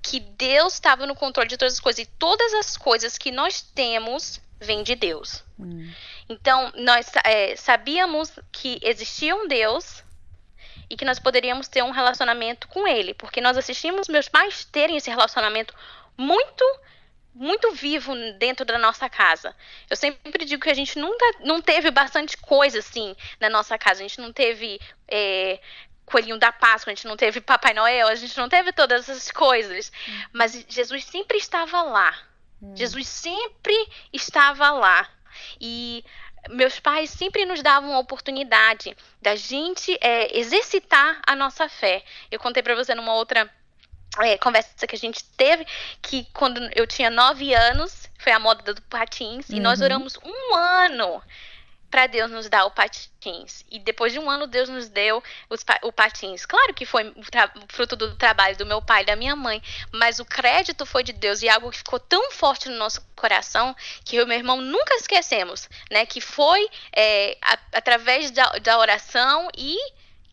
que 0.02 0.20
Deus 0.20 0.74
estava 0.74 1.06
no 1.06 1.16
controle 1.16 1.50
de 1.50 1.58
todas 1.58 1.74
as 1.74 1.80
coisas. 1.80 2.06
E 2.06 2.10
todas 2.18 2.54
as 2.54 2.78
coisas 2.78 3.18
que 3.18 3.32
nós 3.32 3.62
temos 3.62 4.41
vêm 4.60 4.84
de 4.84 4.95
Deus. 4.95 5.43
Hum. 5.60 5.91
Então, 6.28 6.72
nós 6.76 7.12
é, 7.24 7.56
sabíamos 7.56 8.32
que 8.52 8.80
existia 8.84 9.36
um 9.36 9.47
Deus 9.47 10.04
e 10.89 10.97
que 10.97 11.06
nós 11.06 11.20
poderíamos 11.20 11.68
ter 11.68 11.84
um 11.84 11.91
relacionamento 11.91 12.68
com 12.68 12.88
ele, 12.88 13.14
porque 13.14 13.39
nós 13.39 13.58
assistimos 13.58 14.08
meus 14.08 14.28
pais 14.28 14.66
terem 14.66 14.97
esse 14.97 15.10
relacionamento 15.10 15.74
muito 16.18 16.64
muito 17.34 17.72
vivo 17.72 18.14
dentro 18.38 18.66
da 18.66 18.78
nossa 18.78 19.08
casa. 19.08 19.56
Eu 19.89 19.95
sempre 19.95 20.43
digo 20.43 20.62
que 20.62 20.70
a 20.70 20.74
gente 20.74 21.00
nunca 21.00 21.26
não 21.39 21.62
teve 21.62 21.89
bastante 21.89 22.36
coisa 22.36 22.80
assim 22.80 23.16
na 23.39 23.50
nossa 23.50 23.78
casa. 23.78 24.00
A 24.00 24.08
gente 24.08 24.20
não 24.20 24.34
teve 24.34 24.80
é, 25.08 25.60
coelhinho 26.10 26.38
da 26.38 26.51
Páscoa, 26.51 26.91
a 26.91 26.95
gente 26.95 27.07
não 27.07 27.16
teve 27.16 27.39
Papai 27.39 27.74
Noel, 27.74 28.07
a 28.07 28.16
gente 28.16 28.38
não 28.38 28.49
teve 28.49 28.72
todas 28.74 29.07
essas 29.07 29.32
coisas. 29.32 29.91
Hum. 30.07 30.22
Mas 30.34 30.66
Jesus 30.68 31.05
sempre 31.05 31.38
estava 31.38 31.82
lá. 31.84 32.18
Hum. 32.62 32.76
Jesus 32.76 33.07
sempre 33.07 33.76
estava 34.12 34.72
lá. 34.72 35.07
E 35.60 36.03
meus 36.49 36.80
pais 36.80 37.10
sempre 37.10 37.45
nos 37.45 37.62
davam 37.62 37.93
a 37.93 37.99
oportunidade 37.99 38.95
da 39.22 39.36
gente 39.36 39.97
é, 40.01 40.38
exercitar 40.38 41.22
a 41.26 41.36
nossa 41.36 41.68
fé. 41.68 42.03
Eu 42.32 42.39
contei 42.39 42.64
para 42.64 42.76
você 42.76 42.95
numa 42.95 43.14
outra 43.14 43.49
é, 44.20 44.38
conversa 44.38 44.88
que 44.88 44.95
a 44.95 44.99
gente 44.99 45.24
teve 45.24 45.66
que 46.01 46.26
quando 46.34 46.60
eu 46.76 46.88
tinha 46.88 47.10
nove 47.10 47.53
anos 47.53 48.10
foi 48.18 48.32
a 48.32 48.39
moda 48.39 48.74
do 48.74 48.82
patins 48.84 49.49
uhum. 49.49 49.57
e 49.57 49.60
nós 49.60 49.80
uhum. 49.80 49.86
oramos 49.86 50.18
um 50.24 50.55
ano 50.55 51.22
para 51.90 52.08
Deus 52.08 52.30
nos 52.30 52.48
dar 52.48 52.66
o 52.66 52.72
patins. 52.72 53.66
E 53.70 53.80
depois 53.80 54.14
de 54.14 54.20
um 54.20 54.30
ano, 54.30 54.48
Deus 54.48 54.70
nos 54.70 54.88
deu 54.90 55.24
os, 55.50 55.66
o 55.84 55.92
patins. 55.92 56.46
Claro 56.46 56.74
que 56.74 56.86
foi 56.86 57.14
fruto 57.68 57.96
do 57.96 58.16
trabalho 58.16 58.58
do 58.58 58.66
meu 58.66 58.82
pai 58.82 59.02
e 59.02 59.06
da 59.06 59.16
minha 59.16 59.36
mãe, 59.36 59.62
mas 59.92 60.20
o 60.20 60.26
crédito 60.26 60.86
foi 60.86 61.04
de 61.04 61.14
Deus 61.14 61.42
e 61.42 61.50
algo 61.50 61.72
que 61.72 61.80
ficou 61.80 62.00
tão 62.00 62.32
forte 62.32 62.70
no 62.70 62.78
nosso 62.78 63.02
coração 63.16 63.76
que 64.06 64.16
eu 64.16 64.24
e 64.24 64.28
meu 64.28 64.38
irmão 64.38 64.62
nunca 64.62 64.96
esquecemos, 64.96 65.68
né? 65.90 66.06
Que 66.06 66.22
foi 66.22 66.70
é, 66.96 67.38
a, 67.42 67.58
através 67.74 68.32
da, 68.32 68.46
da 68.60 68.78
oração 68.78 69.50
e 69.58 69.76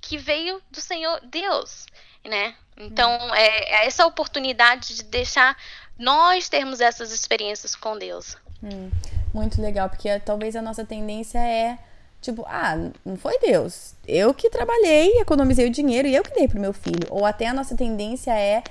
que 0.00 0.18
veio 0.18 0.62
do 0.70 0.80
Senhor 0.80 1.20
Deus, 1.24 1.86
né? 2.24 2.54
Então, 2.76 3.34
é, 3.34 3.82
é 3.82 3.86
essa 3.86 4.06
oportunidade 4.06 4.96
de 4.96 5.02
deixar 5.04 5.56
nós 5.98 6.48
termos 6.48 6.80
essas 6.80 7.10
experiências 7.10 7.74
com 7.74 7.96
Deus. 7.96 8.36
Hum 8.62 8.90
muito 9.36 9.60
legal, 9.60 9.88
porque 9.88 10.18
talvez 10.20 10.56
a 10.56 10.62
nossa 10.62 10.84
tendência 10.84 11.38
é 11.38 11.78
tipo, 12.20 12.44
ah, 12.48 12.90
não 13.04 13.16
foi 13.16 13.38
Deus. 13.38 13.94
Eu 14.08 14.32
que 14.32 14.48
trabalhei, 14.48 15.20
economizei 15.20 15.66
o 15.66 15.70
dinheiro 15.70 16.08
e 16.08 16.16
eu 16.16 16.22
que 16.22 16.34
dei 16.34 16.48
pro 16.48 16.58
meu 16.58 16.72
filho. 16.72 17.06
Ou 17.10 17.24
até 17.24 17.46
a 17.46 17.52
nossa 17.52 17.76
tendência 17.76 18.32
é, 18.32 18.62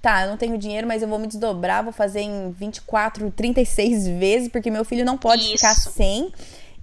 tá, 0.00 0.22
eu 0.22 0.28
não 0.28 0.36
tenho 0.36 0.58
dinheiro, 0.58 0.86
mas 0.86 1.02
eu 1.02 1.08
vou 1.08 1.18
me 1.18 1.26
desdobrar, 1.26 1.82
vou 1.82 1.92
fazer 1.92 2.20
em 2.20 2.52
24, 2.52 3.30
36 3.30 4.06
vezes, 4.06 4.48
porque 4.48 4.70
meu 4.70 4.84
filho 4.84 5.04
não 5.04 5.16
pode 5.16 5.42
Isso. 5.42 5.52
ficar 5.52 5.74
sem. 5.74 6.30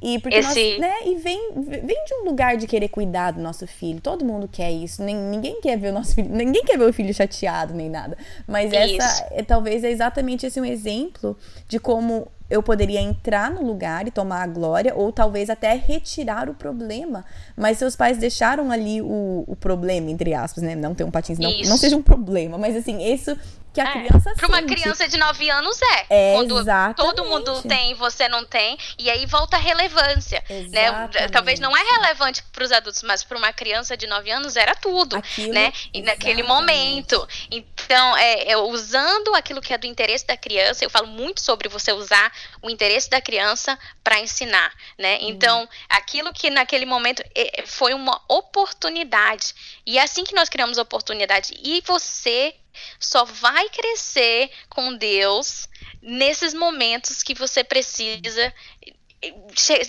E 0.02 0.18
porque 0.20 0.38
Esse... 0.38 0.48
nós, 0.48 0.80
né, 0.80 0.94
e 1.06 1.16
vem, 1.16 1.52
vem 1.56 2.06
de 2.06 2.14
um 2.16 2.26
lugar 2.26 2.56
de 2.56 2.66
querer 2.66 2.88
cuidar 2.88 3.32
do 3.32 3.42
nosso 3.42 3.68
filho. 3.68 4.00
Todo 4.00 4.24
mundo 4.24 4.48
quer 4.48 4.72
isso. 4.72 5.04
Nem, 5.04 5.14
ninguém 5.14 5.60
quer 5.60 5.78
ver 5.78 5.90
o 5.90 5.94
nosso 5.94 6.16
filho, 6.16 6.30
ninguém 6.30 6.64
quer 6.64 6.78
ver 6.78 6.86
o 6.86 6.94
filho 6.94 7.14
chateado 7.14 7.74
nem 7.74 7.90
nada. 7.90 8.18
Mas 8.48 8.72
isso. 8.72 9.02
essa 9.02 9.28
é, 9.32 9.44
talvez 9.44 9.84
é 9.84 9.92
exatamente 9.92 10.46
esse 10.46 10.60
um 10.60 10.64
exemplo 10.64 11.38
de 11.68 11.80
como 11.80 12.30
eu 12.50 12.64
poderia 12.64 13.00
entrar 13.00 13.52
no 13.52 13.64
lugar 13.64 14.08
e 14.08 14.12
tomar 14.12 14.42
a 14.44 14.48
glória, 14.48 14.94
ou 14.96 15.12
talvez 15.12 15.50
até 15.50 15.74
retirar 15.74 16.50
o 16.50 16.54
problema. 16.54 17.24
Mas 17.56 17.78
seus 17.78 17.96
pais 17.96 18.18
deixaram 18.18 18.72
ali 18.72 19.02
o, 19.02 19.44
o 19.48 19.56
problema, 19.56 20.10
entre 20.10 20.34
aspas, 20.34 20.64
né? 20.64 20.76
Não 20.76 20.96
ter 20.96 21.04
um 21.04 21.12
patins, 21.12 21.38
não, 21.38 21.52
não 21.66 21.78
seja 21.78 21.96
um 21.96 22.02
problema, 22.02 22.58
mas 22.58 22.76
assim, 22.76 23.04
isso 23.04 23.38
que 23.74 23.80
a 23.80 23.86
é, 23.86 23.92
criança 23.92 24.34
Para 24.36 24.48
uma 24.48 24.62
criança 24.64 25.08
de 25.08 25.18
9 25.18 25.50
anos 25.50 25.80
é. 25.82 26.06
é 26.10 26.34
Quando 26.36 26.60
exatamente. 26.60 26.98
todo 26.98 27.26
mundo 27.26 27.62
tem 27.64 27.92
e 27.92 27.94
você 27.94 28.28
não 28.28 28.44
tem, 28.44 28.78
e 28.98 29.10
aí 29.10 29.26
volta 29.26 29.58
a 29.58 29.60
relevância, 29.60 30.44
exatamente. 30.50 31.20
né? 31.20 31.28
Talvez 31.30 31.60
não 31.60 31.76
é 31.76 31.82
relevante 31.82 32.44
para 32.52 32.64
os 32.64 32.72
adultos, 32.72 33.04
mas 33.04 33.24
para 33.24 33.38
uma 33.38 33.54
criança 33.54 33.96
de 33.96 34.08
9 34.08 34.32
anos 34.32 34.56
era 34.56 34.76
tudo, 34.76 35.16
aquilo, 35.16 35.54
né? 35.54 35.72
E 35.94 36.02
naquele 36.02 36.44
momento. 36.44 37.28
Então, 37.52 38.18
é, 38.18 38.52
é, 38.52 38.58
usando 38.58 39.36
aquilo 39.36 39.62
que 39.62 39.74
é 39.74 39.78
do 39.78 39.86
interesse 39.88 40.26
da 40.26 40.38
criança, 40.38 40.84
eu 40.84 40.90
falo 40.90 41.08
muito 41.08 41.42
sobre 41.42 41.70
você 41.70 41.92
usar 41.92 42.32
o 42.62 42.70
interesse 42.70 43.10
da 43.10 43.22
criança 43.22 43.78
para 44.04 44.20
ensinar, 44.20 44.74
né? 44.98 45.20
Então, 45.22 45.68
aquilo 45.88 46.34
que 46.34 46.50
naquele 46.50 46.86
momento 46.86 47.24
é, 47.36 47.64
foi 47.66 47.94
uma 47.94 48.20
oportunidade. 48.28 49.54
E 49.86 49.98
é 49.98 50.04
assim 50.04 50.24
que 50.24 50.36
nós 50.36 50.50
criamos 50.50 50.78
oportunidade. 50.78 51.54
E 51.64 51.82
você 51.86 52.56
só 53.00 53.26
vai 53.26 53.70
crescer 53.70 54.52
com 54.70 54.96
Deus 54.96 55.68
nesses 56.02 56.54
momentos 56.54 57.24
que 57.24 57.34
você 57.34 57.64
precisa 57.64 58.54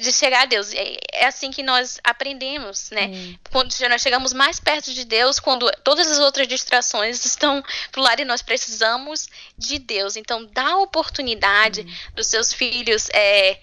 de 0.00 0.12
chegar 0.12 0.42
a 0.42 0.46
Deus. 0.46 0.72
É, 0.74 1.26
assim 1.26 1.50
que 1.50 1.62
nós 1.62 2.00
aprendemos, 2.02 2.90
né? 2.90 3.06
Hum. 3.06 3.38
Quando 3.50 3.72
nós 3.88 4.02
chegamos 4.02 4.32
mais 4.32 4.58
perto 4.58 4.92
de 4.92 5.04
Deus, 5.04 5.38
quando 5.38 5.70
todas 5.84 6.10
as 6.10 6.18
outras 6.18 6.48
distrações 6.48 7.22
estão 7.24 7.62
pro 7.92 8.02
lado 8.02 8.22
e 8.22 8.24
nós 8.24 8.42
precisamos 8.42 9.28
de 9.56 9.78
Deus. 9.78 10.16
Então, 10.16 10.44
dá 10.46 10.76
oportunidade 10.78 11.82
hum. 11.82 12.14
dos 12.14 12.26
seus 12.26 12.52
filhos 12.52 13.08
é, 13.10 13.60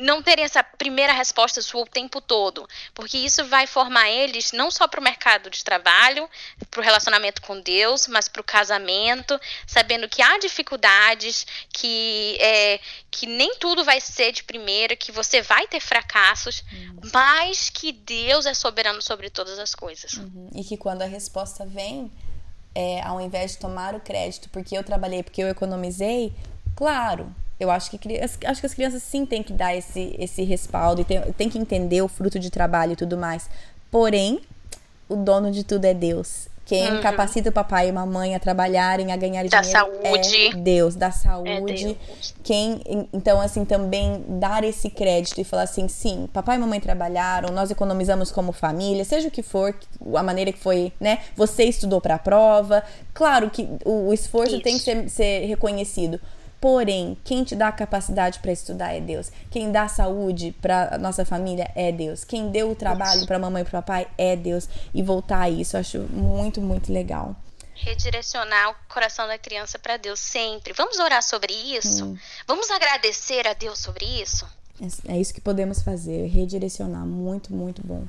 não 0.00 0.22
terem 0.22 0.44
essa 0.44 0.62
primeira 0.62 1.12
resposta 1.12 1.60
sua 1.62 1.82
o 1.82 1.86
tempo 1.86 2.20
todo, 2.20 2.68
porque 2.94 3.18
isso 3.18 3.44
vai 3.46 3.66
formar 3.66 4.10
eles 4.10 4.52
não 4.52 4.70
só 4.70 4.86
para 4.88 5.00
o 5.00 5.02
mercado 5.02 5.50
de 5.50 5.62
trabalho, 5.64 6.28
para 6.70 6.80
o 6.80 6.82
relacionamento 6.82 7.42
com 7.42 7.60
Deus, 7.60 8.06
mas 8.06 8.28
para 8.28 8.40
o 8.40 8.44
casamento, 8.44 9.38
sabendo 9.66 10.08
que 10.08 10.22
há 10.22 10.38
dificuldades, 10.38 11.46
que 11.72 12.36
é, 12.40 12.80
que 13.10 13.26
nem 13.26 13.56
tudo 13.56 13.84
vai 13.84 14.00
ser 14.00 14.32
de 14.32 14.44
primeira, 14.44 14.96
que 14.96 15.12
você 15.12 15.42
vai 15.42 15.66
ter 15.66 15.80
fracassos, 15.80 16.64
uhum. 16.72 17.10
mas 17.12 17.70
que 17.70 17.92
Deus 17.92 18.46
é 18.46 18.54
soberano 18.54 19.02
sobre 19.02 19.30
todas 19.30 19.58
as 19.58 19.74
coisas. 19.74 20.14
Uhum. 20.14 20.50
E 20.54 20.64
que 20.64 20.76
quando 20.76 21.02
a 21.02 21.06
resposta 21.06 21.66
vem, 21.66 22.10
é, 22.74 23.00
ao 23.02 23.20
invés 23.20 23.52
de 23.52 23.58
tomar 23.58 23.94
o 23.94 24.00
crédito 24.00 24.48
porque 24.50 24.76
eu 24.76 24.84
trabalhei, 24.84 25.22
porque 25.22 25.42
eu 25.42 25.48
economizei, 25.48 26.32
claro, 26.76 27.34
eu 27.58 27.70
acho 27.70 27.90
que, 27.90 27.98
acho 28.20 28.60
que 28.60 28.66
as 28.66 28.74
crianças 28.74 29.02
sim 29.02 29.26
têm 29.26 29.42
que 29.42 29.52
dar 29.52 29.74
esse, 29.74 30.14
esse 30.18 30.42
respaldo 30.44 31.00
e 31.00 31.04
tem, 31.04 31.20
tem 31.32 31.48
que 31.48 31.58
entender 31.58 32.02
o 32.02 32.08
fruto 32.08 32.38
de 32.38 32.50
trabalho 32.50 32.92
e 32.92 32.96
tudo 32.96 33.16
mais. 33.16 33.50
Porém, 33.90 34.40
o 35.08 35.16
dono 35.16 35.50
de 35.50 35.64
tudo 35.64 35.84
é 35.84 35.94
Deus. 35.94 36.48
Quem 36.68 36.96
uhum. 36.96 37.00
capacita 37.00 37.48
o 37.48 37.52
papai 37.52 37.86
e 37.86 37.90
a 37.90 37.92
mamãe 37.94 38.34
a 38.34 38.38
trabalharem, 38.38 39.10
a 39.10 39.16
ganhar 39.16 39.42
da 39.48 39.62
dinheiro 39.62 39.90
saúde. 39.90 40.48
é 40.48 40.54
Deus, 40.54 40.94
da 40.94 41.10
saúde. 41.10 41.72
É 41.72 41.94
Deus. 41.94 42.34
Quem, 42.44 43.08
então, 43.10 43.40
assim, 43.40 43.64
também 43.64 44.22
dar 44.28 44.62
esse 44.62 44.90
crédito 44.90 45.40
e 45.40 45.44
falar 45.44 45.62
assim, 45.62 45.88
sim, 45.88 46.28
papai 46.30 46.56
e 46.56 46.58
mamãe 46.58 46.78
trabalharam, 46.78 47.54
nós 47.54 47.70
economizamos 47.70 48.30
como 48.30 48.52
família, 48.52 49.02
seja 49.02 49.28
o 49.28 49.30
que 49.30 49.42
for, 49.42 49.74
a 50.14 50.22
maneira 50.22 50.52
que 50.52 50.58
foi, 50.58 50.92
né? 51.00 51.20
Você 51.34 51.64
estudou 51.64 52.02
para 52.02 52.16
a 52.16 52.18
prova. 52.18 52.84
Claro 53.14 53.48
que 53.48 53.66
o, 53.82 54.08
o 54.08 54.12
esforço 54.12 54.56
Isso. 54.56 54.62
tem 54.62 54.76
que 54.76 54.84
ser, 54.84 55.08
ser 55.08 55.46
reconhecido. 55.46 56.20
Porém, 56.60 57.16
quem 57.24 57.44
te 57.44 57.54
dá 57.54 57.68
a 57.68 57.72
capacidade 57.72 58.40
para 58.40 58.50
estudar 58.50 58.92
é 58.92 59.00
Deus. 59.00 59.30
Quem 59.50 59.70
dá 59.70 59.86
saúde 59.86 60.54
para 60.60 60.98
nossa 60.98 61.24
família 61.24 61.70
é 61.74 61.92
Deus. 61.92 62.24
Quem 62.24 62.50
deu 62.50 62.70
o 62.70 62.74
trabalho 62.74 63.26
para 63.26 63.38
mamãe 63.38 63.62
e 63.62 63.64
para 63.64 63.80
papai 63.80 64.08
é 64.18 64.34
Deus. 64.34 64.68
E 64.92 65.00
voltar 65.00 65.42
a 65.42 65.50
isso, 65.50 65.76
eu 65.76 65.80
acho 65.80 65.98
muito, 66.10 66.60
muito 66.60 66.92
legal. 66.92 67.36
Redirecionar 67.74 68.70
o 68.70 68.74
coração 68.92 69.28
da 69.28 69.38
criança 69.38 69.78
para 69.78 69.96
Deus 69.96 70.18
sempre. 70.18 70.72
Vamos 70.72 70.98
orar 70.98 71.22
sobre 71.22 71.52
isso? 71.52 72.04
Hum. 72.04 72.18
Vamos 72.44 72.68
agradecer 72.72 73.46
a 73.46 73.54
Deus 73.54 73.78
sobre 73.78 74.04
isso? 74.04 74.44
É, 75.06 75.14
é 75.14 75.20
isso 75.20 75.32
que 75.32 75.40
podemos 75.40 75.80
fazer, 75.80 76.26
redirecionar. 76.26 77.06
Muito, 77.06 77.52
muito 77.52 77.86
bom. 77.86 78.04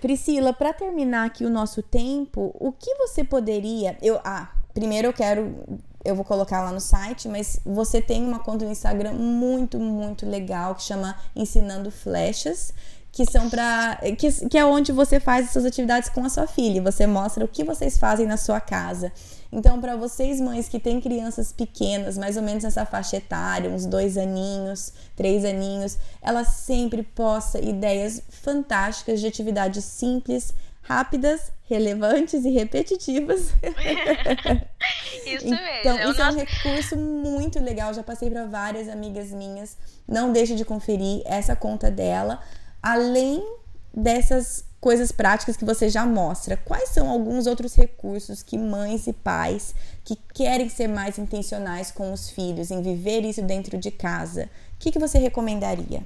Priscila, 0.00 0.52
para 0.52 0.72
terminar 0.72 1.26
aqui 1.26 1.44
o 1.44 1.50
nosso 1.50 1.82
tempo, 1.82 2.54
o 2.58 2.72
que 2.72 2.94
você 2.94 3.24
poderia. 3.24 3.98
Eu, 4.00 4.20
ah, 4.24 4.48
primeiro 4.72 5.08
eu 5.08 5.12
quero 5.12 5.64
eu 6.04 6.14
vou 6.14 6.24
colocar 6.24 6.62
lá 6.62 6.72
no 6.72 6.80
site, 6.80 7.28
mas 7.28 7.60
você 7.64 8.00
tem 8.00 8.24
uma 8.24 8.40
conta 8.40 8.64
no 8.64 8.70
Instagram 8.70 9.12
muito, 9.12 9.78
muito 9.78 10.26
legal 10.26 10.74
que 10.74 10.82
chama 10.82 11.16
Ensinando 11.34 11.90
Flechas, 11.90 12.74
que 13.12 13.30
são 13.30 13.50
para 13.50 13.98
que, 14.16 14.48
que 14.48 14.56
é 14.56 14.64
onde 14.64 14.90
você 14.90 15.20
faz 15.20 15.46
as 15.46 15.52
suas 15.52 15.66
atividades 15.66 16.08
com 16.08 16.24
a 16.24 16.30
sua 16.30 16.46
filha, 16.46 16.80
você 16.80 17.06
mostra 17.06 17.44
o 17.44 17.48
que 17.48 17.62
vocês 17.62 17.98
fazem 17.98 18.26
na 18.26 18.38
sua 18.38 18.58
casa. 18.58 19.12
Então, 19.52 19.78
para 19.78 19.94
vocês 19.96 20.40
mães 20.40 20.66
que 20.66 20.80
têm 20.80 20.98
crianças 20.98 21.52
pequenas, 21.52 22.16
mais 22.16 22.38
ou 22.38 22.42
menos 22.42 22.64
nessa 22.64 22.86
faixa 22.86 23.18
etária, 23.18 23.68
uns 23.68 23.84
dois 23.84 24.16
aninhos, 24.16 24.94
três 25.14 25.44
aninhos, 25.44 25.98
ela 26.22 26.42
sempre 26.42 27.02
possa 27.02 27.60
ideias 27.60 28.22
fantásticas 28.30 29.20
de 29.20 29.26
atividades 29.26 29.84
simples, 29.84 30.54
rápidas, 30.82 31.52
relevantes 31.68 32.44
e 32.44 32.50
repetitivas. 32.50 33.54
isso 35.24 35.48
mesmo. 35.48 35.58
Então, 35.80 36.10
isso 36.10 36.20
é 36.20 36.30
um 36.30 36.36
recurso 36.36 36.96
muito 36.96 37.58
legal. 37.60 37.94
Já 37.94 38.02
passei 38.02 38.28
para 38.28 38.44
várias 38.46 38.88
amigas 38.88 39.30
minhas. 39.30 39.76
Não 40.06 40.32
deixe 40.32 40.54
de 40.54 40.64
conferir 40.64 41.22
essa 41.24 41.56
conta 41.56 41.90
dela. 41.90 42.40
Além 42.82 43.42
dessas 43.94 44.64
coisas 44.80 45.12
práticas 45.12 45.56
que 45.56 45.64
você 45.64 45.88
já 45.88 46.04
mostra, 46.04 46.56
quais 46.56 46.88
são 46.88 47.08
alguns 47.08 47.46
outros 47.46 47.74
recursos 47.74 48.42
que 48.42 48.58
mães 48.58 49.06
e 49.06 49.12
pais 49.12 49.72
que 50.04 50.16
querem 50.34 50.68
ser 50.68 50.88
mais 50.88 51.18
intencionais 51.18 51.92
com 51.92 52.12
os 52.12 52.28
filhos, 52.30 52.72
em 52.72 52.82
viver 52.82 53.24
isso 53.24 53.42
dentro 53.42 53.78
de 53.78 53.92
casa, 53.92 54.50
o 54.74 54.78
que, 54.80 54.90
que 54.90 54.98
você 54.98 55.18
recomendaria? 55.18 56.02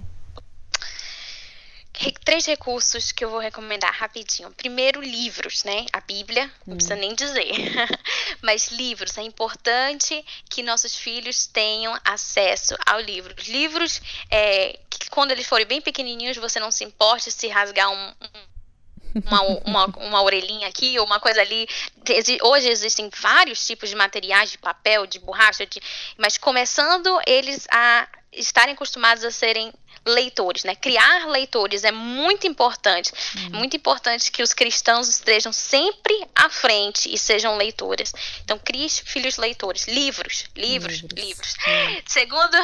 Três 2.25 2.47
recursos 2.47 3.13
que 3.13 3.25
eu 3.25 3.31
vou 3.31 3.39
recomendar 3.39 3.93
rapidinho. 3.93 4.51
Primeiro, 4.53 5.01
livros, 5.01 5.65
né? 5.65 5.87
A 5.93 6.01
Bíblia, 6.01 6.51
não 6.67 6.75
hum. 6.75 6.77
precisa 6.77 6.97
nem 6.97 7.15
dizer. 7.15 7.53
Mas 8.43 8.69
livros, 8.69 9.17
é 9.19 9.23
importante 9.23 10.25
que 10.49 10.63
nossos 10.63 10.97
filhos 10.97 11.47
tenham 11.47 11.99
acesso 12.05 12.77
ao 12.85 13.01
livro. 13.01 13.35
Livros 13.49 14.01
é, 14.31 14.79
que 14.91 15.11
quando 15.11 15.31
eles 15.31 15.47
forem 15.47 15.67
bem 15.67 15.81
pequenininhos, 15.81 16.37
você 16.37 16.61
não 16.61 16.71
se 16.71 16.85
importe 16.85 17.31
se 17.31 17.49
rasgar 17.49 17.91
um, 17.91 18.15
uma, 19.25 19.43
uma, 19.65 19.87
uma 19.87 20.23
orelhinha 20.23 20.69
aqui 20.69 20.99
ou 20.99 21.07
uma 21.07 21.21
coisa 21.21 21.41
ali. 21.41 21.67
Hoje 22.43 22.69
existem 22.69 23.11
vários 23.21 23.67
tipos 23.67 23.89
de 23.89 23.95
materiais, 23.95 24.51
de 24.51 24.59
papel, 24.59 25.07
de 25.07 25.19
borracha, 25.19 25.67
de, 25.67 25.81
mas 26.17 26.37
começando 26.37 27.21
eles 27.27 27.67
a 27.71 28.09
estarem 28.37 28.75
acostumados 28.75 29.25
a 29.25 29.31
serem 29.31 29.73
leitores, 30.07 30.63
né? 30.63 30.75
Criar 30.77 31.27
leitores 31.27 31.83
é 31.83 31.91
muito 31.91 32.47
importante. 32.47 33.13
Uhum. 33.35 33.59
Muito 33.59 33.77
importante 33.77 34.31
que 34.31 34.43
os 34.43 34.55
cristãos 34.55 35.09
estejam 35.09 35.53
sempre 35.53 36.15
à 36.35 36.49
frente 36.49 37.13
e 37.13 37.19
sejam 37.19 37.57
leitores. 37.57 38.13
Então, 38.45 38.59
crie 38.59 38.89
filhos 38.89 39.37
leitores. 39.37 39.87
Livros, 39.89 40.45
livros, 40.55 41.01
livros. 41.01 41.25
livros. 41.25 41.55
Uhum. 41.67 42.03
Segundo 42.07 42.57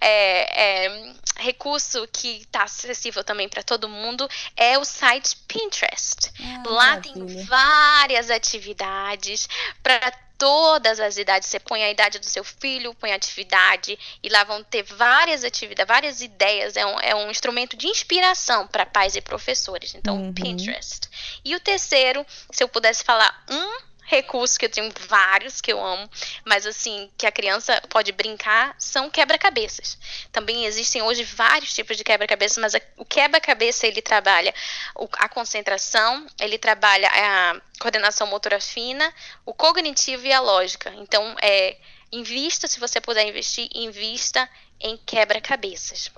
é, 0.00 0.84
é, 0.84 1.12
recurso 1.38 2.06
que 2.12 2.42
está 2.42 2.64
acessível 2.64 3.24
também 3.24 3.48
para 3.48 3.62
todo 3.62 3.88
mundo 3.88 4.28
é 4.56 4.78
o 4.78 4.84
site 4.84 5.36
Pinterest. 5.48 6.30
Ah, 6.40 6.62
Lá 6.66 6.96
tem 7.00 7.44
várias 7.44 8.30
atividades 8.30 9.48
para 9.82 10.12
todas 10.38 11.00
as 11.00 11.18
idades. 11.18 11.48
Você 11.48 11.58
põe 11.58 11.82
a 11.82 11.90
idade 11.90 12.18
do 12.18 12.24
seu 12.24 12.44
filho, 12.44 12.94
põe 12.94 13.12
a 13.12 13.16
atividade, 13.16 13.98
e 14.22 14.28
lá 14.28 14.44
vão 14.44 14.62
ter 14.62 14.84
várias 14.84 15.44
atividades, 15.44 15.88
várias 15.88 16.22
ideias. 16.22 16.76
É 16.76 16.86
um, 16.86 17.00
é 17.00 17.14
um 17.14 17.30
instrumento 17.30 17.76
de 17.76 17.88
inspiração 17.88 18.66
para 18.68 18.86
pais 18.86 19.16
e 19.16 19.20
professores. 19.20 19.94
Então, 19.94 20.16
uhum. 20.16 20.32
Pinterest. 20.32 21.08
E 21.44 21.54
o 21.56 21.60
terceiro, 21.60 22.24
se 22.50 22.62
eu 22.62 22.68
pudesse 22.68 23.02
falar 23.02 23.44
um 23.50 23.87
recursos 24.08 24.56
que 24.56 24.64
eu 24.64 24.70
tenho 24.70 24.90
vários 25.06 25.60
que 25.60 25.70
eu 25.70 25.84
amo, 25.84 26.08
mas 26.44 26.66
assim, 26.66 27.10
que 27.16 27.26
a 27.26 27.30
criança 27.30 27.80
pode 27.90 28.10
brincar, 28.10 28.74
são 28.78 29.10
quebra-cabeças. 29.10 29.98
Também 30.32 30.64
existem 30.64 31.02
hoje 31.02 31.22
vários 31.22 31.74
tipos 31.74 31.96
de 31.96 32.02
quebra-cabeças, 32.02 32.56
mas 32.58 32.74
a, 32.74 32.80
o 32.96 33.04
quebra-cabeça 33.04 33.86
ele 33.86 34.00
trabalha 34.00 34.52
o, 34.96 35.06
a 35.18 35.28
concentração, 35.28 36.26
ele 36.40 36.58
trabalha 36.58 37.08
a 37.12 37.60
coordenação 37.78 38.26
motora 38.26 38.58
fina, 38.60 39.12
o 39.44 39.52
cognitivo 39.52 40.26
e 40.26 40.32
a 40.32 40.40
lógica. 40.40 40.90
Então, 40.96 41.36
é, 41.42 41.76
invista, 42.10 42.66
se 42.66 42.80
você 42.80 43.02
puder 43.02 43.28
investir, 43.28 43.68
invista 43.74 44.48
em 44.80 44.96
quebra-cabeças. 44.96 46.10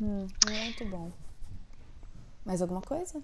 Hum, 0.00 0.26
muito 0.48 0.84
bom. 0.86 1.12
Mais 2.42 2.62
alguma 2.62 2.80
coisa? 2.80 3.22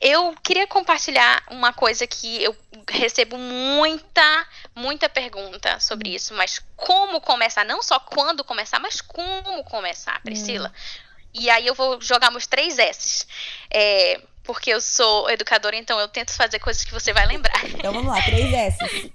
Eu 0.00 0.34
queria 0.42 0.66
compartilhar 0.66 1.42
uma 1.50 1.72
coisa 1.72 2.06
que 2.06 2.42
eu 2.42 2.56
recebo 2.88 3.38
muita, 3.38 4.46
muita 4.74 5.08
pergunta 5.08 5.80
sobre 5.80 6.14
isso, 6.14 6.34
mas 6.34 6.60
como 6.76 7.20
começar? 7.20 7.64
Não 7.64 7.82
só 7.82 7.98
quando 7.98 8.44
começar, 8.44 8.78
mas 8.78 9.00
como 9.00 9.64
começar, 9.64 10.20
Priscila. 10.22 10.68
Hum. 10.68 11.04
E 11.34 11.50
aí 11.50 11.66
eu 11.66 11.74
vou 11.74 12.00
jogar 12.00 12.30
meus 12.30 12.46
três 12.46 12.78
S's. 12.78 13.26
É, 13.70 14.20
porque 14.44 14.70
eu 14.70 14.80
sou 14.80 15.28
educadora, 15.30 15.74
então 15.74 15.98
eu 15.98 16.06
tento 16.06 16.32
fazer 16.32 16.58
coisas 16.58 16.84
que 16.84 16.92
você 16.92 17.12
vai 17.12 17.26
lembrar. 17.26 17.64
Então 17.66 17.92
vamos 17.92 18.14
lá, 18.14 18.22
três 18.22 18.52
S's. 18.52 19.10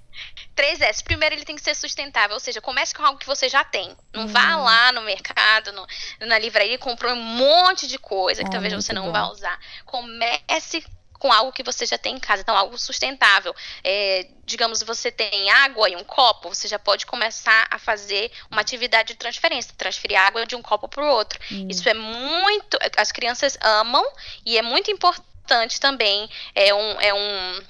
Três 0.54 0.80
S. 0.80 1.02
Primeiro, 1.02 1.34
ele 1.34 1.44
tem 1.44 1.56
que 1.56 1.62
ser 1.62 1.74
sustentável, 1.74 2.34
ou 2.34 2.40
seja, 2.40 2.60
comece 2.60 2.94
com 2.94 3.04
algo 3.04 3.18
que 3.18 3.26
você 3.26 3.48
já 3.48 3.64
tem. 3.64 3.96
Não 4.12 4.28
vá 4.28 4.56
hum. 4.56 4.64
lá 4.64 4.92
no 4.92 5.02
mercado, 5.02 5.72
no, 5.72 5.86
na 6.26 6.38
livraria 6.38 6.74
e 6.74 6.78
compre 6.78 7.08
um 7.08 7.16
monte 7.16 7.86
de 7.86 7.98
coisa 7.98 8.42
que 8.42 8.48
ah, 8.48 8.52
talvez 8.52 8.72
você 8.72 8.92
não 8.92 9.06
bom. 9.06 9.12
vá 9.12 9.28
usar. 9.28 9.58
Comece 9.84 10.84
com 11.20 11.30
algo 11.30 11.52
que 11.52 11.62
você 11.62 11.84
já 11.84 11.98
tem 11.98 12.16
em 12.16 12.18
casa, 12.18 12.40
então 12.40 12.56
algo 12.56 12.78
sustentável. 12.78 13.54
É, 13.84 14.26
digamos, 14.44 14.82
você 14.82 15.12
tem 15.12 15.50
água 15.50 15.88
e 15.88 15.94
um 15.94 16.02
copo, 16.02 16.48
você 16.48 16.66
já 16.66 16.78
pode 16.78 17.04
começar 17.04 17.68
a 17.70 17.78
fazer 17.78 18.32
uma 18.50 18.62
atividade 18.62 19.08
de 19.08 19.18
transferência, 19.18 19.74
transferir 19.76 20.18
água 20.18 20.46
de 20.46 20.56
um 20.56 20.62
copo 20.62 20.88
para 20.88 21.04
o 21.04 21.06
outro. 21.06 21.38
Hum. 21.52 21.68
Isso 21.70 21.86
é 21.88 21.94
muito, 21.94 22.78
as 22.96 23.12
crianças 23.12 23.58
amam 23.60 24.04
e 24.46 24.56
é 24.56 24.62
muito 24.62 24.90
importante 24.90 25.78
também. 25.78 26.28
É 26.54 26.74
um, 26.74 27.00
é 27.00 27.12
um 27.12 27.60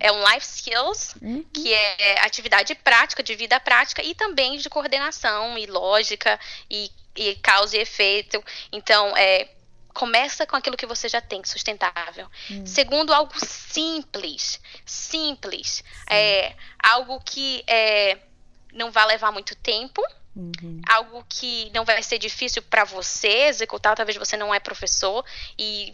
é 0.00 0.10
um 0.10 0.20
life 0.28 0.46
skills, 0.46 1.14
uhum. 1.22 1.44
que 1.52 1.72
é 1.72 2.20
atividade 2.24 2.74
prática, 2.74 3.22
de 3.22 3.34
vida 3.34 3.58
prática, 3.60 4.02
e 4.02 4.14
também 4.14 4.58
de 4.58 4.68
coordenação 4.68 5.56
e 5.56 5.66
lógica 5.66 6.38
e, 6.70 6.90
e 7.14 7.36
causa 7.36 7.76
e 7.76 7.80
efeito. 7.80 8.42
Então, 8.72 9.16
é, 9.16 9.48
começa 9.92 10.44
com 10.46 10.56
aquilo 10.56 10.76
que 10.76 10.86
você 10.86 11.08
já 11.08 11.20
tem, 11.20 11.44
sustentável. 11.44 12.28
Uhum. 12.50 12.66
Segundo, 12.66 13.14
algo 13.14 13.32
simples. 13.38 14.60
Simples. 14.84 15.84
É, 16.10 16.54
algo 16.82 17.20
que 17.20 17.62
é, 17.66 18.18
não 18.72 18.90
vai 18.90 19.06
levar 19.06 19.30
muito 19.30 19.54
tempo. 19.54 20.02
Uhum. 20.34 20.82
Algo 20.88 21.24
que 21.28 21.70
não 21.72 21.84
vai 21.84 22.02
ser 22.02 22.18
difícil 22.18 22.60
para 22.62 22.82
você 22.82 23.46
executar, 23.46 23.94
talvez 23.94 24.18
você 24.18 24.36
não 24.36 24.52
é 24.52 24.58
professor 24.58 25.24
e 25.56 25.92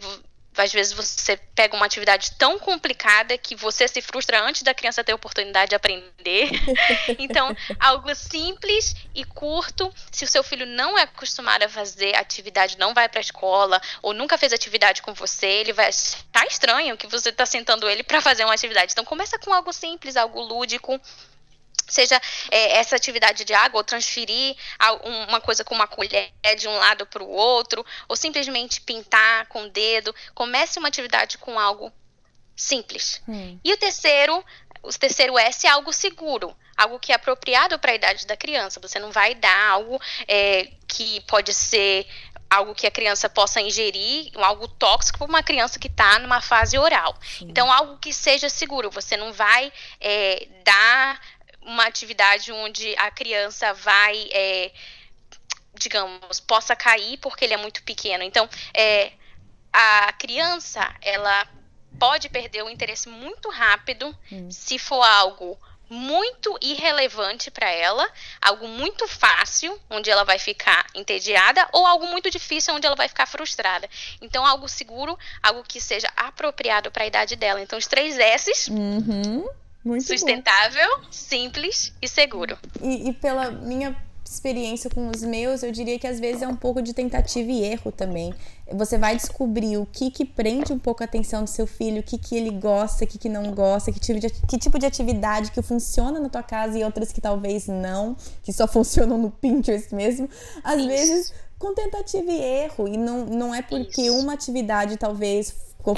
às 0.57 0.73
vezes 0.73 0.91
você 0.91 1.37
pega 1.55 1.75
uma 1.75 1.85
atividade 1.85 2.31
tão 2.37 2.59
complicada 2.59 3.37
que 3.37 3.55
você 3.55 3.87
se 3.87 4.01
frustra 4.01 4.41
antes 4.41 4.63
da 4.63 4.73
criança 4.73 5.03
ter 5.03 5.13
a 5.13 5.15
oportunidade 5.15 5.69
de 5.69 5.75
aprender. 5.75 6.49
então, 7.17 7.55
algo 7.79 8.13
simples 8.13 8.95
e 9.15 9.23
curto. 9.23 9.93
Se 10.11 10.25
o 10.25 10.27
seu 10.27 10.43
filho 10.43 10.65
não 10.65 10.97
é 10.97 11.03
acostumado 11.03 11.63
a 11.63 11.69
fazer 11.69 12.15
atividade, 12.15 12.77
não 12.77 12.93
vai 12.93 13.07
para 13.07 13.19
a 13.19 13.21
escola 13.21 13.81
ou 14.01 14.13
nunca 14.13 14.37
fez 14.37 14.51
atividade 14.51 15.01
com 15.01 15.13
você, 15.13 15.47
ele 15.47 15.73
vai 15.73 15.89
estar 15.89 16.45
estranho 16.45 16.97
que 16.97 17.07
você 17.07 17.29
está 17.29 17.45
sentando 17.45 17.89
ele 17.89 18.03
para 18.03 18.21
fazer 18.21 18.43
uma 18.43 18.53
atividade. 18.53 18.91
Então, 18.91 19.05
começa 19.05 19.39
com 19.39 19.53
algo 19.53 19.71
simples, 19.71 20.17
algo 20.17 20.41
lúdico 20.41 20.99
seja 21.91 22.19
é, 22.49 22.77
essa 22.77 22.95
atividade 22.95 23.43
de 23.43 23.53
água, 23.53 23.79
ou 23.79 23.83
transferir 23.83 24.55
uma 25.03 25.41
coisa 25.41 25.63
com 25.63 25.75
uma 25.75 25.87
colher 25.87 26.31
de 26.57 26.67
um 26.67 26.77
lado 26.77 27.05
para 27.05 27.23
o 27.23 27.29
outro, 27.29 27.85
ou 28.07 28.15
simplesmente 28.15 28.81
pintar 28.81 29.45
com 29.47 29.63
o 29.63 29.69
dedo. 29.69 30.13
Comece 30.33 30.79
uma 30.79 30.87
atividade 30.87 31.37
com 31.37 31.59
algo 31.59 31.91
simples. 32.55 33.21
Hum. 33.27 33.59
E 33.63 33.73
o 33.73 33.77
terceiro, 33.77 34.43
o 34.83 34.89
terceiro 34.91 35.37
S 35.37 35.65
é 35.65 35.69
algo 35.69 35.91
seguro, 35.91 36.55
algo 36.77 36.99
que 36.99 37.11
é 37.11 37.15
apropriado 37.15 37.77
para 37.79 37.91
a 37.91 37.95
idade 37.95 38.25
da 38.25 38.37
criança. 38.37 38.79
Você 38.79 38.99
não 38.99 39.11
vai 39.11 39.35
dar 39.35 39.71
algo 39.71 39.99
é, 40.27 40.69
que 40.87 41.21
pode 41.21 41.53
ser 41.53 42.07
algo 42.51 42.75
que 42.75 42.85
a 42.85 42.91
criança 42.91 43.29
possa 43.29 43.61
ingerir, 43.61 44.29
algo 44.35 44.67
tóxico 44.67 45.19
para 45.19 45.27
uma 45.27 45.41
criança 45.41 45.79
que 45.79 45.87
está 45.87 46.19
numa 46.19 46.41
fase 46.41 46.77
oral. 46.77 47.15
Sim. 47.21 47.47
Então, 47.49 47.71
algo 47.71 47.97
que 47.97 48.11
seja 48.11 48.49
seguro. 48.49 48.91
Você 48.91 49.15
não 49.15 49.31
vai 49.31 49.71
é, 50.01 50.49
dar 50.65 51.21
uma 51.61 51.85
atividade 51.85 52.51
onde 52.51 52.95
a 52.97 53.11
criança 53.11 53.73
vai, 53.73 54.29
é, 54.31 54.71
digamos, 55.75 56.39
possa 56.39 56.75
cair 56.75 57.17
porque 57.17 57.45
ele 57.45 57.53
é 57.53 57.57
muito 57.57 57.83
pequeno. 57.83 58.23
Então, 58.23 58.49
é, 58.73 59.13
a 59.71 60.11
criança, 60.13 60.93
ela 61.01 61.47
pode 61.99 62.29
perder 62.29 62.63
o 62.63 62.69
interesse 62.69 63.07
muito 63.07 63.49
rápido 63.49 64.15
hum. 64.31 64.49
se 64.49 64.79
for 64.79 65.03
algo 65.03 65.57
muito 65.91 66.57
irrelevante 66.61 67.51
para 67.51 67.69
ela, 67.69 68.09
algo 68.41 68.65
muito 68.65 69.05
fácil, 69.09 69.77
onde 69.89 70.09
ela 70.09 70.23
vai 70.23 70.39
ficar 70.39 70.87
entediada, 70.95 71.67
ou 71.73 71.85
algo 71.85 72.07
muito 72.07 72.31
difícil, 72.31 72.73
onde 72.73 72.87
ela 72.87 72.95
vai 72.95 73.09
ficar 73.09 73.25
frustrada. 73.25 73.89
Então, 74.21 74.45
algo 74.45 74.69
seguro, 74.69 75.19
algo 75.43 75.63
que 75.63 75.81
seja 75.81 76.09
apropriado 76.15 76.89
para 76.91 77.03
a 77.03 77.07
idade 77.07 77.35
dela. 77.35 77.61
Então, 77.61 77.77
os 77.77 77.87
três 77.87 78.17
S's. 78.17 78.69
Uhum. 78.69 79.45
Muito 79.83 80.05
sustentável, 80.05 80.87
bom. 80.97 81.11
simples 81.11 81.93
e 82.01 82.07
seguro. 82.07 82.57
E, 82.81 83.09
e 83.09 83.13
pela 83.13 83.51
minha 83.51 83.95
experiência 84.31 84.89
com 84.89 85.09
os 85.09 85.23
meus, 85.23 85.61
eu 85.61 85.71
diria 85.71 85.99
que 85.99 86.07
às 86.07 86.19
vezes 86.19 86.41
é 86.41 86.47
um 86.47 86.55
pouco 86.55 86.81
de 86.81 86.93
tentativa 86.93 87.51
e 87.51 87.63
erro 87.63 87.91
também. 87.91 88.33
Você 88.71 88.97
vai 88.97 89.15
descobrir 89.15 89.77
o 89.77 89.85
que 89.85 90.09
que 90.09 90.23
prende 90.23 90.71
um 90.71 90.79
pouco 90.79 91.03
a 91.03 91.05
atenção 91.05 91.43
do 91.43 91.49
seu 91.49 91.67
filho, 91.67 91.99
o 91.99 92.03
que 92.03 92.17
que 92.17 92.37
ele 92.37 92.51
gosta, 92.51 93.03
o 93.03 93.07
que 93.07 93.17
que 93.17 93.27
não 93.27 93.51
gosta, 93.51 93.91
que 93.91 93.99
tipo 93.99 94.19
de, 94.19 94.29
que 94.29 94.57
tipo 94.57 94.79
de 94.79 94.85
atividade 94.85 95.51
que 95.51 95.61
funciona 95.61 96.17
na 96.17 96.29
tua 96.29 96.43
casa 96.43 96.79
e 96.79 96.83
outras 96.83 97.11
que 97.11 97.19
talvez 97.19 97.67
não, 97.67 98.15
que 98.41 98.53
só 98.53 98.65
funcionam 98.69 99.17
no 99.17 99.29
Pinterest 99.29 99.93
mesmo. 99.93 100.29
Às 100.63 100.79
Isso. 100.79 100.87
vezes 100.87 101.33
com 101.59 101.75
tentativa 101.75 102.31
e 102.31 102.41
erro, 102.41 102.87
e 102.87 102.97
não, 102.97 103.25
não 103.25 103.53
é 103.53 103.61
porque 103.61 104.03
Isso. 104.03 104.17
uma 104.17 104.33
atividade 104.33 104.97
talvez 104.97 105.53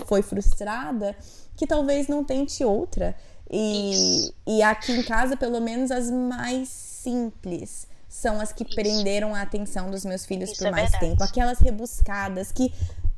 foi 0.07 0.21
frustrada 0.21 1.15
que 1.55 1.67
talvez 1.67 2.07
não 2.07 2.23
tente 2.23 2.63
outra. 2.65 3.15
E, 3.51 4.33
e 4.47 4.63
aqui 4.63 4.91
em 4.91 5.03
casa, 5.03 5.35
pelo 5.37 5.59
menos, 5.59 5.91
as 5.91 6.09
mais 6.09 6.69
simples 6.69 7.87
são 8.07 8.39
as 8.39 8.53
que 8.53 8.63
Isso. 8.63 8.75
prenderam 8.75 9.33
a 9.33 9.41
atenção 9.41 9.89
dos 9.89 10.05
meus 10.05 10.25
filhos 10.25 10.51
Isso 10.51 10.59
por 10.59 10.67
é 10.67 10.71
mais 10.71 10.93
é 10.93 10.99
tempo. 10.99 11.23
Aquelas 11.23 11.59
rebuscadas 11.59 12.51
que, 12.51 12.71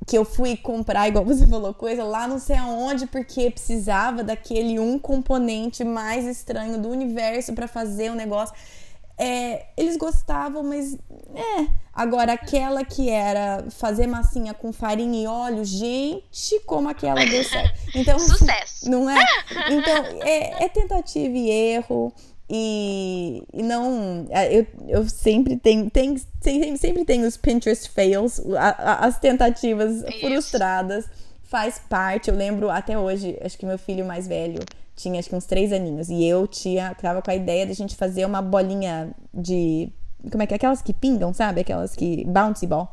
que 0.07 0.17
eu 0.17 0.23
fui 0.23 0.55
comprar, 0.55 1.07
igual 1.07 1.25
você 1.25 1.45
falou, 1.45 1.73
coisa 1.73 2.03
lá 2.03 2.27
não 2.27 2.39
sei 2.39 2.55
aonde, 2.57 3.05
porque 3.07 3.51
precisava 3.51 4.23
daquele 4.23 4.79
um 4.79 4.97
componente 4.97 5.83
mais 5.83 6.25
estranho 6.25 6.81
do 6.81 6.89
universo 6.89 7.53
para 7.53 7.67
fazer 7.67 8.09
o 8.09 8.15
negócio. 8.15 8.55
É, 9.17 9.67
eles 9.77 9.97
gostavam, 9.97 10.63
mas 10.63 10.95
é. 11.33 11.67
Agora, 11.93 12.33
aquela 12.33 12.83
que 12.83 13.09
era 13.09 13.65
fazer 13.69 14.05
massinha 14.05 14.53
com 14.53 14.73
farinha 14.73 15.23
e 15.23 15.27
óleo, 15.27 15.63
gente, 15.63 16.59
como 16.65 16.89
aquela 16.89 17.23
deu 17.23 17.43
certo. 17.43 17.79
Então, 17.95 18.19
Sucesso! 18.19 18.89
Não 18.89 19.09
é? 19.09 19.15
Então, 19.71 20.03
é, 20.21 20.65
é 20.65 20.69
tentativa 20.69 21.37
e 21.37 21.49
erro. 21.49 22.13
E, 22.49 23.43
e, 23.53 23.63
não. 23.63 24.27
É, 24.29 24.53
eu, 24.53 24.67
eu 24.87 25.09
sempre 25.09 25.55
tenho. 25.55 25.89
Tem, 25.89 26.17
sempre, 26.41 26.77
sempre 26.77 27.05
tenho 27.05 27.25
os 27.25 27.37
Pinterest 27.37 27.89
fails, 27.89 28.39
a, 28.57 28.69
a, 28.69 29.05
as 29.05 29.17
tentativas 29.17 30.03
Isso. 30.03 30.19
frustradas. 30.19 31.05
Faz 31.43 31.79
parte. 31.89 32.29
Eu 32.29 32.35
lembro 32.35 32.69
até 32.69 32.99
hoje, 32.99 33.37
acho 33.41 33.57
que 33.57 33.65
meu 33.65 33.79
filho 33.79 34.05
mais 34.05 34.27
velho 34.27 34.59
tinha 34.95 35.19
acho 35.19 35.29
que 35.29 35.35
uns 35.35 35.45
três 35.45 35.73
aninhos. 35.73 36.09
E 36.09 36.25
eu 36.25 36.47
tinha, 36.47 36.95
tava 36.95 37.21
com 37.21 37.29
a 37.29 37.35
ideia 37.35 37.65
de 37.65 37.71
a 37.71 37.75
gente 37.75 37.95
fazer 37.95 38.25
uma 38.25 38.41
bolinha 38.41 39.11
de. 39.33 39.91
Como 40.31 40.41
é 40.41 40.47
que 40.47 40.53
é? 40.53 40.57
Aquelas 40.57 40.81
que 40.81 40.93
pingam, 40.93 41.33
sabe? 41.33 41.61
Aquelas 41.61 41.95
que. 41.95 42.23
Bouncy 42.25 42.65
ball. 42.65 42.91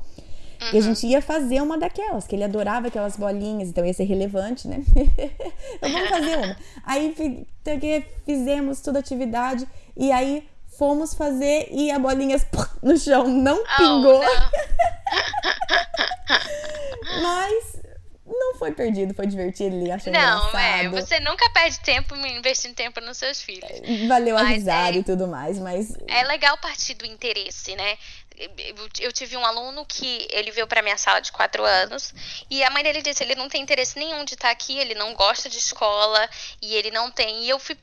Uhum. 0.61 0.69
E 0.73 0.79
a 0.79 0.81
gente 0.81 1.07
ia 1.07 1.21
fazer 1.21 1.61
uma 1.61 1.77
daquelas, 1.77 2.27
que 2.27 2.37
ele 2.37 2.45
adorava 2.45 2.87
aquelas 2.87 3.17
bolinhas, 3.17 3.69
então 3.69 3.85
ia 3.85 3.93
ser 3.93 4.05
relevante, 4.05 4.69
né? 4.69 4.85
então 5.75 5.91
vamos 5.91 6.09
fazer 6.09 6.39
uma. 6.39 6.57
Aí 6.85 7.15
fizemos 8.25 8.81
toda 8.81 8.99
a 8.99 9.01
atividade 9.01 9.67
e 9.97 10.13
aí 10.13 10.49
fomos 10.79 11.15
fazer 11.15 11.69
e 11.71 11.91
a 11.91 11.99
bolinha 11.99 12.37
no 12.83 12.97
chão 12.97 13.27
não 13.27 13.61
oh, 13.61 13.77
pingou. 13.77 14.21
Oh, 14.21 14.25
não. 14.25 14.51
Mas 17.23 17.83
não 18.33 18.59
foi 18.59 18.73
perdido, 18.73 19.15
foi 19.15 19.27
divertido, 19.27 19.77
ele 19.77 19.91
achou 19.91 20.13
não, 20.13 20.21
engraçado. 20.21 20.53
Não, 20.53 20.61
é, 20.61 20.89
você 20.89 21.21
nunca 21.21 21.49
perde 21.51 21.81
tempo 21.81 22.17
investindo 22.17 22.75
tempo 22.75 23.01
nos 23.01 23.19
seus 23.19 23.41
filhos. 23.41 23.71
Valeu 24.09 24.35
mas 24.35 24.45
a 24.45 24.49
risada 24.49 24.97
é, 24.97 25.01
e 25.01 25.05
tudo 25.05 25.27
mais, 25.29 25.59
mas... 25.59 25.95
É 26.09 26.23
legal 26.25 26.57
partir 26.59 26.95
do 26.95 27.07
interesse, 27.07 27.75
né? 27.77 27.99
eu 29.01 29.13
tive 29.13 29.37
um 29.37 29.45
aluno 29.45 29.85
que 29.87 30.27
ele 30.31 30.51
veio 30.51 30.67
para 30.67 30.83
minha 30.83 30.97
sala 30.97 31.21
de 31.21 31.31
quatro 31.31 31.63
anos 31.65 32.15
e 32.51 32.63
a 32.65 32.71
mãe 32.71 32.83
dele 32.83 33.03
disse 33.03 33.23
ele 33.23 33.35
não 33.35 33.49
tem 33.49 33.63
interesse 33.63 33.99
nenhum 33.99 34.25
de 34.25 34.35
estar 34.35 34.51
aqui, 34.51 34.79
ele 34.79 34.95
não 34.95 35.15
gosta 35.15 35.49
de 35.49 35.59
escola 35.59 36.29
e 36.61 36.75
ele 36.75 36.91
não 36.91 37.11
tem. 37.11 37.45
E 37.45 37.49
eu 37.49 37.59
fui 37.59 37.77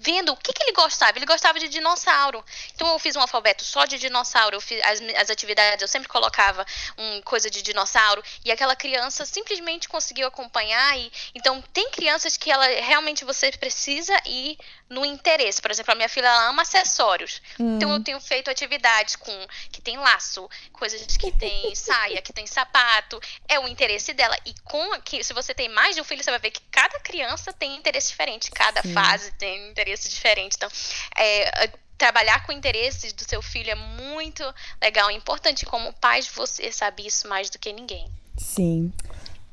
vendo 0.00 0.32
o 0.32 0.36
que, 0.36 0.52
que 0.52 0.62
ele 0.62 0.72
gostava. 0.72 1.18
Ele 1.18 1.26
gostava 1.26 1.58
de 1.58 1.68
dinossauro. 1.68 2.42
Então 2.74 2.88
eu 2.88 2.98
fiz 2.98 3.14
um 3.16 3.20
alfabeto 3.20 3.62
só 3.62 3.84
de 3.84 3.98
dinossauro. 3.98 4.56
Eu 4.56 4.60
fiz 4.60 4.82
as, 4.82 5.00
as 5.16 5.30
atividades, 5.30 5.82
eu 5.82 5.88
sempre 5.88 6.08
colocava 6.08 6.66
um 6.96 7.20
coisa 7.22 7.50
de 7.50 7.60
dinossauro. 7.60 8.22
E 8.44 8.50
aquela 8.50 8.74
criança 8.74 9.26
simplesmente 9.26 9.88
conseguiu 9.88 10.26
acompanhar. 10.26 10.98
E, 10.98 11.12
então 11.34 11.62
tem 11.72 11.90
crianças 11.90 12.36
que 12.36 12.50
ela 12.50 12.66
realmente 12.66 13.24
você 13.24 13.52
precisa 13.52 14.18
ir 14.24 14.58
no 14.88 15.04
interesse. 15.04 15.60
Por 15.60 15.70
exemplo, 15.70 15.92
a 15.92 15.94
minha 15.94 16.08
filha 16.08 16.26
ela 16.26 16.48
ama 16.48 16.62
acessórios. 16.62 17.42
Hum. 17.58 17.76
Então 17.76 17.92
eu 17.92 18.02
tenho 18.02 18.20
feito 18.20 18.50
atividades 18.50 19.16
com 19.16 19.46
que 19.70 19.82
tem 19.82 19.98
laço, 19.98 20.48
coisas 20.72 21.02
que 21.16 21.30
tem 21.32 21.72
saia, 21.76 22.22
que 22.22 22.32
tem 22.32 22.46
sapato. 22.46 23.20
É 23.46 23.60
o 23.60 23.68
interesse 23.68 24.14
dela. 24.14 24.36
E 24.46 24.54
com 24.64 24.98
que 25.02 25.22
se 25.22 25.34
você 25.34 25.52
tem 25.52 25.68
mais 25.68 25.94
de 25.94 26.00
um 26.00 26.04
filho, 26.04 26.24
você 26.24 26.30
vai 26.30 26.40
ver 26.40 26.50
que 26.52 26.62
cada 26.70 26.98
criança 27.00 27.52
tem 27.52 27.76
interesse 27.76 28.08
diferente, 28.08 28.50
cada 28.50 28.80
Sim. 28.80 28.94
fase 28.94 29.30
tem 29.32 29.68
interesse 29.68 29.89
interesse 29.90 30.08
diferente. 30.08 30.56
Então, 30.56 30.68
é, 31.16 31.70
trabalhar 31.98 32.46
com 32.46 32.52
interesses 32.52 33.12
do 33.12 33.28
seu 33.28 33.42
filho 33.42 33.70
é 33.70 33.74
muito 33.74 34.42
legal 34.82 35.10
e 35.10 35.14
importante. 35.14 35.66
Como 35.66 35.92
pai, 35.94 36.20
você 36.34 36.70
sabe 36.72 37.06
isso 37.06 37.28
mais 37.28 37.50
do 37.50 37.58
que 37.58 37.72
ninguém. 37.72 38.08
Sim. 38.38 38.92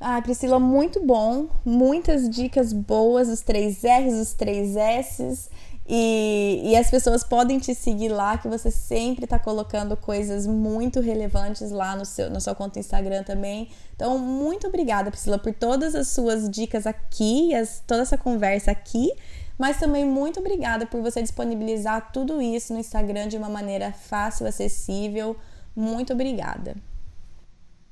Ah, 0.00 0.22
Priscila, 0.22 0.58
muito 0.58 1.04
bom. 1.04 1.48
Muitas 1.64 2.28
dicas 2.30 2.72
boas, 2.72 3.28
os 3.28 3.40
três 3.40 3.82
R's, 3.82 4.14
os 4.14 4.32
três 4.32 4.76
S's. 4.76 5.50
E, 5.90 6.60
e 6.64 6.76
as 6.76 6.90
pessoas 6.90 7.24
podem 7.24 7.58
te 7.58 7.74
seguir 7.74 8.10
lá, 8.10 8.36
que 8.36 8.46
você 8.46 8.70
sempre 8.70 9.24
está 9.24 9.38
colocando 9.38 9.96
coisas 9.96 10.46
muito 10.46 11.00
relevantes 11.00 11.70
lá 11.70 11.96
no 11.96 12.04
seu, 12.04 12.28
na 12.28 12.40
sua 12.40 12.54
conta 12.54 12.78
Instagram 12.78 13.22
também. 13.22 13.70
Então, 13.96 14.18
muito 14.18 14.66
obrigada, 14.66 15.10
Priscila, 15.10 15.38
por 15.38 15.54
todas 15.54 15.94
as 15.94 16.08
suas 16.08 16.48
dicas 16.48 16.86
aqui, 16.86 17.54
as, 17.54 17.82
toda 17.86 18.02
essa 18.02 18.18
conversa 18.18 18.70
aqui. 18.70 19.10
Mas 19.58 19.78
também 19.78 20.04
muito 20.04 20.38
obrigada 20.38 20.86
por 20.86 21.02
você 21.02 21.20
disponibilizar 21.20 22.12
tudo 22.12 22.40
isso 22.40 22.72
no 22.72 22.78
Instagram 22.78 23.26
de 23.26 23.36
uma 23.36 23.48
maneira 23.48 23.92
fácil, 23.92 24.46
acessível. 24.46 25.36
Muito 25.74 26.12
obrigada. 26.12 26.76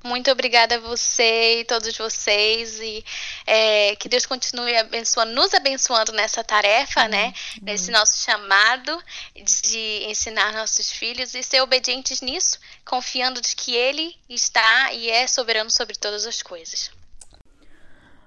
Muito 0.03 0.31
obrigada 0.31 0.75
a 0.75 0.79
você 0.79 1.59
e 1.59 1.65
todos 1.65 1.97
vocês 1.97 2.79
e 2.79 3.03
é, 3.45 3.95
que 3.97 4.07
Deus 4.07 4.25
continue 4.25 4.77
abençoando, 4.77 5.33
nos 5.33 5.53
abençoando 5.53 6.13
nessa 6.13 6.43
tarefa, 6.43 7.03
uhum. 7.03 7.09
né? 7.09 7.33
Nesse 7.61 7.91
nosso 7.91 8.23
chamado 8.23 9.03
de 9.35 10.05
ensinar 10.05 10.53
nossos 10.53 10.89
filhos 10.91 11.33
e 11.33 11.43
ser 11.43 11.61
obedientes 11.61 12.21
nisso, 12.21 12.57
confiando 12.85 13.41
de 13.41 13.55
que 13.55 13.75
Ele 13.75 14.15
está 14.29 14.93
e 14.93 15.09
é 15.09 15.27
soberano 15.27 15.69
sobre 15.69 15.97
todas 15.97 16.25
as 16.25 16.41
coisas. 16.41 16.91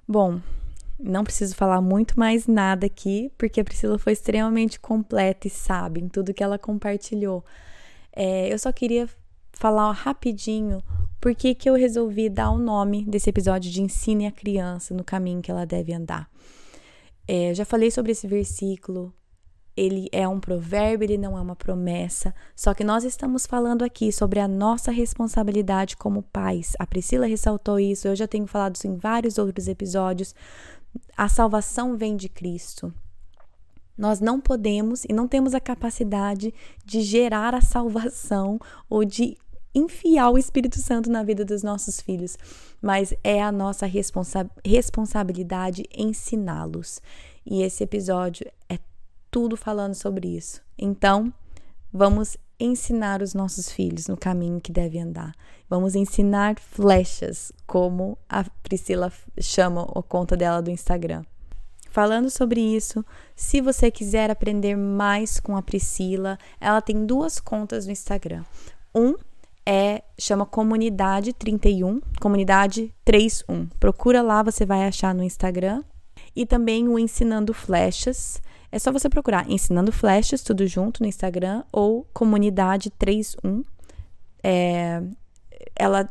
Bom, 0.06 0.42
não 1.02 1.24
preciso 1.24 1.54
falar 1.54 1.80
muito 1.80 2.18
mais 2.18 2.46
nada 2.46 2.86
aqui, 2.86 3.32
porque 3.38 3.60
a 3.60 3.64
Priscila 3.64 3.98
foi 3.98 4.12
extremamente 4.12 4.78
completa 4.78 5.46
e 5.46 5.50
sabe 5.50 6.00
em 6.00 6.08
tudo 6.08 6.34
que 6.34 6.42
ela 6.42 6.58
compartilhou. 6.58 7.44
É, 8.12 8.52
eu 8.52 8.58
só 8.58 8.72
queria 8.72 9.08
falar 9.52 9.92
rapidinho 9.92 10.82
por 11.20 11.34
que, 11.34 11.56
eu 11.66 11.74
resolvi 11.74 12.30
dar 12.30 12.50
o 12.50 12.58
nome 12.58 13.04
desse 13.04 13.28
episódio 13.28 13.70
de 13.70 13.82
Ensine 13.82 14.26
a 14.26 14.32
Criança 14.32 14.94
no 14.94 15.04
caminho 15.04 15.42
que 15.42 15.50
ela 15.50 15.66
deve 15.66 15.92
andar. 15.92 16.30
É, 17.28 17.52
já 17.54 17.64
falei 17.64 17.90
sobre 17.90 18.12
esse 18.12 18.26
versículo, 18.26 19.12
ele 19.76 20.08
é 20.12 20.26
um 20.26 20.40
provérbio, 20.40 21.04
ele 21.04 21.18
não 21.18 21.36
é 21.36 21.40
uma 21.40 21.54
promessa. 21.54 22.34
Só 22.56 22.72
que 22.72 22.82
nós 22.82 23.04
estamos 23.04 23.46
falando 23.46 23.82
aqui 23.82 24.10
sobre 24.10 24.40
a 24.40 24.48
nossa 24.48 24.90
responsabilidade 24.90 25.96
como 25.96 26.22
pais. 26.22 26.72
A 26.78 26.86
Priscila 26.86 27.26
ressaltou 27.26 27.78
isso, 27.78 28.08
eu 28.08 28.16
já 28.16 28.26
tenho 28.26 28.46
falado 28.46 28.76
isso 28.76 28.86
em 28.86 28.96
vários 28.96 29.38
outros 29.38 29.68
episódios 29.68 30.34
a 31.16 31.28
salvação 31.28 31.96
vem 31.96 32.16
de 32.16 32.28
Cristo. 32.28 32.92
Nós 33.96 34.20
não 34.20 34.40
podemos 34.40 35.04
e 35.04 35.12
não 35.12 35.28
temos 35.28 35.54
a 35.54 35.60
capacidade 35.60 36.54
de 36.84 37.02
gerar 37.02 37.54
a 37.54 37.60
salvação 37.60 38.58
ou 38.88 39.04
de 39.04 39.36
enfiar 39.74 40.30
o 40.30 40.38
Espírito 40.38 40.78
Santo 40.78 41.10
na 41.10 41.22
vida 41.22 41.44
dos 41.44 41.62
nossos 41.62 42.00
filhos, 42.00 42.36
mas 42.80 43.14
é 43.22 43.42
a 43.42 43.52
nossa 43.52 43.86
responsa 43.86 44.50
responsabilidade 44.64 45.84
ensiná-los. 45.94 47.00
E 47.44 47.62
esse 47.62 47.84
episódio 47.84 48.50
é 48.68 48.78
tudo 49.30 49.56
falando 49.56 49.94
sobre 49.94 50.28
isso. 50.36 50.60
Então, 50.78 51.32
vamos 51.92 52.36
ensinar 52.58 53.22
os 53.22 53.32
nossos 53.32 53.70
filhos 53.70 54.06
no 54.06 54.16
caminho 54.16 54.60
que 54.60 54.72
devem 54.72 55.02
andar. 55.02 55.34
Vamos 55.70 55.94
ensinar 55.94 56.58
flechas, 56.58 57.52
como 57.64 58.18
a 58.28 58.44
Priscila 58.60 59.12
chama 59.40 59.82
a 59.94 60.02
conta 60.02 60.36
dela 60.36 60.60
do 60.60 60.68
Instagram. 60.68 61.22
Falando 61.90 62.28
sobre 62.28 62.60
isso, 62.60 63.04
se 63.36 63.60
você 63.60 63.88
quiser 63.88 64.32
aprender 64.32 64.76
mais 64.76 65.38
com 65.38 65.56
a 65.56 65.62
Priscila, 65.62 66.36
ela 66.60 66.82
tem 66.82 67.06
duas 67.06 67.38
contas 67.38 67.86
no 67.86 67.92
Instagram. 67.92 68.44
Um 68.92 69.14
é 69.64 70.02
chama 70.18 70.44
Comunidade 70.44 71.32
31, 71.32 72.00
Comunidade 72.20 72.92
31. 73.04 73.68
Procura 73.78 74.22
lá, 74.22 74.42
você 74.42 74.66
vai 74.66 74.88
achar 74.88 75.14
no 75.14 75.22
Instagram. 75.22 75.84
E 76.34 76.44
também 76.44 76.88
o 76.88 76.98
Ensinando 76.98 77.54
Flechas. 77.54 78.42
É 78.72 78.78
só 78.80 78.90
você 78.90 79.08
procurar 79.08 79.48
Ensinando 79.48 79.92
Flechas, 79.92 80.42
tudo 80.42 80.66
junto 80.66 81.00
no 81.00 81.08
Instagram, 81.08 81.62
ou 81.70 82.04
Comunidade 82.12 82.90
31. 82.90 83.64
É, 84.42 85.02
ela 85.80 86.08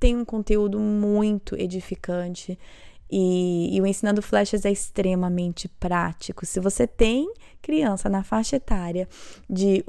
tem 0.00 0.16
um 0.16 0.24
conteúdo 0.24 0.80
muito 0.80 1.54
edificante. 1.56 2.58
E, 3.10 3.76
e, 3.76 3.80
o 3.80 3.86
Ensinando 3.86 4.22
Flechas 4.22 4.64
é 4.64 4.72
extremamente 4.72 5.68
prático. 5.68 6.44
Se 6.46 6.58
você 6.58 6.86
tem 6.86 7.32
criança 7.62 8.08
na 8.08 8.24
faixa 8.24 8.56
etária 8.56 9.08
de 9.48 9.84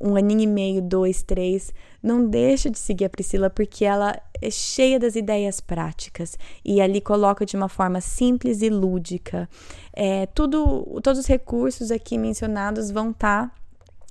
um 0.00 0.14
aninho 0.14 0.42
e 0.42 0.46
meio, 0.46 0.82
dois, 0.82 1.22
três, 1.22 1.72
não 2.02 2.28
deixa 2.28 2.70
de 2.70 2.78
seguir 2.78 3.06
a 3.06 3.10
Priscila 3.10 3.50
porque 3.50 3.84
ela 3.84 4.20
é 4.40 4.50
cheia 4.50 5.00
das 5.00 5.16
ideias 5.16 5.60
práticas 5.60 6.38
e 6.64 6.80
ali 6.80 7.00
coloca 7.00 7.44
de 7.44 7.56
uma 7.56 7.68
forma 7.68 8.00
simples 8.00 8.62
e 8.62 8.68
lúdica. 8.68 9.48
É, 9.92 10.26
tudo, 10.26 11.00
todos 11.02 11.18
os 11.18 11.26
recursos 11.26 11.90
aqui 11.90 12.16
mencionados 12.16 12.90
vão 12.90 13.10
estar 13.10 13.48
tá 13.48 13.54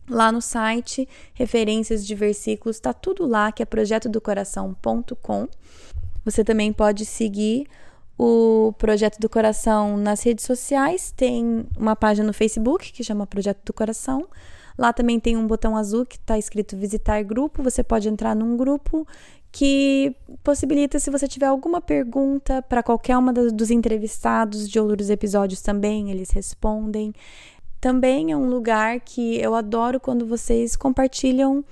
lá 0.09 0.31
no 0.31 0.41
site, 0.41 1.07
referências 1.33 2.05
de 2.05 2.15
versículos, 2.15 2.77
está 2.77 2.93
tudo 2.93 3.25
lá, 3.25 3.51
que 3.51 3.61
é 3.61 3.65
projetodocoração.com. 3.65 5.47
Você 6.23 6.43
também 6.43 6.73
pode 6.73 7.05
seguir 7.05 7.67
o 8.17 8.73
Projeto 8.77 9.19
do 9.19 9.29
Coração 9.29 9.95
nas 9.95 10.23
redes 10.23 10.45
sociais, 10.45 11.13
tem 11.15 11.65
uma 11.77 11.95
página 11.95 12.25
no 12.25 12.33
Facebook 12.33 12.91
que 12.91 13.03
chama 13.03 13.27
Projeto 13.27 13.59
do 13.63 13.73
Coração. 13.73 14.27
Lá 14.77 14.93
também 14.93 15.19
tem 15.19 15.35
um 15.35 15.47
botão 15.47 15.75
azul 15.75 16.05
que 16.05 16.17
está 16.17 16.37
escrito 16.37 16.77
visitar 16.77 17.23
grupo. 17.23 17.63
Você 17.63 17.83
pode 17.83 18.07
entrar 18.07 18.35
num 18.35 18.55
grupo 18.55 19.07
que 19.51 20.15
possibilita, 20.43 20.99
se 20.99 21.09
você 21.09 21.27
tiver 21.27 21.47
alguma 21.47 21.81
pergunta 21.81 22.61
para 22.61 22.83
qualquer 22.83 23.17
uma 23.17 23.33
dos 23.33 23.71
entrevistados 23.71 24.69
de 24.69 24.79
outros 24.79 25.09
episódios 25.09 25.61
também, 25.61 26.11
eles 26.11 26.29
respondem. 26.29 27.11
Também 27.87 28.33
é 28.33 28.35
um 28.35 28.49
lugar 28.49 28.99
que 28.99 29.39
eu 29.39 29.55
adoro 29.55 29.97
quando 29.97 30.25
vocês 30.25 30.75
compartilham 30.75 31.63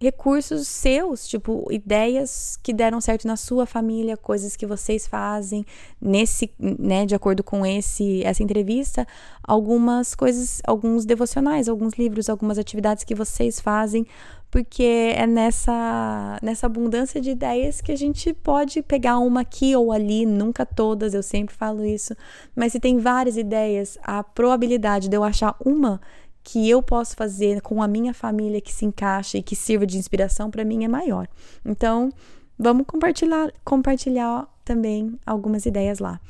recursos 0.00 0.66
seus, 0.66 1.28
tipo 1.28 1.66
ideias 1.70 2.58
que 2.62 2.72
deram 2.72 3.02
certo 3.02 3.26
na 3.26 3.36
sua 3.36 3.66
família, 3.66 4.16
coisas 4.16 4.56
que 4.56 4.64
vocês 4.64 5.06
fazem 5.06 5.64
nesse, 6.00 6.50
né, 6.58 7.04
de 7.04 7.14
acordo 7.14 7.44
com 7.44 7.66
esse 7.66 8.24
essa 8.24 8.42
entrevista, 8.42 9.06
algumas 9.42 10.14
coisas, 10.14 10.62
alguns 10.66 11.04
devocionais, 11.04 11.68
alguns 11.68 11.94
livros, 11.94 12.30
algumas 12.30 12.58
atividades 12.58 13.04
que 13.04 13.14
vocês 13.14 13.60
fazem, 13.60 14.06
porque 14.50 15.12
é 15.14 15.26
nessa 15.26 16.38
nessa 16.42 16.64
abundância 16.64 17.20
de 17.20 17.30
ideias 17.30 17.82
que 17.82 17.92
a 17.92 17.96
gente 17.96 18.32
pode 18.32 18.82
pegar 18.82 19.18
uma 19.18 19.42
aqui 19.42 19.76
ou 19.76 19.92
ali, 19.92 20.24
nunca 20.24 20.64
todas, 20.64 21.12
eu 21.12 21.22
sempre 21.22 21.54
falo 21.54 21.84
isso, 21.84 22.16
mas 22.56 22.72
se 22.72 22.80
tem 22.80 22.96
várias 22.96 23.36
ideias, 23.36 23.98
a 24.02 24.24
probabilidade 24.24 25.10
de 25.10 25.16
eu 25.16 25.22
achar 25.22 25.54
uma 25.62 26.00
que 26.42 26.68
eu 26.68 26.82
posso 26.82 27.14
fazer 27.14 27.60
com 27.60 27.82
a 27.82 27.88
minha 27.88 28.14
família 28.14 28.60
que 28.60 28.72
se 28.72 28.84
encaixa 28.84 29.38
e 29.38 29.42
que 29.42 29.54
sirva 29.54 29.86
de 29.86 29.98
inspiração 29.98 30.50
para 30.50 30.64
mim 30.64 30.84
é 30.84 30.88
maior. 30.88 31.28
Então, 31.64 32.10
vamos 32.58 32.86
compartilhar, 32.86 33.52
compartilhar 33.64 34.48
também 34.64 35.18
algumas 35.26 35.66
ideias 35.66 35.98
lá. 35.98 36.20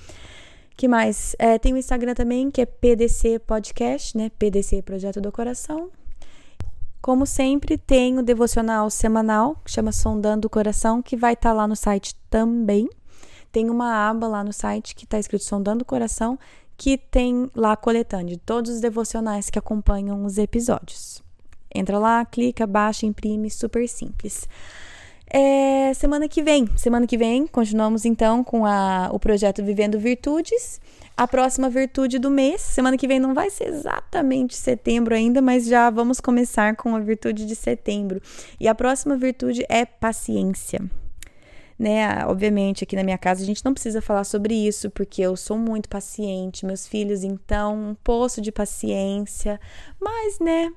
Que 0.77 0.89
mais? 0.89 1.37
É, 1.39 1.59
tem 1.59 1.75
o 1.75 1.77
Instagram 1.77 2.15
também, 2.15 2.51
que 2.51 2.61
é 2.61 2.67
PDC 2.67 3.41
Podcast, 3.41 4.17
né? 4.17 4.31
PDC 4.39 4.83
Projeto 4.83 5.21
do 5.21 5.31
Coração. 5.31 5.91
Como 7.03 7.27
sempre, 7.27 7.79
tem 7.79 8.19
o 8.19 8.23
devocional 8.23 8.89
semanal, 8.91 9.57
que 9.65 9.71
chama 9.71 9.93
Sondando 9.93 10.47
o 10.47 10.51
Coração, 10.51 11.03
que 11.03 11.17
vai 11.17 11.35
estar 11.35 11.51
tá 11.51 11.55
lá 11.55 11.69
no 11.69 11.77
site 11.77 12.15
também. 12.29 12.89
Tem 13.53 13.69
uma 13.69 14.09
aba 14.09 14.29
lá 14.29 14.45
no 14.45 14.53
site 14.53 14.95
que 14.95 15.05
está 15.05 15.19
escrito 15.19 15.45
Sondando 15.45 15.83
o 15.83 15.87
Coração, 15.87 16.39
que 16.81 16.97
tem 16.97 17.51
lá 17.55 17.73
a 17.73 17.77
coletânea 17.77 18.37
de 18.37 18.39
todos 18.39 18.71
os 18.71 18.81
devocionais 18.81 19.51
que 19.51 19.59
acompanham 19.59 20.25
os 20.25 20.39
episódios. 20.39 21.23
Entra 21.75 21.99
lá, 21.99 22.25
clica, 22.25 22.67
baixa, 22.67 23.05
imprime, 23.05 23.51
super 23.51 23.87
simples. 23.87 24.49
É, 25.27 25.93
semana 25.93 26.27
que 26.27 26.43
vem, 26.43 26.67
semana 26.79 27.07
que 27.07 27.19
vem, 27.19 27.47
continuamos 27.47 28.07
então 28.07 28.43
com 28.43 28.65
a, 28.65 29.11
o 29.13 29.19
projeto 29.21 29.63
Vivendo 29.63 29.99
Virtudes. 29.99 30.81
A 31.15 31.29
próxima 31.29 31.69
virtude 31.69 32.19
do 32.19 32.31
mês, 32.31 32.63
semana 32.63 32.97
que 32.97 33.07
vem 33.07 33.21
não 33.21 33.35
vai 33.35 33.51
ser 33.51 33.69
exatamente 33.69 34.57
setembro 34.57 35.15
ainda, 35.15 35.43
mas 35.43 35.67
já 35.67 35.91
vamos 35.91 36.19
começar 36.19 36.77
com 36.77 36.97
a 36.97 36.99
virtude 36.99 37.45
de 37.45 37.55
setembro. 37.55 38.23
E 38.59 38.67
a 38.67 38.75
próxima 38.75 39.19
virtude 39.19 39.67
é 39.69 39.85
paciência 39.85 40.81
né? 41.81 42.27
Obviamente, 42.27 42.85
aqui 42.85 42.95
na 42.95 43.03
minha 43.03 43.17
casa 43.17 43.43
a 43.43 43.47
gente 43.47 43.65
não 43.65 43.73
precisa 43.73 44.03
falar 44.03 44.25
sobre 44.25 44.55
isso, 44.55 44.91
porque 44.91 45.23
eu 45.23 45.35
sou 45.35 45.57
muito 45.57 45.89
paciente, 45.89 46.67
meus 46.67 46.87
filhos, 46.87 47.25
então, 47.25 47.75
um 47.75 47.95
poço 48.05 48.43
de 48.43 48.53
paciência, 48.53 49.59
mas, 49.99 50.39
né? 50.39 50.71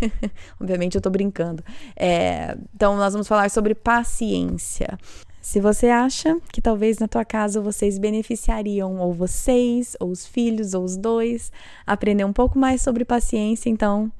Obviamente, 0.58 0.94
eu 0.94 1.02
tô 1.02 1.10
brincando. 1.10 1.62
É, 1.94 2.56
então, 2.74 2.96
nós 2.96 3.12
vamos 3.12 3.28
falar 3.28 3.50
sobre 3.50 3.74
paciência. 3.74 4.98
Se 5.42 5.60
você 5.60 5.88
acha 5.88 6.38
que 6.50 6.62
talvez 6.62 6.98
na 6.98 7.06
tua 7.06 7.24
casa 7.24 7.60
vocês 7.60 7.98
beneficiariam, 7.98 8.98
ou 8.98 9.12
vocês, 9.12 9.94
ou 10.00 10.10
os 10.10 10.26
filhos, 10.26 10.72
ou 10.72 10.84
os 10.84 10.96
dois, 10.96 11.52
aprender 11.86 12.24
um 12.24 12.32
pouco 12.32 12.58
mais 12.58 12.80
sobre 12.80 13.04
paciência, 13.04 13.68
então 13.68 14.10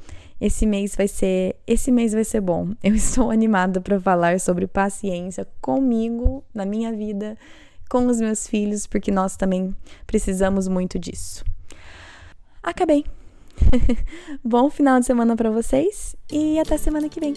esse 0.40 0.66
mês 0.66 0.94
vai 0.94 1.08
ser, 1.08 1.56
esse 1.66 1.90
mês 1.90 2.12
vai 2.12 2.24
ser 2.24 2.40
bom. 2.40 2.72
Eu 2.82 2.94
estou 2.96 3.30
animada 3.30 3.80
para 3.80 4.00
falar 4.00 4.40
sobre 4.40 4.66
paciência 4.66 5.46
comigo, 5.60 6.44
na 6.54 6.64
minha 6.64 6.92
vida, 6.92 7.36
com 7.88 8.06
os 8.06 8.20
meus 8.20 8.46
filhos, 8.46 8.86
porque 8.86 9.10
nós 9.10 9.36
também 9.36 9.74
precisamos 10.06 10.68
muito 10.68 10.98
disso. 10.98 11.44
Acabei. 12.62 13.04
bom 14.44 14.68
final 14.68 15.00
de 15.00 15.06
semana 15.06 15.34
para 15.34 15.50
vocês 15.50 16.14
e 16.30 16.58
até 16.58 16.76
semana 16.76 17.08
que 17.08 17.20
vem. 17.20 17.34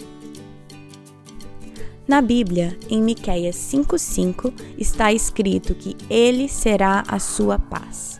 Na 2.06 2.20
Bíblia, 2.20 2.76
em 2.88 3.00
Miqueias 3.00 3.54
5:5, 3.54 4.52
está 4.76 5.12
escrito 5.12 5.74
que 5.74 5.96
ele 6.10 6.48
será 6.48 7.04
a 7.06 7.20
sua 7.20 7.58
paz. 7.58 8.19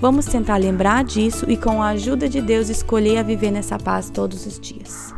Vamos 0.00 0.24
tentar 0.24 0.56
lembrar 0.56 1.04
disso 1.04 1.44
e, 1.50 1.58
com 1.58 1.82
a 1.82 1.88
ajuda 1.88 2.26
de 2.26 2.40
Deus, 2.40 2.70
escolher 2.70 3.18
a 3.18 3.22
viver 3.22 3.50
nessa 3.50 3.78
paz 3.78 4.08
todos 4.08 4.46
os 4.46 4.58
dias. 4.58 5.14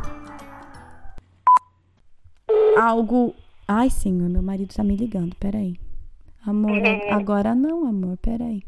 Algo. 2.77 3.33
Ai, 3.65 3.89
senhor, 3.89 4.27
meu 4.27 4.41
marido 4.43 4.75
tá 4.75 4.83
me 4.83 4.97
ligando. 4.97 5.37
Peraí. 5.37 5.79
Amor, 6.45 6.81
agora 7.09 7.55
não, 7.55 7.87
amor. 7.87 8.17
Peraí. 8.17 8.61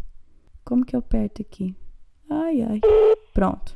Como 0.64 0.86
que 0.86 0.96
eu 0.96 1.00
aperto 1.00 1.42
aqui? 1.42 1.76
Ai, 2.30 2.62
ai. 2.62 2.80
Pronto. 3.34 3.75